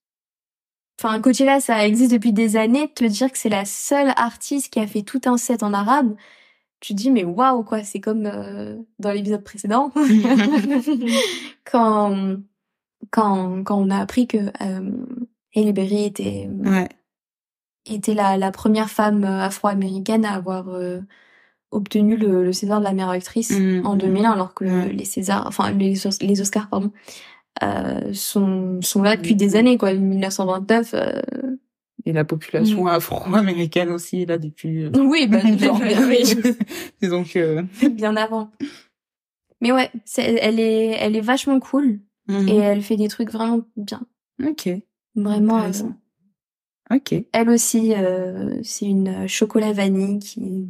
enfin 1.00 1.20
Coachella 1.20 1.60
ça 1.60 1.84
existe 1.86 2.12
depuis 2.12 2.32
des 2.32 2.56
années. 2.56 2.92
Te 2.92 3.04
dire 3.04 3.30
que 3.32 3.38
c'est 3.38 3.48
la 3.48 3.64
seule 3.64 4.12
artiste 4.16 4.72
qui 4.72 4.78
a 4.80 4.86
fait 4.86 5.02
tout 5.02 5.20
un 5.26 5.36
set 5.36 5.62
en 5.64 5.74
arabe, 5.74 6.14
tu 6.80 6.94
dis 6.94 7.10
mais 7.10 7.24
waouh 7.24 7.62
quoi, 7.64 7.82
c'est 7.82 8.00
comme 8.00 8.26
euh, 8.26 8.76
dans 8.98 9.12
l'épisode 9.12 9.42
précédent 9.42 9.92
quand 11.64 12.36
quand 13.10 13.64
quand 13.64 13.78
on 13.78 13.90
a 13.90 13.98
appris 13.98 14.26
que 14.26 14.38
euh, 14.38 14.90
Halle 15.54 15.72
Berry 15.72 16.04
était 16.04 16.48
Ouais. 16.64 16.88
était 17.86 18.14
la, 18.14 18.36
la 18.36 18.50
première 18.52 18.90
femme 18.90 19.24
euh, 19.24 19.44
afro-américaine 19.44 20.24
à 20.24 20.34
avoir 20.34 20.68
euh, 20.68 21.00
obtenu 21.70 22.16
le, 22.16 22.52
César 22.52 22.80
de 22.80 22.84
la 22.84 22.92
meilleure 22.92 23.10
actrice 23.10 23.50
mmh, 23.50 23.86
en 23.86 23.96
2001, 23.96 24.28
mmh. 24.30 24.32
alors 24.32 24.54
que 24.54 24.64
les 24.64 25.04
Césars, 25.04 25.46
enfin 25.46 25.70
les, 25.72 25.94
les 26.20 26.40
Oscars, 26.40 26.68
pardon, 26.68 26.92
euh, 27.62 28.12
sont 28.12 28.80
sont 28.82 29.02
là 29.02 29.16
depuis 29.16 29.34
des 29.34 29.56
années, 29.56 29.78
quoi. 29.78 29.94
1929. 29.94 30.94
Et 32.06 32.12
la 32.12 32.24
population 32.24 32.84
mmh. 32.84 32.88
afro-américaine 32.88 33.90
aussi 33.90 34.24
là 34.26 34.38
depuis. 34.38 34.84
Euh, 34.84 34.90
oui, 34.96 35.26
bah, 35.26 35.38
Et 37.02 37.08
donc 37.08 37.36
euh... 37.36 37.62
bien 37.90 38.16
avant. 38.16 38.50
Mais 39.60 39.72
ouais, 39.72 39.90
elle 40.16 40.60
est 40.60 40.96
elle 40.98 41.16
est 41.16 41.20
vachement 41.20 41.58
cool 41.60 42.00
et 42.28 42.56
elle 42.56 42.82
fait 42.82 42.96
des 42.96 43.08
trucs 43.08 43.30
vraiment 43.30 43.62
bien. 43.76 44.02
Ok. 44.44 44.68
Vraiment. 45.14 45.62
Euh, 45.62 46.94
ok. 46.94 47.14
Elle 47.32 47.50
aussi, 47.50 47.92
c'est 48.62 48.86
une 48.86 49.26
chocolat 49.26 49.72
vanille 49.72 50.18
qui 50.18 50.68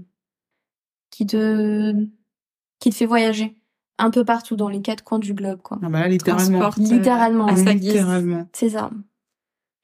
qui 1.11 1.27
te 1.27 1.95
qui 2.79 2.91
te 2.91 2.95
fait 2.95 3.07
voyager 3.07 3.57
un 3.99 4.11
peu 4.11 4.25
partout 4.25 4.57
dans 4.57 4.69
les 4.69 4.83
quatre 4.83 5.03
coins 5.03 5.19
du 5.19 5.35
globe 5.35 5.61
quoi. 5.63 5.79
Ah 5.83 5.89
bah 5.89 6.07
littéralement. 6.09 6.71
littéralement. 6.77 7.49
Euh, 7.49 7.73
littéralement. 7.73 8.49
C'est 8.53 8.71
ça. 8.71 8.91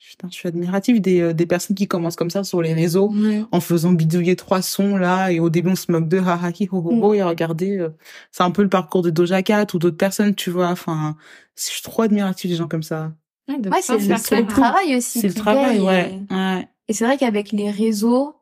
Putain, 0.08 0.28
je 0.28 0.34
suis 0.34 0.48
admirative 0.48 1.00
des, 1.00 1.20
euh, 1.20 1.32
des 1.32 1.46
personnes 1.46 1.76
qui 1.76 1.86
commencent 1.86 2.16
comme 2.16 2.30
ça 2.30 2.42
sur 2.42 2.60
les 2.60 2.74
réseaux 2.74 3.12
en 3.52 3.60
faisant 3.60 3.92
bidouiller 3.92 4.34
trois 4.34 4.60
sons 4.60 4.96
là 4.96 5.30
et 5.30 5.38
au 5.38 5.48
début 5.48 5.70
on 5.70 5.76
se 5.76 5.90
moque 5.92 6.08
de 6.08 6.18
hahaki 6.18 6.68
ho 6.70 6.78
ho 6.78 6.90
ho 6.90 7.12
mm. 7.12 7.14
et 7.14 7.22
regardez 7.22 7.78
euh, 7.78 7.90
c'est 8.32 8.42
un 8.42 8.50
peu 8.50 8.62
le 8.62 8.68
parcours 8.68 9.02
de 9.02 9.10
Doja 9.10 9.42
Cat 9.42 9.66
ou 9.74 9.78
d'autres 9.78 9.96
personnes 9.96 10.34
tu 10.34 10.50
vois 10.50 10.68
enfin 10.68 11.16
je 11.56 11.62
suis 11.62 11.82
trop 11.82 12.02
admirative 12.02 12.50
des 12.50 12.56
gens 12.56 12.66
comme 12.66 12.82
ça. 12.82 13.12
Ouais, 13.48 13.58
c'est 13.80 13.96
le, 13.96 14.46
travail 14.46 14.96
aussi. 14.96 15.20
C'est 15.20 15.28
le 15.28 15.34
travail 15.34 15.80
ouais. 15.80 16.20
ouais. 16.30 16.68
Et 16.88 16.92
c'est 16.92 17.04
vrai 17.04 17.16
qu'avec 17.16 17.52
les 17.52 17.70
réseaux 17.70 18.34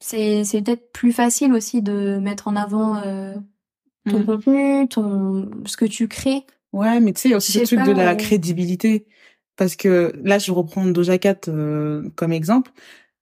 c'est 0.00 0.44
c'est 0.44 0.62
peut-être 0.62 0.92
plus 0.92 1.12
facile 1.12 1.52
aussi 1.54 1.82
de 1.82 2.18
mettre 2.18 2.46
en 2.46 2.54
avant 2.54 2.96
euh, 2.96 3.34
ton 4.08 4.20
mm. 4.20 4.26
contenu, 4.26 4.88
ton 4.88 5.50
ce 5.66 5.76
que 5.76 5.86
tu 5.86 6.06
crées. 6.06 6.44
Ouais, 6.72 7.00
mais 7.00 7.12
tu 7.12 7.22
sais, 7.22 7.28
il 7.28 7.32
y 7.32 7.34
a 7.34 7.38
aussi 7.38 7.52
ce 7.52 7.74
truc 7.74 7.82
de 7.82 7.92
la 7.92 8.14
crédibilité 8.14 9.06
parce 9.58 9.76
que 9.76 10.12
là, 10.24 10.38
je 10.38 10.52
reprends 10.52 10.86
Doja 10.86 11.18
Cat 11.18 11.40
euh, 11.48 12.08
comme 12.14 12.32
exemple. 12.32 12.70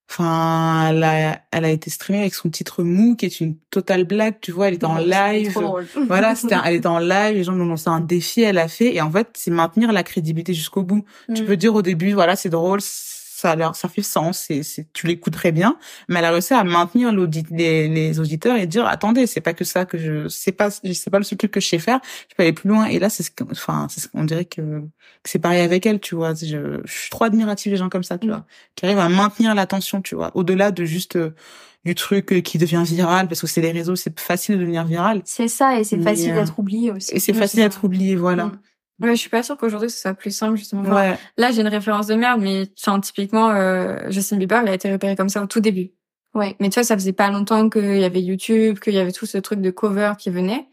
Enfin, 0.09 0.91
elle 0.91 1.03
a, 1.03 1.41
elle 1.51 1.65
a 1.65 1.71
été 1.71 1.91
streamée 1.91 2.21
avec 2.21 2.35
son 2.35 2.49
titre 2.49 2.85
Mou, 2.85 3.17
qui 3.17 3.27
est 3.27 3.41
une 3.41 3.57
totale 3.71 4.05
blague, 4.05 4.37
tu 4.41 4.53
vois, 4.53 4.69
elle 4.69 4.75
était 4.75 4.85
en 4.85 4.99
live. 4.99 5.59
voilà, 6.07 6.35
c'était, 6.37 6.55
elle 6.65 6.77
était 6.77 6.87
en 6.87 7.01
live, 7.01 7.35
les 7.35 7.43
gens 7.43 7.55
ont 7.55 7.65
lancé 7.65 7.89
un 7.89 8.01
défi, 8.01 8.43
elle 8.43 8.59
a 8.59 8.69
fait, 8.69 8.95
et 8.95 9.01
en 9.01 9.11
fait, 9.11 9.31
c'est 9.35 9.51
maintenir 9.51 9.91
la 9.93 10.05
crédibilité 10.05 10.55
jusqu'au 10.55 10.85
bout. 10.85 11.05
Tu 11.35 11.43
mm. 11.43 11.47
peux 11.47 11.57
dire 11.57 11.75
au 11.75 11.83
début, 11.83 12.13
voilà, 12.13 12.37
c'est 12.37 12.51
drôle, 12.51 12.81
ça 13.37 13.53
a 13.53 13.73
ça 13.75 13.89
fait 13.89 14.01
sens, 14.01 14.39
c'est, 14.39 14.63
c'est, 14.63 14.91
tu 14.95 15.07
l'écoutes 15.07 15.35
très 15.35 15.53
bien, 15.53 15.77
mais 16.09 16.21
elle 16.21 16.25
a 16.25 16.31
réussi 16.31 16.55
à 16.55 16.65
maintenir 16.65 17.13
l'audit, 17.13 17.47
les, 17.51 17.87
les 17.87 18.19
auditeurs 18.19 18.57
et 18.57 18.67
dire, 18.67 18.87
attendez, 18.87 19.27
c'est 19.27 19.43
pas 19.43 19.53
que 19.53 19.65
ça 19.65 19.85
que 19.85 19.99
je, 19.99 20.27
c'est 20.29 20.53
pas, 20.53 20.71
c'est 20.71 21.11
pas 21.11 21.19
le 21.19 21.25
seul 21.25 21.37
truc 21.37 21.51
que 21.51 21.61
je 21.61 21.69
sais 21.69 21.79
faire, 21.79 22.01
je 22.31 22.35
peux 22.35 22.43
aller 22.45 22.55
plus 22.55 22.71
loin. 22.71 22.87
Et 22.87 22.99
là, 22.99 23.11
c'est 23.11 23.23
ce 23.23 23.31
que, 23.31 23.45
enfin, 23.51 23.89
c'est 23.91 24.09
on 24.15 24.25
dirait 24.25 24.47
que, 24.47 24.63
que 24.63 25.31
c'est 25.31 25.39
pareil 25.39 25.61
avec 25.61 25.85
elle, 25.85 26.01
tu 26.01 26.15
vois. 26.15 26.33
Je, 26.33 26.81
je 26.83 26.93
suis 26.93 27.11
trop 27.11 27.25
admirative 27.25 27.73
des 27.73 27.77
gens 27.77 27.91
comme 27.91 28.05
ça, 28.05 28.17
tu 28.17 28.29
vois, 28.29 28.47
qui 28.75 28.87
arrivent 28.87 28.99
à 28.99 29.11
maintenir 29.11 29.55
l'attention, 29.55 30.01
tu 30.01 30.15
vois, 30.15 30.31
au-delà 30.35 30.71
de 30.71 30.87
juste, 30.87 31.17
euh, 31.17 31.35
du 31.85 31.95
truc 31.95 32.43
qui 32.43 32.57
devient 32.57 32.83
viral 32.87 33.29
parce 33.29 33.43
que 33.43 33.47
c'est 33.47 33.61
les 33.61 33.71
réseaux, 33.71 33.97
c'est 33.97 34.19
facile 34.19 34.57
de 34.57 34.61
devenir 34.61 34.85
viral. 34.87 35.21
C'est 35.25 35.49
ça 35.49 35.79
et 35.79 35.85
c'est 35.85 36.01
facile 36.01 36.33
euh, 36.33 36.41
d'être 36.41 36.59
oublié 36.59 36.91
aussi. 36.91 37.15
Et 37.15 37.21
c'est 37.21 37.35
facile 37.35 37.61
d'être 37.61 37.85
oublié, 37.85 38.17
voilà. 38.17 38.47
Mm. 38.47 38.59
Ouais, 39.01 39.11
je 39.11 39.21
suis 39.21 39.31
pas 39.31 39.43
sûre 39.43 39.57
qu'aujourd'hui 39.59 39.91
ce 39.91 40.01
soit 40.01 40.15
plus 40.15 40.31
simple 40.31 40.57
justement. 40.57 40.83
là, 40.83 41.51
j'ai 41.51 41.61
une 41.61 41.69
référence 41.69 42.07
de 42.07 42.15
merde, 42.15 42.41
mais 42.41 42.67
enfin, 42.81 42.99
typiquement, 43.01 43.51
euh, 43.51 44.11
Justin 44.11 44.39
Bieber, 44.39 44.63
il 44.63 44.69
a 44.69 44.75
été 44.75 44.91
repéré 44.91 45.17
comme 45.17 45.29
ça 45.29 45.43
au 45.43 45.47
tout 45.47 45.61
début. 45.61 45.93
Ouais. 46.35 46.57
Mais 46.61 46.69
tu 46.69 46.75
vois, 46.75 46.85
ça 46.85 46.97
faisait 46.97 47.13
pas 47.13 47.31
longtemps 47.31 47.69
qu'il 47.69 47.99
y 47.99 48.05
avait 48.05 48.23
YouTube, 48.23 48.79
qu'il 48.79 48.95
y 48.95 48.99
avait 48.99 49.13
tout 49.13 49.27
ce 49.27 49.39
truc 49.39 49.61
de 49.61 49.71
cover 49.71 50.13
qui 50.19 50.31
venait. 50.31 50.67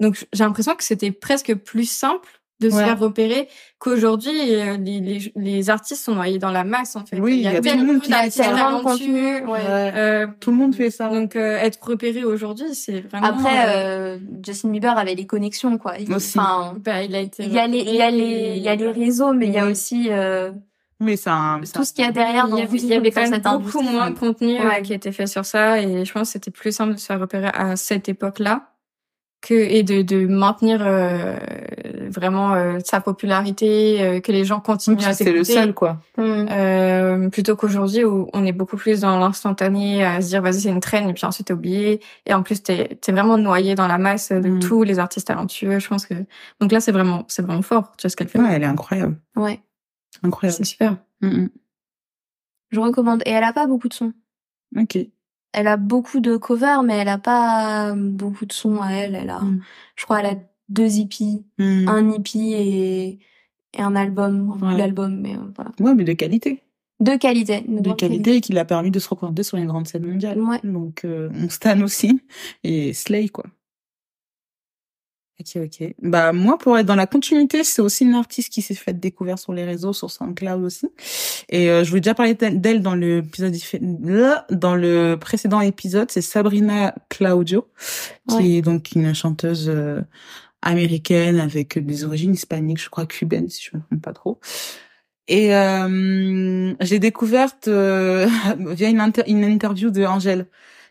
Donc 0.00 0.26
j'ai 0.32 0.44
l'impression 0.44 0.74
que 0.76 0.84
c'était 0.84 1.10
presque 1.10 1.54
plus 1.54 1.90
simple 1.90 2.37
de 2.60 2.70
se 2.70 2.76
faire 2.76 2.98
repérer 2.98 3.48
qu'aujourd'hui 3.78 4.32
euh, 4.32 4.76
les, 4.78 5.00
les, 5.00 5.32
les, 5.36 5.70
artistes 5.70 6.04
sont 6.04 6.14
noyés 6.14 6.38
dans 6.38 6.50
la 6.50 6.64
masse 6.64 6.96
en 6.96 7.06
fait. 7.06 7.18
Oui, 7.20 7.36
il 7.36 7.42
y 7.42 7.46
a, 7.46 7.60
tout 7.60 7.78
le 7.78 7.84
monde 7.84 8.00
qui 8.00 8.12
a 8.12 8.28
tellement 8.28 8.80
contenu. 8.80 9.46
Ouais. 9.46 9.60
Euh, 9.68 10.26
tout 10.40 10.50
le 10.50 10.56
monde 10.56 10.74
fait 10.74 10.90
ça. 10.90 11.08
Donc 11.08 11.36
euh, 11.36 11.58
être 11.58 11.78
repéré 11.82 12.24
aujourd'hui, 12.24 12.74
c'est 12.74 13.00
vraiment. 13.00 13.26
Après, 13.26 13.76
euh, 13.76 14.18
Justin 14.44 14.70
Bieber 14.70 14.98
avait 14.98 15.14
les 15.14 15.26
connexions 15.26 15.78
quoi. 15.78 15.94
Enfin, 16.10 16.74
bah, 16.84 17.02
il 17.02 17.14
a 17.14 17.20
été. 17.20 17.44
Il 17.44 17.52
y 17.52 17.58
a 17.58 17.66
les, 17.66 17.80
il 17.80 17.94
y 17.94 18.02
a 18.02 18.10
les, 18.10 18.54
il 18.56 18.62
y 18.62 18.68
a 18.68 18.74
les 18.74 18.90
réseaux, 18.90 19.32
mais 19.32 19.46
il 19.46 19.52
y 19.52 19.58
a 19.58 19.66
aussi. 19.66 20.10
mais 20.98 21.16
ça, 21.16 21.60
tout 21.72 21.84
ce 21.84 21.92
qu'il 21.92 22.04
y 22.04 22.08
a 22.08 22.12
derrière. 22.12 22.48
Il 22.50 22.58
y 22.58 22.62
avait, 22.62 22.76
il 22.76 22.86
y 22.86 22.94
avait 22.94 23.10
quand 23.12 23.28
même 23.28 23.40
beaucoup 23.60 23.82
moins 23.82 24.10
de 24.10 24.18
contenu 24.18 24.56
qui 24.82 24.92
était 24.92 25.12
fait 25.12 25.28
sur 25.28 25.44
ça, 25.44 25.80
et 25.80 26.04
je 26.04 26.12
pense 26.12 26.28
que 26.28 26.32
c'était 26.32 26.50
plus 26.50 26.72
simple 26.72 26.94
de 26.94 26.98
se 26.98 27.06
faire 27.06 27.20
repérer 27.20 27.50
à 27.54 27.76
cette 27.76 28.08
époque-là 28.08 28.72
que 29.40 29.54
et 29.54 29.82
de, 29.82 30.02
de 30.02 30.26
maintenir 30.26 30.80
euh, 30.82 31.36
vraiment 32.08 32.54
euh, 32.54 32.78
sa 32.84 33.00
popularité 33.00 34.00
euh, 34.00 34.20
que 34.20 34.32
les 34.32 34.44
gens 34.44 34.60
continuent 34.60 35.04
à 35.04 35.14
c'est 35.14 35.32
le 35.32 35.44
seul 35.44 35.74
quoi. 35.74 36.00
Mm. 36.16 37.30
plutôt 37.30 37.54
qu'aujourd'hui 37.54 38.04
où 38.04 38.28
on 38.32 38.44
est 38.44 38.52
beaucoup 38.52 38.76
plus 38.76 39.00
dans 39.00 39.18
l'instantané 39.18 40.04
à 40.04 40.20
se 40.20 40.28
dire 40.28 40.42
vas-y 40.42 40.60
c'est 40.62 40.70
une 40.70 40.80
traîne 40.80 41.08
et 41.08 41.14
puis 41.14 41.24
ensuite 41.24 41.46
t'es 41.46 41.54
oublié. 41.54 42.00
Et 42.26 42.34
en 42.34 42.42
plus 42.42 42.62
t'es 42.62 42.98
es 43.06 43.12
vraiment 43.12 43.38
noyé 43.38 43.74
dans 43.74 43.86
la 43.86 43.98
masse 43.98 44.32
de 44.32 44.48
mm. 44.48 44.60
tous 44.60 44.82
les 44.82 44.98
artistes 44.98 45.28
talentueux. 45.28 45.78
Je 45.78 45.88
pense 45.88 46.06
que 46.06 46.14
donc 46.60 46.72
là 46.72 46.80
c'est 46.80 46.92
vraiment 46.92 47.24
c'est 47.28 47.42
vraiment 47.42 47.62
fort 47.62 47.92
tu 47.96 48.06
vois 48.06 48.10
ce 48.10 48.16
qu'elle 48.16 48.28
fait. 48.28 48.40
Ouais 48.40 48.48
elle 48.52 48.62
est 48.62 48.66
incroyable. 48.66 49.16
Ouais. 49.36 49.60
Incroyable. 50.22 50.56
C'est 50.56 50.64
super. 50.64 50.96
Je 51.22 52.80
recommande. 52.80 53.22
Et 53.24 53.30
elle 53.30 53.44
a 53.44 53.52
pas 53.52 53.66
beaucoup 53.66 53.88
de 53.88 53.94
sons. 53.94 54.12
Ok 54.76 54.98
elle 55.52 55.66
a 55.66 55.76
beaucoup 55.76 56.20
de 56.20 56.36
covers, 56.36 56.82
mais 56.82 56.98
elle 56.98 57.08
a 57.08 57.18
pas 57.18 57.94
beaucoup 57.94 58.46
de 58.46 58.52
sons 58.52 58.80
à 58.80 58.92
elle. 58.92 59.14
Elle 59.14 59.30
a, 59.30 59.40
mm. 59.40 59.60
je 59.96 60.04
crois, 60.04 60.20
elle 60.20 60.26
a 60.26 60.34
deux 60.68 60.98
hippies, 60.98 61.44
mm. 61.58 61.88
un 61.88 62.10
hippie 62.10 62.52
et, 62.54 63.18
et 63.74 63.80
un 63.80 63.96
album, 63.96 64.58
l'album, 64.76 65.20
mais 65.20 65.34
euh, 65.34 65.52
voilà. 65.54 65.72
Ouais, 65.80 65.94
mais 65.94 66.04
de 66.04 66.12
qualité. 66.12 66.62
De 67.00 67.16
qualité. 67.16 67.64
De, 67.68 67.92
qualité, 67.92 68.40
qui 68.40 68.52
l'a 68.52 68.64
permis 68.64 68.90
de 68.90 68.98
se 68.98 69.08
représenter 69.08 69.44
sur 69.44 69.56
une 69.56 69.66
grande 69.66 69.86
scène 69.86 70.04
mondiale. 70.04 70.40
Ouais. 70.40 70.58
Donc, 70.64 71.04
euh, 71.04 71.30
on 71.32 71.48
stan 71.48 71.80
aussi. 71.82 72.20
Et 72.64 72.92
Slay, 72.92 73.28
quoi. 73.28 73.44
Ok, 75.40 75.62
ok. 75.64 75.94
Bah 76.02 76.32
moi, 76.32 76.58
pour 76.58 76.76
être 76.76 76.86
dans 76.86 76.96
la 76.96 77.06
continuité, 77.06 77.62
c'est 77.62 77.80
aussi 77.80 78.04
une 78.04 78.14
artiste 78.14 78.52
qui 78.52 78.60
s'est 78.60 78.74
faite 78.74 78.98
découvrir 78.98 79.38
sur 79.38 79.52
les 79.52 79.64
réseaux, 79.64 79.92
sur 79.92 80.10
SoundCloud 80.10 80.64
aussi. 80.64 80.88
Et 81.48 81.70
euh, 81.70 81.84
je 81.84 81.90
vous 81.90 81.98
ai 81.98 82.00
déjà 82.00 82.14
parlé 82.14 82.34
d'elle 82.34 82.82
dans 82.82 82.96
le 82.96 83.18
épisode 83.18 83.54
dans 84.50 84.74
le 84.74 85.16
précédent 85.16 85.60
épisode. 85.60 86.10
C'est 86.10 86.22
Sabrina 86.22 86.94
Claudio, 87.08 87.68
qui 88.28 88.56
est 88.56 88.62
donc 88.62 88.90
une 88.96 89.14
chanteuse 89.14 89.68
euh, 89.68 90.00
américaine 90.62 91.38
avec 91.38 91.78
des 91.78 92.04
origines 92.04 92.34
hispaniques, 92.34 92.82
je 92.82 92.90
crois 92.90 93.06
cubaines 93.06 93.48
si 93.48 93.62
je 93.70 93.76
me 93.76 93.82
trompe 93.82 94.02
pas 94.02 94.12
trop. 94.12 94.40
Et 95.28 95.54
euh, 95.54 96.74
j'ai 96.80 96.98
découverte 96.98 97.68
euh, 97.68 98.26
via 98.58 98.88
une, 98.88 99.12
une 99.26 99.44
interview 99.44 99.90
de 99.90 100.04
Angèle 100.04 100.46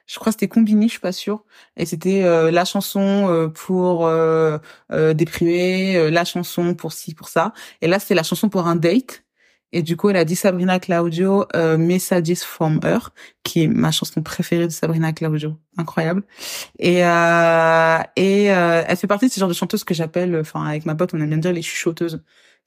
je 0.08 0.15
crois 0.15 0.32
que 0.32 0.39
c'était 0.39 0.48
Combini, 0.48 0.88
je 0.88 0.91
suis 0.91 1.00
pas 1.00 1.12
sûre. 1.12 1.43
Et 1.76 1.86
c'était 1.86 2.24
euh, 2.24 2.50
la 2.50 2.65
chanson 2.65 3.28
euh, 3.30 3.50
pour 3.50 4.08
euh, 4.08 4.58
déprimer, 5.13 6.10
la 6.10 6.26
chanson 6.26 6.74
pour 6.74 6.93
ci, 6.93 7.13
pour 7.13 7.28
ça. 7.30 7.54
Et 7.82 7.88
là, 7.88 8.00
c'était 8.00 8.15
la 8.15 8.24
chanson 8.24 8.50
pour 8.50 8.67
un 8.67 8.76
date. 8.76 9.24
Et 9.74 9.84
du 9.84 9.98
coup, 9.98 10.10
elle 10.10 10.15
a 10.15 10.24
dit 10.24 10.38
Sabrina 10.38 10.80
Claudio, 10.80 11.46
Messages 11.78 12.39
from 12.39 12.80
Her, 12.84 13.10
qui 13.43 13.63
est 13.63 13.67
ma 13.67 13.91
chanson 13.91 14.22
préférée 14.22 14.65
de 14.65 14.72
Sabrina 14.72 15.12
Claudio. 15.12 15.58
Incroyable. 15.78 16.24
Et, 16.80 17.00
et 17.00 18.43
elle 18.46 18.98
fait 18.98 19.08
partie 19.08 19.28
de 19.28 19.32
ce 19.32 19.41
genre 19.41 19.50
de 19.50 19.54
chanteuses 19.54 19.84
que 19.84 19.93
j'appelle, 19.93 20.38
enfin, 20.39 20.65
avec 20.65 20.86
ma 20.86 20.96
pote, 20.96 21.13
on 21.13 21.20
aime 21.20 21.28
bien 21.28 21.38
dire 21.38 21.52
les 21.52 21.62
chuchoteuses. 21.62 22.24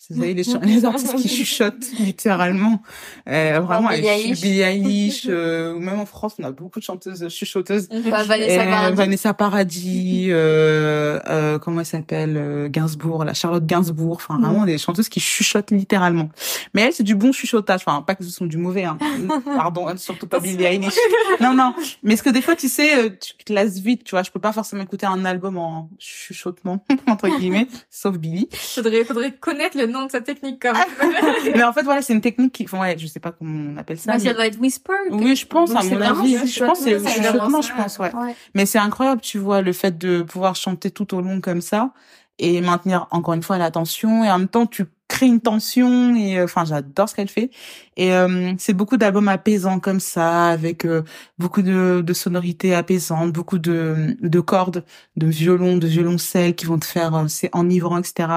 Vous 0.08 0.16
savez, 0.16 0.32
les, 0.34 0.42
les 0.62 0.84
artistes 0.84 1.16
qui 1.16 1.28
chuchotent, 1.28 1.92
littéralement. 1.98 2.82
Euh, 3.28 3.60
vraiment, 3.60 3.90
Billie 3.90 4.60
Eilish, 4.60 5.26
euh, 5.28 5.78
même 5.78 6.00
en 6.00 6.06
France, 6.06 6.36
on 6.38 6.44
a 6.44 6.50
beaucoup 6.52 6.78
de 6.78 6.84
chanteuses 6.84 7.28
chuchoteuses. 7.28 7.88
Bah, 7.88 8.24
Vanessa, 8.24 8.64
Paradis. 8.64 8.96
Vanessa 8.96 9.34
Paradis, 9.34 10.26
euh, 10.30 11.20
euh, 11.28 11.58
comment 11.58 11.80
elle 11.80 11.86
s'appelle, 11.86 12.36
euh, 12.36 12.68
Gainsbourg, 12.68 13.24
la 13.24 13.34
Charlotte 13.34 13.66
Gainsbourg, 13.66 14.16
enfin, 14.16 14.38
mm. 14.38 14.44
vraiment 14.44 14.64
des 14.64 14.78
chanteuses 14.78 15.08
qui 15.10 15.20
chuchotent 15.20 15.70
littéralement. 15.70 16.30
Mais 16.72 16.82
elles, 16.82 16.92
c'est 16.94 17.02
du 17.02 17.14
bon 17.14 17.32
chuchotage, 17.32 17.82
enfin, 17.84 18.00
pas 18.02 18.14
que 18.14 18.24
ce 18.24 18.30
sont 18.30 18.46
du 18.46 18.56
mauvais, 18.56 18.84
hein. 18.84 18.96
Pardon, 19.44 19.94
surtout 19.96 20.26
pas 20.26 20.40
Billie 20.40 20.64
Eilish. 20.64 20.94
non, 21.40 21.52
non. 21.52 21.74
Mais 22.02 22.16
ce 22.16 22.22
que 22.22 22.30
des 22.30 22.40
fois, 22.40 22.56
tu 22.56 22.68
sais, 22.68 22.96
euh, 22.96 23.10
tu 23.10 23.44
te 23.44 23.52
lasses 23.52 23.78
vite, 23.78 24.04
tu 24.04 24.12
vois, 24.12 24.22
je 24.22 24.30
peux 24.30 24.40
pas 24.40 24.52
forcément 24.52 24.82
écouter 24.82 25.06
un 25.06 25.24
album 25.26 25.58
en 25.58 25.90
chuchotement, 25.98 26.84
entre 27.06 27.28
guillemets, 27.38 27.68
sauf 27.90 28.16
Billie. 28.16 28.48
Faudrait, 28.52 29.04
faudrait 29.04 29.32
connaître 29.32 29.76
le 29.76 29.89
nom 29.90 30.06
de 30.06 30.10
sa 30.10 30.20
technique 30.20 30.60
quand 30.62 30.72
même. 30.72 31.12
mais 31.54 31.62
en 31.62 31.72
fait 31.72 31.82
voilà, 31.82 32.02
c'est 32.02 32.12
une 32.12 32.20
technique 32.20 32.52
qui 32.52 32.66
ouais, 32.74 32.96
je 32.98 33.06
sais 33.06 33.20
pas 33.20 33.32
comment 33.32 33.74
on 33.74 33.76
appelle 33.76 33.98
ça. 33.98 34.12
Bah, 34.12 34.18
Ça 34.18 34.32
doit 34.32 34.46
être 34.46 34.58
whisper. 34.58 34.92
Oui, 35.10 35.36
je 35.36 35.46
pense 35.46 35.70
à 35.74 35.82
mon 35.82 36.00
avis, 36.00 36.46
je 36.46 36.64
pense 36.64 36.80
c'est 36.80 36.98
chuchotement, 36.98 37.62
je 37.62 37.72
pense 37.74 37.98
ouais. 37.98 38.10
Mais 38.54 38.66
c'est 38.66 38.78
incroyable, 38.78 39.20
tu 39.20 39.38
vois, 39.38 39.62
le 39.62 39.72
fait 39.72 39.96
de 39.98 40.22
pouvoir 40.22 40.56
chanter 40.56 40.90
tout 40.90 41.14
au 41.14 41.20
long 41.20 41.40
comme 41.40 41.60
ça 41.60 41.92
et 42.38 42.60
maintenir 42.60 43.06
encore 43.10 43.34
une 43.34 43.42
fois 43.42 43.58
l'attention 43.58 44.24
et 44.24 44.30
en 44.30 44.38
même 44.38 44.48
temps 44.48 44.66
tu 44.66 44.86
crée 45.10 45.26
une 45.26 45.40
tension 45.40 46.14
et 46.14 46.38
euh, 46.38 46.44
enfin 46.44 46.64
j'adore 46.64 47.08
ce 47.08 47.14
qu'elle 47.14 47.28
fait. 47.28 47.50
Et 47.96 48.14
euh, 48.14 48.54
c'est 48.58 48.72
beaucoup 48.72 48.96
d'albums 48.96 49.28
apaisants 49.28 49.80
comme 49.80 50.00
ça 50.00 50.46
avec 50.48 50.86
euh, 50.86 51.02
beaucoup 51.38 51.62
de, 51.62 52.02
de 52.06 52.12
sonorités 52.14 52.74
apaisantes 52.74 53.32
beaucoup 53.32 53.58
de, 53.58 54.16
de 54.22 54.40
cordes 54.40 54.84
de 55.16 55.26
violon 55.26 55.76
de 55.76 55.86
violoncelle 55.86 56.54
qui 56.54 56.66
vont 56.66 56.78
te 56.78 56.86
faire 56.86 57.24
c'est 57.28 57.50
enivrant 57.52 57.98
etc 57.98 58.28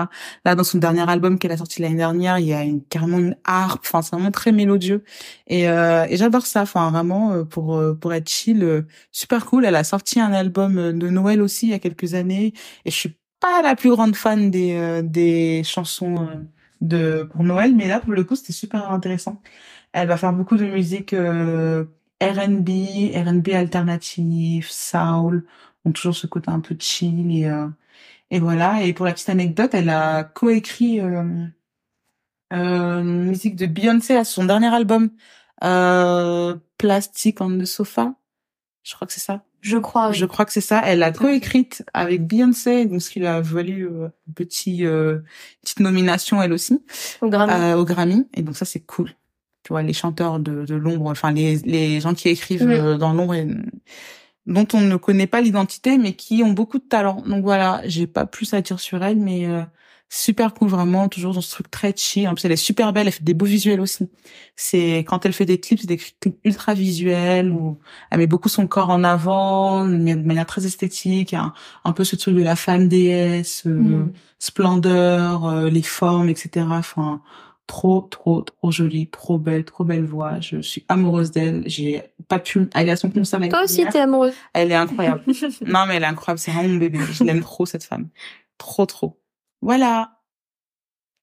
là 0.45 0.55
dans 0.55 0.63
son 0.63 0.79
dernier 0.79 1.07
album 1.09 1.37
qu'elle 1.39 1.51
a 1.51 1.57
sorti 1.57 1.81
l'année 1.81 1.95
dernière 1.95 2.39
il 2.39 2.47
y 2.47 2.53
a 2.53 2.63
une, 2.63 2.83
carrément 2.83 3.19
une 3.19 3.37
harpe. 3.45 3.83
Enfin 3.85 4.01
c'est 4.01 4.15
vraiment 4.15 4.31
très 4.31 4.51
mélodieux. 4.51 5.03
Et, 5.47 5.63
et 5.63 6.17
j'adore 6.17 6.45
ça. 6.45 6.63
Enfin 6.63 6.89
vraiment 6.91 7.43
pour 7.45 7.81
pour 7.99 8.13
être 8.13 8.29
chill 8.29 8.85
super 9.11 9.45
cool. 9.45 9.65
Elle 9.65 9.75
a 9.75 9.83
sorti 9.83 10.19
un 10.19 10.33
album 10.33 10.97
de 10.97 11.09
Noël 11.09 11.41
aussi 11.41 11.67
il 11.67 11.71
y 11.71 11.73
a 11.73 11.79
quelques 11.79 12.15
années. 12.15 12.53
Et 12.85 12.91
je 12.91 12.95
suis 12.97 13.15
pas 13.39 13.61
la 13.61 13.75
plus 13.75 13.91
grande 13.91 14.15
fan 14.15 14.49
des 14.51 15.01
des 15.03 15.63
chansons 15.63 16.27
de 16.83 17.23
pour 17.31 17.43
Noël, 17.43 17.75
mais 17.75 17.87
là 17.87 17.99
pour 17.99 18.13
le 18.13 18.23
coup 18.23 18.35
c'était 18.35 18.53
super 18.53 18.91
intéressant. 18.91 19.41
Elle 19.93 20.07
va 20.07 20.17
faire 20.17 20.33
beaucoup 20.33 20.57
de 20.57 20.65
musique 20.65 21.13
euh, 21.13 21.85
R&B, 22.21 22.69
R&B 23.15 23.49
alternative, 23.49 24.67
soul, 24.69 25.45
ont 25.85 25.91
toujours 25.91 26.15
ce 26.15 26.27
côté 26.27 26.51
un 26.51 26.59
peu 26.61 26.75
chill 26.79 27.31
et 27.37 27.47
euh, 27.47 27.67
et 28.31 28.39
voilà. 28.39 28.83
Et 28.83 28.93
pour 28.93 29.05
la 29.05 29.13
petite 29.13 29.29
anecdote, 29.29 29.73
elle 29.73 29.89
a 29.89 30.23
coécrit 30.23 30.99
euh, 30.99 31.45
euh, 32.53 33.03
musique 33.03 33.55
de 33.55 33.65
Beyoncé 33.67 34.15
à 34.15 34.23
son 34.25 34.45
dernier 34.45 34.73
album, 34.73 35.11
euh, 35.63 36.55
Plastic 36.77 37.41
on 37.41 37.59
the 37.59 37.65
Sofa. 37.65 38.15
Je 38.83 38.95
crois 38.95 39.07
que 39.07 39.13
c'est 39.13 39.19
ça. 39.21 39.43
Je 39.63 39.77
crois. 39.77 40.11
Je 40.11 40.25
crois 40.25 40.43
que 40.45 40.51
c'est 40.51 40.61
ça. 40.61 40.81
Elle 40.85 41.01
a 41.03 41.11
coécrite 41.11 41.83
avec 41.93 42.27
Beyoncé, 42.27 42.85
donc 42.85 43.01
ce 43.01 43.09
qui 43.09 43.19
lui 43.19 43.27
a 43.27 43.39
valu 43.39 43.87
euh, 43.87 44.09
une 44.27 44.33
petit, 44.33 44.85
euh, 44.85 45.19
petite 45.61 45.79
nomination 45.79 46.41
elle 46.41 46.51
aussi 46.51 46.83
au 47.21 47.29
Grammy. 47.29 47.53
Euh, 47.53 47.77
au 47.77 47.85
Grammy. 47.85 48.27
Et 48.33 48.41
donc 48.41 48.57
ça 48.57 48.65
c'est 48.65 48.81
cool. 48.81 49.11
Tu 49.63 49.69
vois 49.69 49.81
les 49.81 49.93
chanteurs 49.93 50.39
de, 50.39 50.65
de 50.65 50.75
l'ombre, 50.75 51.09
enfin 51.09 51.31
les 51.31 51.55
les 51.59 52.01
gens 52.01 52.13
qui 52.13 52.27
écrivent 52.27 52.69
euh, 52.69 52.97
dans 52.97 53.13
l'ombre 53.13 53.35
dont 54.45 54.67
on 54.73 54.81
ne 54.81 54.97
connaît 54.97 55.27
pas 55.27 55.39
l'identité 55.39 55.97
mais 55.97 56.11
qui 56.11 56.43
ont 56.43 56.51
beaucoup 56.51 56.77
de 56.77 56.83
talent. 56.83 57.23
Donc 57.25 57.43
voilà, 57.43 57.81
j'ai 57.85 58.05
pas 58.05 58.25
plus 58.25 58.53
à 58.53 58.61
dire 58.61 58.81
sur 58.81 59.01
elle, 59.01 59.17
mais 59.17 59.47
euh, 59.47 59.61
super 60.13 60.53
cool 60.53 60.69
vraiment 60.69 61.09
toujours 61.09 61.33
dans 61.33 61.41
ce 61.41 61.49
truc 61.49 61.71
très 61.71 61.91
chill. 61.95 62.27
En 62.27 62.35
plus 62.35 62.45
elle 62.45 62.51
est 62.51 62.55
super 62.55 62.93
belle 62.93 63.07
elle 63.07 63.13
fait 63.13 63.23
des 63.23 63.33
beaux 63.33 63.47
visuels 63.47 63.81
aussi. 63.81 64.09
C'est 64.55 64.99
quand 64.99 65.25
elle 65.25 65.33
fait 65.33 65.45
des 65.45 65.59
clips 65.59 65.79
c'est 65.79 65.87
des 65.87 65.97
clips 65.97 66.37
ultra 66.43 66.75
visuels 66.75 67.49
où 67.49 67.79
elle 68.11 68.19
met 68.19 68.27
beaucoup 68.27 68.47
son 68.47 68.67
corps 68.67 68.91
en 68.91 69.03
avant 69.03 69.85
de 69.85 70.13
manière 70.13 70.45
très 70.45 70.67
esthétique. 70.67 71.33
Un, 71.33 71.51
un 71.83 71.93
peu 71.93 72.03
ce 72.03 72.15
truc 72.15 72.35
de 72.35 72.43
la 72.43 72.55
femme 72.55 72.87
déesse 72.87 73.63
euh, 73.65 73.71
mm. 73.71 74.13
splendeur 74.37 75.45
euh, 75.45 75.69
les 75.71 75.81
formes 75.81 76.29
etc 76.29 76.67
enfin 76.69 77.21
trop 77.65 78.07
trop 78.11 78.43
trop 78.43 78.71
jolie 78.71 79.07
trop 79.07 79.39
belle 79.39 79.65
trop 79.65 79.83
belle 79.83 80.05
voix. 80.05 80.39
Je 80.41 80.61
suis 80.61 80.85
amoureuse 80.89 81.31
d'elle. 81.31 81.63
J'ai 81.65 82.03
pas 82.27 82.37
pu 82.37 82.69
aller 82.75 82.91
à 82.91 82.97
son 82.97 83.09
concert 83.09 83.39
toi 83.49 83.63
aussi 83.63 83.83
t'es 83.87 83.99
amoureuse. 83.99 84.35
Elle 84.53 84.71
est 84.71 84.75
incroyable. 84.75 85.23
Non 85.65 85.87
mais 85.87 85.95
elle 85.95 86.03
est 86.03 86.05
incroyable. 86.05 86.39
C'est 86.39 86.51
vraiment 86.51 86.69
mon 86.69 86.77
bébé. 86.77 86.99
Je 87.11 87.23
l'aime 87.23 87.41
trop 87.41 87.65
cette 87.65 87.83
femme. 87.83 88.09
Trop 88.59 88.85
trop 88.85 89.17
voilà. 89.63 90.11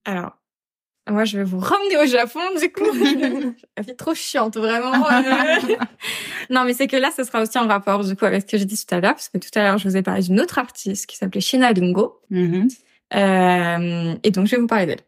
Alors, 0.07 0.33
moi, 1.09 1.25
je 1.25 1.39
vais 1.39 1.45
vous 1.45 1.59
ramener 1.59 1.97
au 1.99 2.07
Japon, 2.07 2.41
du 2.59 2.73
coup. 2.73 2.85
Elle 3.77 3.91
est 3.91 3.95
trop 3.95 4.15
chiante, 4.15 4.57
vraiment. 4.57 4.93
non, 6.51 6.65
mais 6.65 6.73
c'est 6.73 6.87
que 6.87 6.97
là, 6.97 7.11
ce 7.15 7.25
sera 7.25 7.43
aussi 7.43 7.59
en 7.59 7.67
rapport, 7.67 8.05
du 8.05 8.17
coup, 8.17 8.25
avec 8.25 8.43
ce 8.43 8.47
que 8.47 8.59
j'ai 8.59 8.65
dit 8.65 8.83
tout 8.83 8.95
à 8.95 9.01
l'heure, 9.01 9.15
parce 9.15 9.29
que 9.29 9.39
tout 9.39 9.51
à 9.57 9.63
l'heure, 9.63 9.79
je 9.79 9.89
vous 9.89 9.97
ai 9.97 10.03
parlé 10.03 10.23
d'une 10.23 10.41
autre 10.41 10.59
artiste 10.59 11.07
qui 11.07 11.17
s'appelait 11.17 11.41
Shina 11.41 11.73
Lingo. 11.73 12.21
Mm-hmm. 12.31 12.79
euh, 13.15 14.15
et 14.23 14.31
donc, 14.31 14.47
je 14.47 14.57
vais 14.57 14.61
vous 14.63 14.69
parler 14.69 14.87
d'elle. 14.87 15.01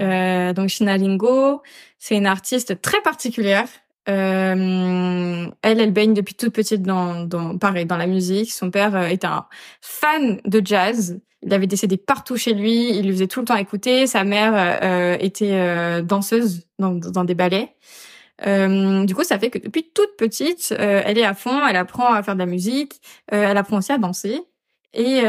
Euh, 0.00 0.52
donc, 0.52 0.68
Shina 0.68 0.96
Lingo, 0.96 1.62
c'est 1.98 2.16
une 2.16 2.26
artiste 2.26 2.80
très 2.80 3.02
particulière. 3.02 3.68
Euh, 4.08 5.50
elle, 5.62 5.80
elle 5.80 5.92
baigne 5.92 6.14
depuis 6.14 6.34
toute 6.34 6.54
petite 6.54 6.82
dans, 6.82 7.24
dans, 7.24 7.58
pareil, 7.58 7.86
dans 7.86 7.96
la 7.96 8.06
musique. 8.06 8.52
Son 8.52 8.70
père 8.70 8.94
euh, 8.94 9.06
est 9.06 9.24
un 9.24 9.46
fan 9.80 10.40
de 10.44 10.62
jazz. 10.64 11.20
Il 11.46 11.54
avait 11.54 11.68
des 11.68 11.76
CD 11.76 11.96
partout 11.96 12.36
chez 12.36 12.54
lui, 12.54 12.90
il 12.90 13.06
lui 13.06 13.12
faisait 13.12 13.28
tout 13.28 13.38
le 13.38 13.46
temps 13.46 13.56
écouter. 13.56 14.08
Sa 14.08 14.24
mère 14.24 14.52
euh, 14.82 15.16
était 15.20 15.52
euh, 15.52 16.02
danseuse 16.02 16.66
dans, 16.80 16.90
dans, 16.90 17.22
des 17.22 17.36
ballets. 17.36 17.76
Euh, 18.44 19.04
du 19.04 19.14
coup, 19.14 19.22
ça 19.22 19.38
fait 19.38 19.48
que 19.48 19.58
depuis 19.58 19.88
toute 19.94 20.16
petite, 20.18 20.74
euh, 20.76 21.02
elle 21.04 21.18
est 21.18 21.24
à 21.24 21.34
fond, 21.34 21.64
elle 21.64 21.76
apprend 21.76 22.12
à 22.12 22.22
faire 22.24 22.34
de 22.34 22.40
la 22.40 22.46
musique, 22.46 23.00
elle 23.28 23.56
apprend 23.56 23.78
aussi 23.78 23.92
à 23.92 23.98
danser. 23.98 24.40
Et, 24.92 25.22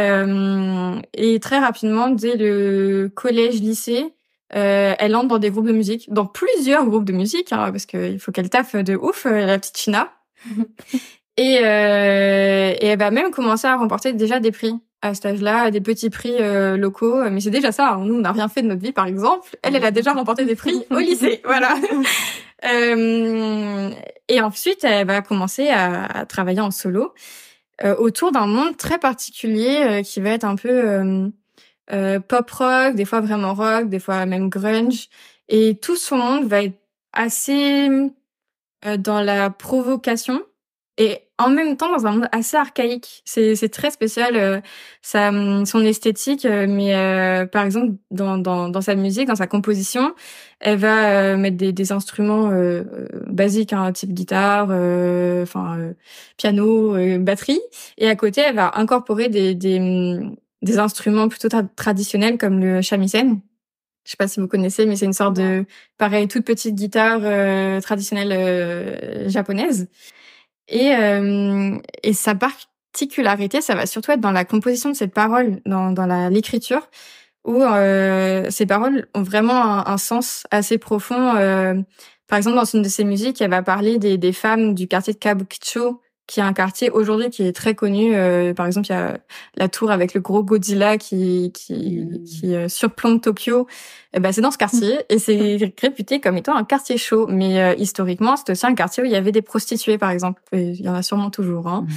et 1.13 1.39
très 1.39 1.59
rapidement, 1.59 2.09
dès 2.09 2.37
le 2.37 3.11
collège-lycée, 3.13 4.05
elle 4.49 5.15
entre 5.15 5.27
dans 5.27 5.39
des 5.39 5.51
groupes 5.51 5.67
de 5.67 5.73
musique, 5.73 6.11
dans 6.11 6.25
plusieurs 6.25 6.85
groupes 6.85 7.03
de 7.03 7.11
musique, 7.11 7.51
hein, 7.51 7.69
parce 7.71 7.85
qu'il 7.85 8.17
faut 8.19 8.31
qu'elle 8.31 8.49
taffe 8.49 8.77
de 8.77 8.95
ouf, 8.95 9.25
la 9.25 9.59
petite 9.59 9.77
China. 9.77 10.09
et, 11.37 11.59
euh, 11.63 12.73
et 12.79 12.85
elle 12.87 12.99
va 12.99 13.11
même 13.11 13.31
commencer 13.31 13.67
à 13.67 13.75
remporter 13.75 14.13
déjà 14.13 14.39
des 14.39 14.51
prix 14.51 14.73
à 15.01 15.13
cet 15.13 15.27
âge-là, 15.27 15.69
des 15.71 15.81
petits 15.81 16.09
prix 16.09 16.35
euh, 16.39 16.77
locaux. 16.77 17.29
Mais 17.29 17.39
c'est 17.39 17.51
déjà 17.51 17.71
ça. 17.71 17.93
Hein. 17.93 18.05
Nous, 18.05 18.15
on 18.15 18.21
n'a 18.21 18.31
rien 18.31 18.47
fait 18.47 18.61
de 18.61 18.67
notre 18.67 18.81
vie, 18.81 18.91
par 18.91 19.05
exemple. 19.05 19.55
Elle, 19.61 19.75
elle 19.75 19.85
a 19.85 19.91
déjà 19.91 20.13
remporté 20.13 20.45
des 20.45 20.55
prix 20.55 20.83
au 20.89 20.97
lycée. 20.97 21.41
Voilà. 21.45 21.75
euh, 22.65 23.91
et 24.27 24.41
ensuite, 24.41 24.83
elle 24.83 25.05
va 25.07 25.21
commencer 25.21 25.69
à, 25.69 26.05
à 26.05 26.25
travailler 26.25 26.61
en 26.61 26.71
solo 26.71 27.13
euh, 27.83 27.95
autour 27.97 28.31
d'un 28.31 28.47
monde 28.47 28.75
très 28.75 28.97
particulier 28.97 30.01
qui 30.03 30.19
va 30.19 30.31
être 30.31 30.45
un 30.45 30.55
peu 30.55 31.31
pop 32.27 32.51
rock, 32.51 32.95
des 32.95 33.05
fois 33.05 33.21
vraiment 33.21 33.53
rock, 33.53 33.89
des 33.89 33.99
fois 33.99 34.25
même 34.25 34.49
grunge. 34.49 35.09
Et 35.49 35.75
tout 35.75 35.95
son 35.95 36.17
monde 36.17 36.45
va 36.47 36.63
être 36.63 36.79
assez 37.13 37.89
dans 38.97 39.21
la 39.21 39.49
provocation 39.49 40.41
et 40.97 41.19
en 41.37 41.49
même 41.49 41.77
temps 41.77 41.91
dans 41.95 42.07
un 42.07 42.11
monde 42.11 42.29
assez 42.31 42.57
archaïque. 42.57 43.21
C'est 43.25 43.55
c'est 43.55 43.69
très 43.69 43.91
spécial 43.91 44.35
euh, 44.35 44.59
sa 45.01 45.31
son 45.65 45.81
esthétique 45.85 46.45
euh, 46.45 46.65
mais 46.67 46.95
euh, 46.95 47.45
par 47.45 47.63
exemple 47.65 47.93
dans, 48.11 48.37
dans 48.37 48.69
dans 48.69 48.81
sa 48.81 48.95
musique, 48.95 49.27
dans 49.27 49.35
sa 49.35 49.47
composition, 49.47 50.13
elle 50.59 50.77
va 50.79 51.09
euh, 51.33 51.37
mettre 51.37 51.57
des 51.57 51.71
des 51.73 51.91
instruments 51.91 52.51
basiques 53.27 53.73
hein, 53.73 53.91
type 53.91 54.13
guitare, 54.13 54.69
enfin 55.43 55.93
piano, 56.37 56.95
batterie 57.19 57.61
et 57.97 58.09
à 58.09 58.15
côté 58.15 58.41
elle 58.41 58.55
va 58.55 58.71
incorporer 58.75 59.29
des 59.29 59.53
des 59.55 60.19
des 60.63 60.79
instruments 60.79 61.29
plutôt 61.29 61.49
traditionnels 61.75 62.37
comme 62.37 62.59
le 62.59 62.81
shamisen. 62.81 63.39
Je 64.05 64.11
sais 64.11 64.17
pas 64.17 64.27
si 64.29 64.39
vous 64.39 64.47
connaissez, 64.47 64.85
mais 64.85 64.95
c'est 64.95 65.05
une 65.05 65.13
sorte 65.13 65.35
de, 65.35 65.65
pareil, 65.97 66.29
toute 66.29 66.45
petite 66.45 66.75
guitare 66.75 67.21
traditionnelle 67.81 69.29
japonaise. 69.29 69.89
Et, 70.67 70.95
euh, 70.95 71.77
et 72.03 72.13
sa 72.13 72.35
particularité, 72.35 73.61
ça 73.61 73.75
va 73.75 73.85
surtout 73.85 74.11
être 74.11 74.19
dans 74.21 74.31
la 74.31 74.45
composition 74.45 74.89
de 74.89 74.95
cette 74.95 75.13
parole, 75.13 75.61
dans, 75.65 75.91
dans 75.91 76.29
l'écriture, 76.29 76.89
où 77.45 77.63
euh, 77.63 78.47
ces 78.49 78.65
paroles 78.65 79.07
ont 79.15 79.23
vraiment 79.23 79.87
un, 79.87 79.97
sens 79.97 80.45
assez 80.51 80.77
profond. 80.77 81.35
Euh, 81.37 81.75
par 82.27 82.37
exemple, 82.37 82.57
dans 82.57 82.65
une 82.65 82.81
de 82.81 82.89
ses 82.89 83.05
musiques, 83.05 83.41
elle 83.41 83.51
va 83.51 83.63
parler 83.63 83.99
des, 83.99 84.17
des 84.17 84.33
femmes 84.33 84.75
du 84.75 84.87
quartier 84.87 85.13
de 85.13 85.19
Kabukicho, 85.19 86.01
qui 86.27 86.41
est 86.41 86.43
un 86.43 86.53
quartier 86.53 86.89
aujourd'hui 86.89 87.29
qui 87.29 87.43
est 87.43 87.53
très 87.53 87.73
connu. 87.73 88.13
Euh, 88.13 88.53
par 88.53 88.67
exemple, 88.67 88.87
il 88.87 88.91
y 88.91 88.95
a 88.95 89.17
la 89.55 89.69
tour 89.69 89.91
avec 89.91 90.13
le 90.13 90.19
gros 90.19 90.43
Godzilla 90.43 90.97
qui 90.97 91.51
qui, 91.53 92.01
mmh. 92.01 92.23
qui 92.25 92.55
euh, 92.55 92.67
surplombe 92.67 93.21
Tokyo. 93.21 93.67
Et 94.13 94.17
eh 94.17 94.19
ben 94.19 94.31
c'est 94.31 94.41
dans 94.41 94.51
ce 94.51 94.57
quartier 94.57 94.99
et 95.09 95.19
c'est 95.19 95.57
réputé 95.79 96.19
comme 96.19 96.37
étant 96.37 96.55
un 96.55 96.65
quartier 96.65 96.97
chaud. 96.97 97.27
Mais 97.29 97.61
euh, 97.61 97.75
historiquement, 97.77 98.35
c'est 98.35 98.51
aussi 98.51 98.65
un 98.65 98.75
quartier 98.75 99.03
où 99.03 99.05
il 99.05 99.11
y 99.11 99.15
avait 99.15 99.31
des 99.31 99.41
prostituées, 99.41 99.97
par 99.97 100.11
exemple. 100.11 100.41
il 100.51 100.81
y 100.81 100.89
en 100.89 100.95
a 100.95 101.01
sûrement 101.01 101.29
toujours. 101.29 101.67
Hein. 101.67 101.87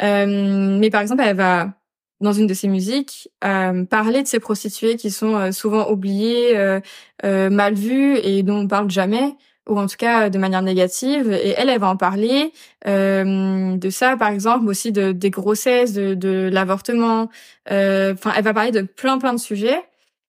Mmh. 0.00 0.78
mais 0.78 0.90
par 0.90 1.02
exemple, 1.02 1.22
elle 1.26 1.36
va 1.36 1.72
dans 2.20 2.32
une 2.32 2.46
de 2.46 2.54
ses 2.54 2.68
musiques 2.68 3.28
parler 3.40 4.22
de 4.22 4.26
ces 4.26 4.40
prostituées 4.40 4.96
qui 4.96 5.10
sont 5.10 5.52
souvent 5.52 5.90
oubliées, 5.90 6.80
mal 7.22 7.74
vues 7.74 8.16
et 8.22 8.42
dont 8.42 8.60
on 8.60 8.68
parle 8.68 8.90
jamais 8.90 9.36
ou 9.68 9.78
en 9.78 9.86
tout 9.86 9.96
cas 9.96 10.30
de 10.30 10.38
manière 10.38 10.62
négative. 10.62 11.32
Et 11.32 11.54
elle, 11.56 11.68
elle 11.68 11.80
va 11.80 11.88
en 11.88 11.96
parler 11.96 12.52
euh, 12.86 13.76
de 13.76 13.90
ça, 13.90 14.16
par 14.16 14.30
exemple, 14.30 14.66
aussi 14.66 14.92
de 14.92 15.12
des 15.12 15.30
grossesses, 15.30 15.92
de, 15.92 16.14
de 16.14 16.48
l'avortement. 16.52 17.28
Euh, 17.70 18.14
enfin, 18.14 18.32
elle 18.36 18.44
va 18.44 18.54
parler 18.54 18.72
de 18.72 18.82
plein 18.82 19.18
plein 19.18 19.34
de 19.34 19.38
sujets 19.38 19.82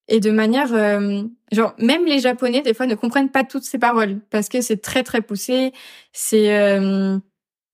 et 0.10 0.20
de 0.20 0.32
manière 0.32 0.74
euh, 0.74 1.24
genre 1.52 1.74
même 1.78 2.06
les 2.06 2.20
Japonais 2.20 2.62
des 2.62 2.74
fois 2.74 2.88
ne 2.88 2.96
comprennent 2.96 3.30
pas 3.30 3.44
toutes 3.44 3.64
ces 3.64 3.78
paroles 3.78 4.20
parce 4.32 4.50
que 4.50 4.60
c'est 4.62 4.82
très 4.82 5.04
très 5.04 5.22
poussé. 5.22 5.72
C'est 6.12 6.58
euh, 6.58 7.18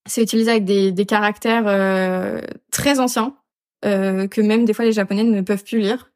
c'est 0.06 0.22
utilisé 0.22 0.52
avec 0.52 0.66
des, 0.66 0.92
des 0.92 1.06
caractères 1.06 1.64
euh, 1.66 2.42
très 2.72 3.00
anciens 3.00 3.36
que 3.84 4.42
même 4.42 4.66
des 4.66 4.74
fois 4.74 4.84
les 4.84 4.94
Japonais 4.94 5.24
ne 5.24 5.42
peuvent 5.42 5.64
plus 5.64 5.78
lire. 5.78 6.12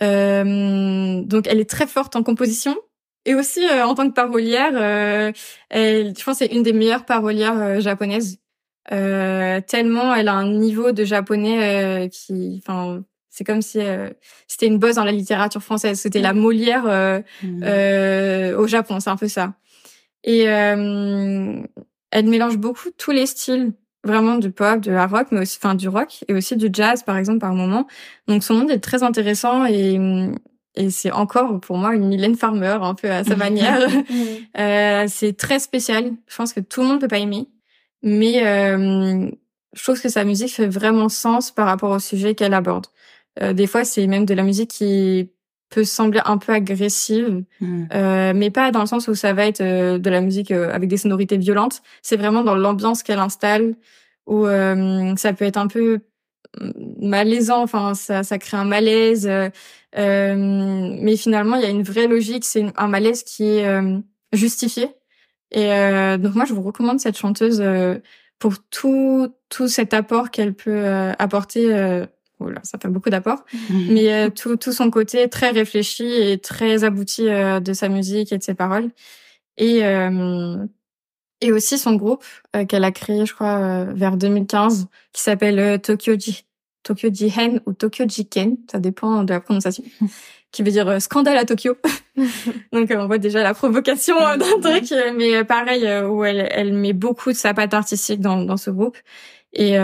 donc 0.00 1.46
elle 1.48 1.58
est 1.58 1.68
très 1.68 1.88
forte 1.88 2.14
en 2.14 2.22
composition 2.22 2.76
et 3.28 3.34
aussi 3.34 3.62
euh, 3.62 3.84
en 3.84 3.94
tant 3.94 4.08
que 4.08 4.14
parolière, 4.14 4.72
euh, 4.74 5.32
elle, 5.68 6.14
je 6.18 6.24
pense 6.24 6.38
c'est 6.38 6.46
une 6.46 6.62
des 6.62 6.72
meilleures 6.72 7.04
parolières 7.04 7.60
euh, 7.60 7.80
japonaises. 7.80 8.38
tellement 8.88 10.14
elle 10.14 10.28
a 10.28 10.32
un 10.32 10.50
niveau 10.50 10.92
de 10.92 11.04
japonais 11.04 12.08
qui, 12.10 12.62
enfin, 12.62 13.04
C'est 13.28 13.44
comme 13.44 13.60
si 13.60 13.80
c'était 14.46 14.66
une 14.66 14.78
bosse 14.78 14.94
dans 14.94 15.04
la 15.04 15.12
littérature 15.12 15.62
française. 15.62 16.00
C'était 16.00 16.20
la 16.20 16.32
Molière 16.32 16.84
mmh. 17.42 17.64
au 18.56 18.66
Japon, 18.66 18.98
c'est 18.98 19.10
un 19.10 19.16
peu 19.16 19.28
ça. 19.28 19.52
Et 20.24 20.44
elle 20.44 21.66
mélange 22.12 22.56
beaucoup 22.56 22.88
tous 22.96 23.10
les 23.10 23.26
styles 23.26 23.72
vraiment 24.04 24.38
du 24.38 24.50
pop, 24.50 24.80
de 24.80 24.92
la 24.92 25.06
rock, 25.06 25.28
mais 25.32 25.40
aussi, 25.40 25.58
enfin, 25.60 25.74
du 25.74 25.88
rock 25.88 26.24
et 26.28 26.32
aussi 26.32 26.56
du 26.56 26.70
jazz, 26.72 27.02
par 27.02 27.18
exemple, 27.18 27.40
par 27.40 27.52
moment. 27.52 27.86
Donc, 28.26 28.42
son 28.42 28.54
monde 28.54 28.70
est 28.70 28.78
très 28.78 29.02
intéressant 29.02 29.66
et, 29.66 29.98
et 30.74 30.90
c'est 30.90 31.10
encore, 31.10 31.60
pour 31.60 31.76
moi, 31.76 31.94
une 31.94 32.08
Mylène 32.08 32.36
Farmer, 32.36 32.78
un 32.80 32.94
peu 32.94 33.10
à 33.10 33.24
sa 33.24 33.36
manière. 33.46 33.80
euh, 34.58 35.04
c'est 35.08 35.36
très 35.36 35.58
spécial. 35.58 36.12
Je 36.26 36.36
pense 36.36 36.52
que 36.52 36.60
tout 36.60 36.82
le 36.82 36.88
monde 36.88 37.00
peut 37.00 37.08
pas 37.08 37.18
aimer. 37.18 37.48
Mais, 38.02 38.46
euh, 38.46 39.30
je 39.74 39.82
trouve 39.82 40.00
que 40.00 40.08
sa 40.08 40.24
musique 40.24 40.54
fait 40.54 40.68
vraiment 40.68 41.08
sens 41.08 41.50
par 41.50 41.66
rapport 41.66 41.90
au 41.90 41.98
sujet 41.98 42.34
qu'elle 42.34 42.54
aborde. 42.54 42.86
Euh, 43.40 43.52
des 43.52 43.66
fois, 43.66 43.84
c'est 43.84 44.06
même 44.06 44.24
de 44.24 44.34
la 44.34 44.42
musique 44.42 44.70
qui 44.70 45.30
peut 45.70 45.84
sembler 45.84 46.20
un 46.24 46.38
peu 46.38 46.52
agressive, 46.52 47.44
hmm. 47.60 47.84
euh, 47.94 48.32
mais 48.34 48.50
pas 48.50 48.70
dans 48.70 48.80
le 48.80 48.86
sens 48.86 49.06
où 49.08 49.14
ça 49.14 49.32
va 49.34 49.46
être 49.46 49.60
euh, 49.60 49.98
de 49.98 50.10
la 50.10 50.20
musique 50.20 50.50
euh, 50.50 50.72
avec 50.72 50.88
des 50.88 50.96
sonorités 50.96 51.36
violentes. 51.36 51.82
C'est 52.02 52.16
vraiment 52.16 52.42
dans 52.42 52.54
l'ambiance 52.54 53.02
qu'elle 53.02 53.18
installe, 53.18 53.74
où 54.26 54.46
euh, 54.46 55.14
ça 55.16 55.32
peut 55.32 55.44
être 55.44 55.58
un 55.58 55.66
peu 55.66 55.96
mm, 55.96 56.00
malaisant, 57.00 57.62
enfin 57.62 57.94
ça, 57.94 58.22
ça 58.22 58.38
crée 58.38 58.56
un 58.56 58.64
malaise, 58.64 59.28
mais 59.96 61.16
finalement 61.16 61.56
il 61.56 61.62
y 61.62 61.66
a 61.66 61.70
une 61.70 61.82
vraie 61.82 62.06
logique, 62.06 62.44
c'est 62.44 62.66
un 62.76 62.88
malaise 62.88 63.22
qui 63.22 63.44
est 63.44 63.82
justifié. 64.32 64.88
Et 65.50 65.68
donc 66.18 66.34
moi 66.34 66.44
je 66.46 66.54
vous 66.54 66.62
recommande 66.62 67.00
cette 67.00 67.18
chanteuse 67.18 67.62
pour 68.38 68.54
tout 68.70 69.28
tout 69.48 69.68
cet 69.68 69.94
apport 69.94 70.30
qu'elle 70.30 70.54
peut 70.54 71.12
apporter 71.18 72.06
oh 72.40 72.50
ça 72.62 72.78
fait 72.78 72.88
beaucoup 72.88 73.10
d'apports, 73.10 73.44
mhm. 73.70 73.92
mais 73.92 74.12
euh, 74.12 74.30
tout, 74.30 74.56
tout 74.56 74.72
son 74.72 74.90
côté 74.90 75.28
très 75.28 75.50
réfléchi 75.50 76.04
et 76.04 76.38
très 76.38 76.84
abouti 76.84 77.28
euh, 77.28 77.60
de 77.60 77.72
sa 77.72 77.88
musique 77.88 78.32
et 78.32 78.38
de 78.38 78.42
ses 78.42 78.54
paroles. 78.54 78.90
Et, 79.56 79.84
euh, 79.84 80.56
et 81.40 81.52
aussi 81.52 81.78
son 81.78 81.94
groupe 81.94 82.24
qu'elle 82.68 82.84
a 82.84 82.90
créé, 82.90 83.26
je 83.26 83.34
crois, 83.34 83.84
vers 83.84 84.16
2015, 84.16 84.88
qui 85.12 85.22
s'appelle 85.22 85.80
Tokyo 85.80 86.14
Ji, 86.18 86.44
Tokyo 86.82 87.10
Jihen 87.12 87.60
ou 87.66 87.72
Tokyo 87.72 88.04
Jiken, 88.08 88.56
ça 88.70 88.78
dépend 88.78 89.22
de 89.22 89.32
la 89.32 89.40
prononciation, 89.40 89.84
qui 90.52 90.62
veut 90.62 90.72
dire 90.72 91.00
scandale 91.00 91.36
à 91.36 91.44
Tokyo. 91.44 91.76
Donc 92.72 92.90
on 92.90 93.06
voit 93.06 93.18
déjà 93.18 93.42
la 93.42 93.54
provocation 93.54 94.16
d'un 94.36 94.60
truc, 94.60 94.92
mais 95.16 95.44
pareil, 95.44 95.86
où 96.06 96.24
elle, 96.24 96.48
elle 96.50 96.72
met 96.72 96.92
beaucoup 96.92 97.30
de 97.30 97.36
sa 97.36 97.54
patte 97.54 97.74
artistique 97.74 98.20
dans, 98.20 98.42
dans 98.42 98.56
ce 98.56 98.70
groupe. 98.70 98.96
Et 99.52 99.78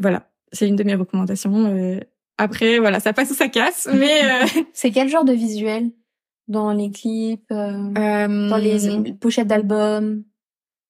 voilà, 0.00 0.26
c'est 0.52 0.68
une 0.68 0.76
de 0.76 0.84
mes 0.84 0.94
recommandations. 0.94 1.66
Euh, 1.66 2.00
après, 2.38 2.78
voilà, 2.78 3.00
ça 3.00 3.12
passe 3.12 3.30
ou 3.30 3.34
ça 3.34 3.48
casse, 3.48 3.88
mais 3.94 4.24
euh, 4.24 4.62
c'est 4.72 4.90
quel 4.90 5.08
genre 5.08 5.24
de 5.24 5.32
visuel? 5.32 5.90
Dans 6.48 6.72
les 6.72 6.92
clips, 6.92 7.50
euh, 7.50 8.48
dans 8.48 8.56
les 8.56 9.12
pochettes 9.14 9.48
d'albums? 9.48 10.22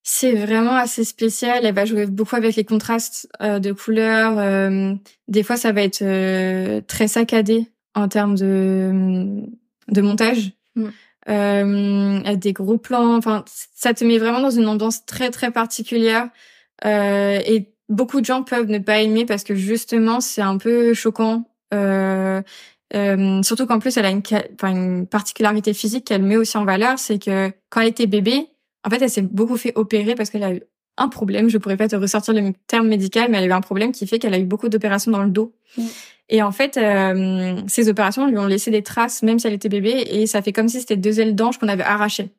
C'est 0.09 0.33
vraiment 0.33 0.75
assez 0.75 1.03
spécial. 1.03 1.65
Elle 1.65 1.75
va 1.75 1.83
jouer 1.83 2.05
beaucoup 2.05 2.37
avec 2.37 2.55
les 2.55 2.63
contrastes 2.63 3.27
de 3.41 3.71
couleurs. 3.73 4.79
des 5.27 5.43
fois, 5.43 5.57
ça 5.57 5.73
va 5.73 5.81
être 5.81 6.79
très 6.87 7.09
saccadé 7.09 7.67
en 7.93 8.07
termes 8.07 8.35
de 8.35 9.43
de 9.89 10.01
montage. 10.01 10.51
Mm. 10.75 10.87
Euh, 11.29 12.35
des 12.35 12.53
gros 12.53 12.77
plans. 12.77 13.15
Enfin, 13.17 13.43
ça 13.75 13.93
te 13.93 14.05
met 14.05 14.17
vraiment 14.17 14.39
dans 14.39 14.51
une 14.51 14.67
ambiance 14.67 15.05
très 15.05 15.29
très 15.29 15.51
particulière. 15.51 16.29
Euh, 16.85 17.39
et 17.45 17.73
beaucoup 17.89 18.21
de 18.21 18.25
gens 18.25 18.43
peuvent 18.43 18.69
ne 18.69 18.79
pas 18.79 19.01
aimer 19.01 19.25
parce 19.25 19.43
que 19.43 19.55
justement 19.55 20.21
c'est 20.21 20.41
un 20.41 20.57
peu 20.57 20.93
choquant. 20.93 21.49
Euh, 21.73 22.41
euh, 22.95 23.43
surtout 23.43 23.65
qu'en 23.65 23.79
plus 23.79 23.97
elle 23.97 24.05
a 24.05 24.11
une, 24.11 24.23
une 24.63 25.05
particularité 25.05 25.73
physique 25.73 26.05
qu'elle 26.05 26.23
met 26.23 26.37
aussi 26.37 26.57
en 26.57 26.63
valeur, 26.63 26.97
c'est 26.97 27.19
que 27.21 27.51
quand 27.69 27.81
elle 27.81 27.89
était 27.89 28.07
bébé, 28.07 28.47
en 28.87 28.89
fait 28.89 29.01
elle 29.01 29.09
s'est 29.09 29.21
beaucoup 29.21 29.57
fait 29.57 29.73
opérer 29.75 30.15
parce 30.15 30.29
qu'elle 30.29 30.43
a 30.43 30.53
eu 30.53 30.61
un 30.97 31.09
problème. 31.09 31.49
Je 31.49 31.57
pourrais 31.57 31.77
pas 31.77 31.87
te 31.87 31.95
ressortir 31.95 32.33
le 32.33 32.53
terme 32.65 32.87
médical, 32.87 33.29
mais 33.29 33.37
elle 33.37 33.43
a 33.43 33.47
eu 33.47 33.57
un 33.57 33.61
problème 33.61 33.91
qui 33.91 34.07
fait 34.07 34.17
qu'elle 34.17 34.33
a 34.33 34.39
eu 34.39 34.45
beaucoup 34.45 34.69
d'opérations 34.69 35.11
dans 35.11 35.23
le 35.23 35.29
dos. 35.29 35.53
Mm. 35.77 35.83
Et 36.29 36.41
en 36.41 36.51
fait, 36.51 36.77
euh, 36.77 37.61
ces 37.67 37.87
opérations 37.87 38.27
lui 38.27 38.37
ont 38.37 38.47
laissé 38.47 38.71
des 38.71 38.81
traces, 38.81 39.23
même 39.23 39.39
si 39.39 39.47
elle 39.47 39.53
était 39.53 39.69
bébé, 39.69 40.05
et 40.09 40.27
ça 40.27 40.41
fait 40.41 40.51
comme 40.51 40.67
si 40.67 40.79
c'était 40.79 40.97
deux 40.97 41.19
ailes 41.19 41.35
d'ange 41.35 41.57
qu'on 41.57 41.69
avait 41.69 41.83
arrachées. 41.83 42.31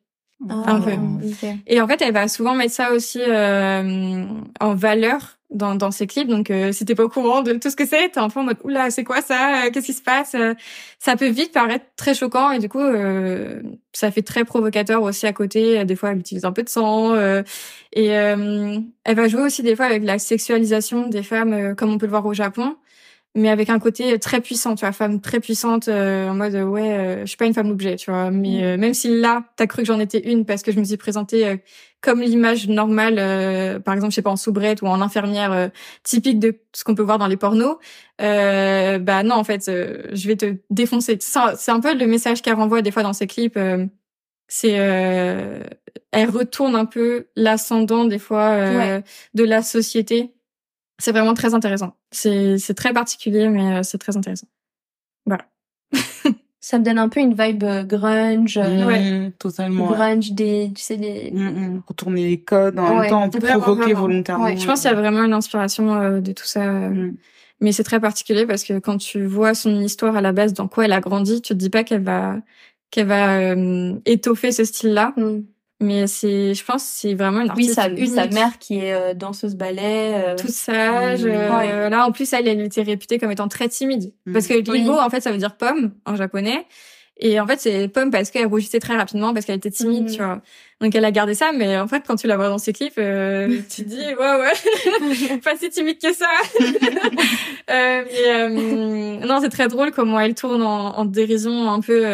Un 0.47 0.79
peu. 0.79 0.91
Ah, 0.91 1.47
et 1.67 1.81
en 1.81 1.87
fait, 1.87 2.01
elle 2.01 2.13
va 2.13 2.27
souvent 2.27 2.55
mettre 2.55 2.73
ça 2.73 2.93
aussi 2.93 3.19
euh, 3.21 4.25
en 4.59 4.73
valeur 4.73 5.37
dans, 5.49 5.75
dans 5.75 5.91
ses 5.91 6.07
clips. 6.07 6.27
Donc, 6.27 6.49
euh, 6.49 6.71
si 6.71 6.85
t'es 6.85 6.95
pas 6.95 7.03
au 7.03 7.09
courant 7.09 7.41
de 7.41 7.53
tout 7.53 7.69
ce 7.69 7.75
que 7.75 7.85
c'est, 7.85 8.09
t'es 8.09 8.19
un 8.19 8.29
peu 8.29 8.39
en 8.39 8.43
mode 8.43 8.57
oula, 8.63 8.89
c'est 8.91 9.03
quoi 9.03 9.21
ça? 9.21 9.65
Euh, 9.65 9.71
Qu'est-ce 9.71 9.87
qui 9.87 9.93
se 9.93 10.01
passe? 10.01 10.35
Euh, 10.35 10.53
Ça 10.99 11.15
peut 11.15 11.27
vite 11.27 11.51
paraître 11.51 11.85
très 11.97 12.13
choquant 12.13 12.51
et 12.51 12.59
du 12.59 12.69
coup, 12.69 12.79
euh, 12.79 13.61
ça 13.91 14.11
fait 14.11 14.21
très 14.21 14.45
provocateur 14.45 15.01
aussi 15.01 15.27
à 15.27 15.33
côté. 15.33 15.83
Des 15.83 15.95
fois, 15.95 16.11
elle 16.11 16.19
utilise 16.19 16.45
un 16.45 16.51
peu 16.53 16.63
de 16.63 16.69
sang 16.69 17.15
et 17.93 18.05
elle 18.05 18.85
va 19.05 19.27
jouer 19.27 19.41
aussi 19.41 19.63
des 19.63 19.75
fois 19.75 19.85
avec 19.85 20.03
la 20.03 20.19
sexualisation 20.19 21.07
des 21.07 21.23
femmes, 21.23 21.75
comme 21.75 21.91
on 21.91 21.97
peut 21.97 22.05
le 22.05 22.11
voir 22.11 22.25
au 22.25 22.33
Japon 22.33 22.75
mais 23.35 23.49
avec 23.49 23.69
un 23.69 23.79
côté 23.79 24.17
très 24.17 24.41
puissant, 24.41 24.75
tu 24.75 24.81
vois, 24.81 24.91
femme 24.91 25.21
très 25.21 25.39
puissante, 25.39 25.87
euh, 25.87 26.29
en 26.29 26.33
mode 26.33 26.55
ouais, 26.55 26.97
euh, 26.97 27.21
je 27.21 27.25
suis 27.25 27.37
pas 27.37 27.45
une 27.45 27.53
femme 27.53 27.69
objet, 27.69 27.95
tu 27.95 28.09
vois. 28.09 28.31
Mais 28.31 28.61
mm. 28.61 28.63
euh, 28.63 28.77
même 28.77 28.93
si 28.93 29.19
là, 29.19 29.43
t'as 29.55 29.67
cru 29.67 29.83
que 29.83 29.87
j'en 29.87 29.99
étais 29.99 30.31
une 30.31 30.45
parce 30.45 30.63
que 30.63 30.71
je 30.71 30.79
me 30.79 30.83
suis 30.83 30.97
présentée 30.97 31.57
comme 32.01 32.21
l'image 32.21 32.67
normale, 32.67 33.81
par 33.83 33.93
exemple, 33.93 34.11
je 34.11 34.15
sais 34.15 34.21
pas 34.21 34.29
en 34.31 34.37
soubrette 34.37 34.81
ou 34.81 34.87
en 34.87 35.01
infirmière 35.01 35.69
typique 36.03 36.39
de 36.39 36.57
ce 36.73 36.83
qu'on 36.83 36.95
peut 36.95 37.03
voir 37.03 37.17
dans 37.17 37.27
les 37.27 37.35
pornos, 37.37 37.77
bah 38.19 39.23
non, 39.23 39.35
en 39.35 39.43
fait, 39.43 39.65
je 39.65 40.27
vais 40.27 40.37
te 40.37 40.55
défoncer. 40.69 41.17
C'est 41.19 41.71
un 41.71 41.79
peu 41.81 41.93
le 41.93 42.07
message 42.07 42.41
qu'elle 42.41 42.53
renvoie 42.53 42.81
des 42.81 42.91
fois 42.91 43.03
dans 43.03 43.13
ses 43.13 43.27
clips. 43.27 43.59
c'est 44.47 44.71
elle 46.11 46.29
retourne 46.29 46.75
un 46.75 46.85
peu 46.85 47.27
l'ascendant 47.35 48.05
des 48.05 48.19
fois 48.19 49.01
de 49.33 49.43
la 49.43 49.61
société 49.61 50.33
c'est 50.99 51.11
vraiment 51.11 51.33
très 51.33 51.53
intéressant. 51.55 51.95
C'est 52.11 52.57
c'est 52.57 52.75
très 52.75 52.93
particulier, 52.93 53.47
mais 53.47 53.77
euh, 53.77 53.83
c'est 53.83 53.97
très 53.97 54.15
intéressant. 54.15 54.47
Voilà. 55.25 55.45
ça 56.59 56.77
me 56.77 56.83
donne 56.83 56.99
un 56.99 57.09
peu 57.09 57.21
une 57.21 57.33
vibe 57.33 57.63
euh, 57.63 57.83
grunge. 57.83 58.57
Euh, 58.57 58.85
ouais, 58.85 59.31
totalement. 59.39 59.87
Grunge 59.87 60.33
des, 60.33 60.71
tu 60.75 60.83
sais 60.83 60.97
des. 60.97 61.31
Mm, 61.31 61.49
mm. 61.49 61.83
Retourner 61.87 62.29
les 62.29 62.41
codes 62.41 62.77
en 62.77 62.99
même 62.99 63.09
temps, 63.09 63.29
provoquer 63.29 63.93
volontairement. 63.93 64.43
Ouais, 64.43 64.57
je 64.57 64.65
pense 64.67 64.81
qu'il 64.81 64.91
y 64.91 64.93
a 64.93 64.97
vraiment 64.97 65.23
une 65.23 65.33
inspiration 65.33 66.19
de 66.19 66.31
tout 66.33 66.45
ça. 66.45 66.65
Mm. 66.65 67.15
Mais 67.61 67.71
c'est 67.71 67.83
très 67.83 67.99
particulier 67.99 68.45
parce 68.45 68.63
que 68.63 68.79
quand 68.79 68.97
tu 68.97 69.25
vois 69.25 69.53
son 69.53 69.81
histoire 69.81 70.15
à 70.15 70.21
la 70.21 70.31
base, 70.31 70.53
dans 70.53 70.67
quoi 70.67 70.85
elle 70.85 70.93
a 70.93 71.01
grandi, 71.01 71.41
tu 71.41 71.53
te 71.53 71.57
dis 71.57 71.69
pas 71.69 71.83
qu'elle 71.83 72.03
va 72.03 72.37
qu'elle 72.91 73.07
va 73.07 73.53
étoffer 74.05 74.51
ce 74.51 74.65
style-là. 74.65 75.13
Mais 75.81 76.07
c'est, 76.07 76.53
je 76.53 76.65
pense, 76.65 76.83
c'est 76.83 77.13
vraiment 77.13 77.39
une 77.39 77.49
artiste 77.49 77.79
oui, 77.95 78.07
sa, 78.07 78.23
sa 78.23 78.27
mère 78.27 78.59
qui 78.59 78.79
est 78.79 78.93
euh, 78.93 79.13
danseuse 79.13 79.55
ballet, 79.55 80.13
euh... 80.13 80.35
tout 80.35 80.49
sage. 80.49 81.23
Euh, 81.23 81.89
là, 81.89 82.05
en 82.05 82.11
plus, 82.11 82.33
elle, 82.33 82.49
elle 82.49 82.59
était 82.59 82.81
réputée 82.81 83.17
comme 83.17 83.31
étant 83.31 83.47
très 83.47 83.69
timide, 83.69 84.11
mm. 84.25 84.33
parce 84.33 84.47
que 84.47 84.69
Ringo, 84.69 84.99
en 84.99 85.09
fait, 85.09 85.21
ça 85.21 85.31
veut 85.31 85.37
dire 85.37 85.55
pomme 85.55 85.93
en 86.05 86.15
japonais. 86.15 86.65
Et 87.21 87.39
en 87.39 87.45
fait, 87.45 87.59
c'est 87.59 87.89
pomme 87.89 88.11
parce 88.11 88.31
qu'elle 88.31 88.47
rougissait 88.47 88.79
très 88.79 88.95
rapidement, 88.95 89.33
parce 89.33 89.45
qu'elle 89.45 89.57
était 89.57 89.71
timide, 89.71 90.05
mm. 90.05 90.11
tu 90.11 90.17
vois. 90.17 90.41
Donc 90.79 90.95
elle 90.95 91.03
a 91.03 91.11
gardé 91.11 91.33
ça, 91.33 91.51
mais 91.53 91.77
en 91.77 91.87
fait, 91.87 92.03
quand 92.07 92.15
tu 92.15 92.27
la 92.27 92.37
vois 92.37 92.47
dans 92.47 92.57
ses 92.57 92.71
clips, 92.71 92.97
euh, 92.97 93.59
tu 93.69 93.83
te 93.83 93.89
dis, 93.89 93.97
ouais, 93.97 94.15
ouais, 94.15 95.37
pas 95.43 95.57
si 95.57 95.69
timide 95.69 95.99
que 96.01 96.13
ça. 96.13 96.29
euh, 96.59 98.03
mais, 98.05 98.27
euh, 98.27 99.25
non, 99.25 99.41
c'est 99.41 99.49
très 99.49 99.67
drôle 99.67 99.91
comment 99.91 100.19
elle 100.19 100.33
tourne 100.33 100.61
en, 100.61 100.97
en 100.97 101.05
dérision 101.05 101.69
un 101.69 101.81
peu 101.81 102.05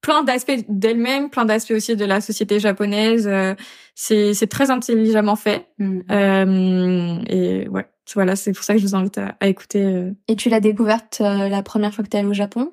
plein 0.00 0.22
d'aspects 0.22 0.64
d'elle-même, 0.68 1.30
plein 1.30 1.44
d'aspects 1.44 1.72
aussi 1.72 1.96
de 1.96 2.04
la 2.04 2.20
société 2.20 2.58
japonaise. 2.58 3.26
Euh, 3.28 3.54
c'est 3.94 4.48
très 4.48 4.70
intelligemment 4.70 5.36
fait. 5.36 5.66
Mm. 5.78 6.00
Euh, 6.10 7.18
et 7.28 7.68
ouais, 7.68 7.86
voilà, 8.14 8.36
c'est 8.36 8.52
pour 8.52 8.64
ça 8.64 8.74
que 8.74 8.80
je 8.80 8.86
vous 8.86 8.94
invite 8.94 9.18
à, 9.18 9.46
écouter. 9.46 9.84
Euh. 9.84 10.12
Et 10.28 10.36
tu 10.36 10.48
l'as 10.48 10.60
découverte 10.60 11.20
la 11.20 11.62
première 11.62 11.94
fois 11.94 12.04
que 12.04 12.08
tu 12.08 12.16
es 12.16 12.20
allée 12.20 12.28
au 12.28 12.34
Japon? 12.34 12.72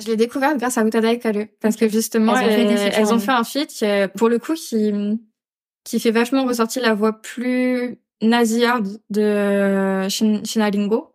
Je 0.00 0.06
l'ai 0.06 0.16
découverte 0.16 0.56
grâce 0.58 0.78
à 0.78 0.86
Utada 0.86 1.12
Hikaru 1.12 1.48
parce 1.60 1.76
que 1.76 1.88
justement 1.88 2.34
elles, 2.36 3.12
ont 3.12 3.18
fait, 3.18 3.32
un 3.32 3.44
feat 3.44 3.84
pour 4.16 4.30
le 4.30 4.38
coup 4.38 4.54
qui 4.54 4.92
qui 5.84 6.00
fait 6.00 6.10
vachement 6.10 6.46
ressortir 6.46 6.82
la 6.82 6.94
voix 6.94 7.20
plus 7.20 7.98
nasillarde 8.22 8.88
de 9.10 10.08
Shin, 10.08 10.40
Shinaringo. 10.44 11.12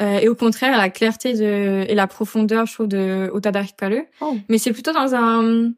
Euh, 0.00 0.18
et 0.18 0.28
au 0.28 0.34
contraire, 0.34 0.76
la 0.76 0.90
clarté 0.90 1.32
de, 1.32 1.84
et 1.88 1.94
la 1.94 2.06
profondeur, 2.06 2.66
je 2.66 2.74
trouve, 2.74 2.88
de 2.88 3.30
Otada 3.32 3.62
Hikaru. 3.62 4.04
Oh. 4.20 4.36
Mais 4.48 4.58
c'est 4.58 4.72
plutôt 4.72 4.92
dans 4.92 5.14
un, 5.14 5.72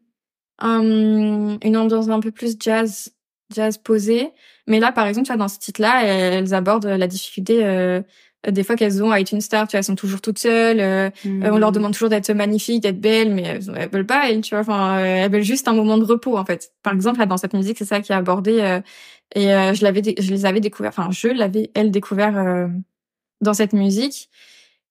un, 0.59 1.59
une 1.63 1.77
ambiance 1.77 2.09
un 2.09 2.21
peu 2.21 2.31
plus 2.31 2.57
jazz, 2.59 3.11
jazz 3.55 3.79
posé. 3.79 4.31
Mais 4.67 4.81
là, 4.81 4.93
par 4.93 5.07
exemple, 5.07 5.27
tu 5.27 5.33
vois, 5.33 5.39
dans 5.39 5.49
ce 5.49 5.59
titre-là, 5.59 6.05
elles, 6.05 6.53
abordent 6.53 6.87
la 6.87 7.07
difficulté 7.07 7.65
euh, 7.65 8.01
des 8.49 8.63
fois 8.63 8.77
qu'elles 8.77 9.03
ont 9.03 9.11
à 9.11 9.21
être 9.21 9.33
une 9.33 9.41
star, 9.41 9.67
tu 9.67 9.73
vois, 9.73 9.79
elles 9.79 9.85
sont 9.85 9.97
toujours 9.97 10.21
toutes 10.21 10.39
seules. 10.39 10.81
Euh, 10.81 11.11
on 11.25 11.59
leur 11.59 11.71
hmm. 11.71 11.75
demande 11.75 11.93
toujours 11.93 12.09
d'être 12.09 12.33
magnifiques, 12.33 12.83
d'être 12.83 13.01
belles, 13.01 13.33
mais 13.33 13.43
elles, 13.43 13.73
elles, 13.77 13.89
veulent 13.89 14.07
pas, 14.07 14.31
elles, 14.31 14.41
tu 14.41 14.55
vois. 14.55 14.61
Enfin, 14.61 14.99
elles 14.99 15.31
veulent 15.31 15.43
juste 15.43 15.69
un 15.69 15.75
moment 15.75 15.97
de 15.97 16.05
repos, 16.05 16.37
en 16.37 16.45
fait. 16.45 16.73
Par 16.83 16.93
exemple, 16.93 17.21
là, 17.21 17.27
dans 17.27 17.37
cette 17.37 17.55
musique, 17.55 17.79
c'est 17.79 17.85
ça 17.85 18.01
qui 18.01 18.13
est 18.13 18.17
abordé. 18.17 18.81
et 19.35 19.45
je 19.45 19.83
l'avais, 19.83 20.03
je 20.19 20.31
les 20.31 20.47
avais 20.47 20.61
découvert. 20.61 20.91
Enfin, 20.91 21.11
je 21.11 21.29
l'avais, 21.29 21.71
elle, 21.75 21.91
découvert 21.91 22.69
dans 23.41 23.55
cette 23.55 23.73
musique. 23.73 24.29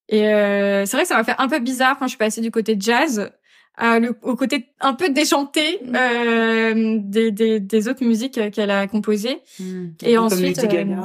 Et 0.08 0.28
euh, 0.28 0.86
c'est 0.86 0.96
vrai 0.96 1.02
que 1.02 1.08
ça 1.08 1.16
m'a 1.16 1.24
fait 1.24 1.34
un 1.38 1.48
peu 1.48 1.58
bizarre 1.58 1.98
quand 1.98 2.06
je 2.06 2.10
suis 2.10 2.18
passée 2.18 2.40
du 2.40 2.50
côté 2.50 2.76
jazz 2.78 3.30
à 3.78 3.98
le, 3.98 4.16
au 4.22 4.36
côté 4.36 4.66
un 4.80 4.94
peu 4.94 5.08
déchanté 5.08 5.78
mm. 5.84 5.94
euh, 5.94 6.98
des, 7.00 7.30
des, 7.30 7.60
des, 7.60 7.88
autres 7.88 8.04
musiques 8.04 8.50
qu'elle 8.50 8.70
a 8.70 8.86
composées. 8.86 9.38
Mm. 9.60 9.86
Et 10.02 10.18
ensuite, 10.18 10.64
euh, 10.64 10.96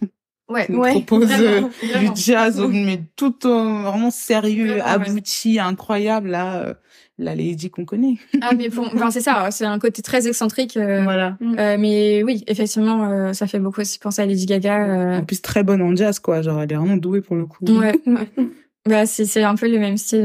ouais, 0.48 0.70
ouais, 0.70 1.02
propose 1.02 1.30
euh, 1.32 1.62
du 1.98 2.10
jazz 2.14 2.60
mais 2.70 3.02
tout 3.16 3.34
vraiment 3.42 4.10
sérieux, 4.10 4.80
abouti, 4.82 5.58
incroyable 5.58 6.30
là. 6.30 6.74
La 7.20 7.34
Lady 7.34 7.70
qu'on 7.70 7.84
connaît. 7.84 8.16
ah 8.40 8.52
mais 8.56 8.68
bon, 8.68 8.86
enfin, 8.94 9.10
c'est 9.10 9.20
ça, 9.20 9.50
c'est 9.50 9.64
un 9.64 9.78
côté 9.78 10.02
très 10.02 10.26
excentrique. 10.26 10.76
voilà. 10.76 11.36
Euh, 11.42 11.76
mais 11.78 12.22
oui, 12.22 12.44
effectivement, 12.46 13.32
ça 13.32 13.46
fait 13.46 13.58
beaucoup 13.58 13.80
aussi 13.80 13.98
penser 13.98 14.22
à 14.22 14.26
Lady 14.26 14.46
Gaga. 14.46 15.18
En 15.18 15.24
plus 15.24 15.42
très 15.42 15.62
bonne 15.62 15.82
en 15.82 15.94
jazz 15.94 16.18
quoi, 16.18 16.42
genre 16.42 16.60
elle 16.60 16.72
est 16.72 16.76
vraiment 16.76 16.96
douée 16.96 17.20
pour 17.20 17.36
le 17.36 17.46
coup. 17.46 17.64
Ouais. 17.66 18.00
bah 18.88 19.06
c'est 19.06 19.26
c'est 19.26 19.42
un 19.42 19.54
peu 19.54 19.70
le 19.70 19.78
même 19.78 19.96
style, 19.96 20.22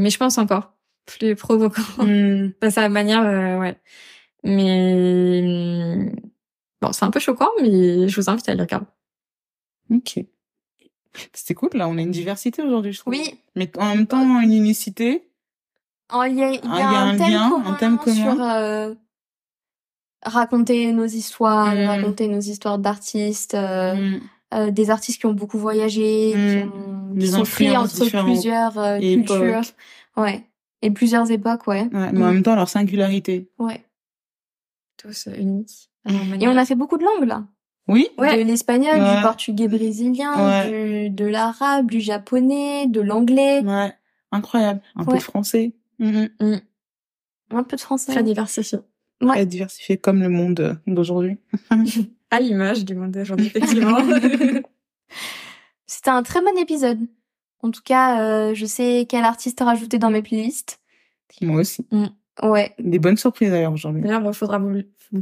mais 0.00 0.10
je 0.10 0.18
pense 0.18 0.38
encore 0.38 0.74
plus 1.06 1.34
provoquant. 1.36 2.04
Mm. 2.04 2.52
sa 2.70 2.88
manière, 2.88 3.24
euh, 3.24 3.58
ouais. 3.58 3.76
Mais 4.42 6.12
bon, 6.80 6.92
c'est 6.92 7.04
un 7.04 7.10
peu 7.10 7.20
choquant, 7.20 7.50
mais 7.62 8.08
je 8.08 8.20
vous 8.20 8.30
invite 8.30 8.48
à 8.48 8.54
le 8.54 8.62
regarder. 8.62 8.86
Ok. 9.90 10.20
C'était 11.32 11.54
cool, 11.54 11.70
là, 11.74 11.88
on 11.88 11.96
a 11.96 12.00
une 12.00 12.10
diversité 12.10 12.62
aujourd'hui, 12.62 12.92
je 12.92 12.98
trouve. 12.98 13.12
Oui. 13.12 13.38
Mais 13.54 13.70
en 13.78 13.94
même 13.94 14.06
temps, 14.06 14.40
une 14.40 14.52
unicité. 14.52 15.28
Il 16.12 16.36
y 16.36 16.42
a, 16.42 16.52
y 16.52 16.58
a, 16.58 17.00
un, 17.00 17.16
thème 17.16 17.30
lien, 17.30 17.50
commun 17.50 17.70
un 17.70 17.74
thème 17.74 17.98
commun 17.98 18.14
sur 18.14 18.42
euh, 18.42 18.94
raconter 20.22 20.92
nos 20.92 21.06
histoires, 21.06 21.74
mm. 21.74 21.86
raconter 21.86 22.28
nos 22.28 22.40
histoires 22.40 22.78
d'artistes, 22.78 23.54
euh, 23.54 23.94
mm. 23.94 24.20
euh, 24.54 24.70
des 24.70 24.90
artistes 24.90 25.20
qui 25.20 25.26
ont 25.26 25.32
beaucoup 25.32 25.58
voyagé, 25.58 26.32
qui, 26.34 26.68
ont, 26.68 27.18
qui 27.18 27.26
sont 27.28 27.42
pris 27.42 27.76
entre 27.76 28.22
plusieurs 28.22 29.00
cultures. 29.00 29.62
Ouais. 30.16 30.46
Et 30.82 30.90
plusieurs 30.90 31.30
époques, 31.30 31.66
ouais. 31.66 31.88
ouais 31.92 32.12
mais 32.12 32.22
en 32.22 32.32
même 32.32 32.42
temps, 32.42 32.54
leur 32.54 32.68
singularité. 32.68 33.50
Ouais. 33.58 33.82
Tous 34.98 35.28
uniques. 35.34 35.88
Et 36.06 36.46
on 36.46 36.56
a 36.56 36.66
fait 36.66 36.74
beaucoup 36.74 36.98
de 36.98 37.04
langues, 37.04 37.26
là. 37.26 37.44
Oui. 37.88 38.08
De 38.18 38.42
l'espagnol, 38.42 38.94
du 38.94 39.22
portugais 39.22 39.68
brésilien, 39.68 40.66
du, 40.66 41.10
de 41.10 41.24
l'arabe, 41.24 41.90
du 41.90 42.00
japonais, 42.00 42.86
de 42.86 43.00
l'anglais. 43.00 43.60
Ouais. 43.60 43.92
Incroyable. 44.30 44.80
Un 44.96 45.04
peu 45.04 45.16
de 45.16 45.22
français. 45.22 45.72
Mm 45.98 46.26
Un 47.50 47.62
peu 47.62 47.76
de 47.76 47.80
français. 47.80 48.12
Très 48.12 48.22
diversifié. 48.22 48.78
Ouais. 49.20 49.32
Très 49.32 49.46
diversifié 49.46 49.96
comme 49.96 50.20
le 50.20 50.28
monde 50.28 50.80
d'aujourd'hui. 50.86 51.38
à 52.30 52.40
l'image 52.40 52.84
du 52.84 52.94
monde 52.94 53.12
d'aujourd'hui, 53.12 53.46
effectivement. 53.46 53.98
C'était 55.86 56.10
un 56.10 56.22
très 56.22 56.40
bon 56.40 56.56
épisode. 56.58 56.98
En 57.60 57.70
tout 57.70 57.82
cas, 57.82 58.20
euh, 58.20 58.54
je 58.54 58.66
sais 58.66 59.06
quel 59.08 59.24
artiste 59.24 59.60
rajouter 59.60 59.98
dans 59.98 60.10
mes 60.10 60.22
playlists. 60.22 60.80
Moi 61.40 61.60
aussi. 61.60 61.86
Mm. 61.90 62.06
Ouais. 62.42 62.74
Des 62.78 62.98
bonnes 62.98 63.16
surprises 63.16 63.50
d'ailleurs 63.50 63.72
aujourd'hui. 63.72 64.02
D'ailleurs, 64.02 64.22
il 64.24 64.34
faudra 64.34 64.60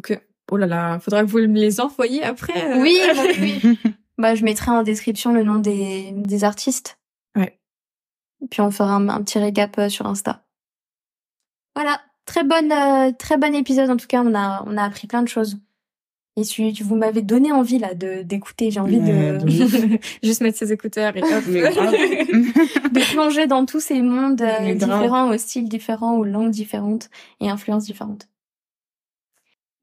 que 0.02 0.14
oh 0.50 0.56
là 0.56 0.66
là, 0.66 0.98
faudra 0.98 1.22
que 1.22 1.30
vous 1.30 1.38
me 1.38 1.58
les 1.58 1.80
envoyiez 1.80 2.22
après. 2.22 2.76
Euh. 2.76 2.80
Oui, 2.80 2.98
bah, 3.14 3.22
oui. 3.40 3.78
bah 4.18 4.34
je 4.34 4.44
mettrai 4.44 4.70
en 4.70 4.82
description 4.82 5.32
le 5.32 5.42
nom 5.42 5.56
des 5.56 6.12
des 6.12 6.44
artistes. 6.44 6.98
Ouais. 7.36 7.58
Puis 8.50 8.60
on 8.60 8.70
fera 8.70 8.94
un, 8.94 9.22
petit 9.22 9.38
récap 9.38 9.78
euh, 9.78 9.88
sur 9.88 10.06
Insta. 10.06 10.41
Voilà, 11.74 12.00
très 12.26 12.44
bonne 12.44 12.72
très 13.16 13.36
bon 13.36 13.54
épisode 13.54 13.90
en 13.90 13.96
tout 13.96 14.06
cas, 14.06 14.22
on 14.22 14.34
a 14.34 14.64
on 14.66 14.76
a 14.76 14.84
appris 14.84 15.06
plein 15.06 15.22
de 15.22 15.28
choses. 15.28 15.56
Et 16.36 16.44
tu, 16.44 16.72
vous 16.82 16.96
m'avez 16.96 17.20
donné 17.20 17.52
envie 17.52 17.78
là 17.78 17.94
de 17.94 18.22
d'écouter. 18.22 18.70
J'ai 18.70 18.80
envie 18.80 19.00
de, 19.00 19.38
juste 20.22 20.40
mettre 20.40 20.56
ses 20.56 20.72
écouteurs 20.72 21.14
et 21.14 21.22
hop. 21.22 21.44
de 21.46 23.12
plonger 23.12 23.46
dans 23.46 23.66
tous 23.66 23.80
ces 23.80 24.00
mondes 24.00 24.40
euh, 24.40 24.74
différents, 24.74 25.30
aux 25.30 25.36
styles 25.36 25.68
différents, 25.68 26.16
aux 26.16 26.24
langues 26.24 26.50
différentes 26.50 27.10
et 27.40 27.50
influences 27.50 27.84
différentes. 27.84 28.28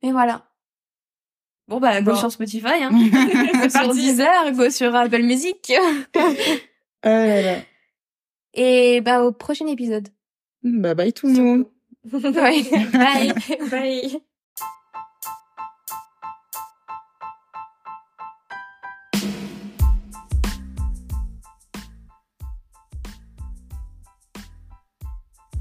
Et 0.01 0.11
voilà. 0.11 0.45
Bon 1.67 1.79
bah 1.79 2.01
go 2.01 2.15
sur 2.15 2.31
Spotify, 2.31 2.81
hein. 2.81 2.89
go 3.61 3.69
sur 3.69 3.93
Deezer, 3.93 4.51
go 4.53 4.71
sur 4.71 4.95
Apple 4.95 5.21
Music. 5.21 5.71
euh... 7.05 7.59
Et 8.55 9.01
bah 9.01 9.21
au 9.21 9.31
prochain 9.31 9.67
épisode. 9.67 10.07
Bah 10.63 10.95
bye 10.95 11.13
tout 11.13 11.27
le 11.27 11.33
monde. 11.33 11.65
Bye. 12.03 12.63
bye. 12.91 13.33
bye. 13.69 14.21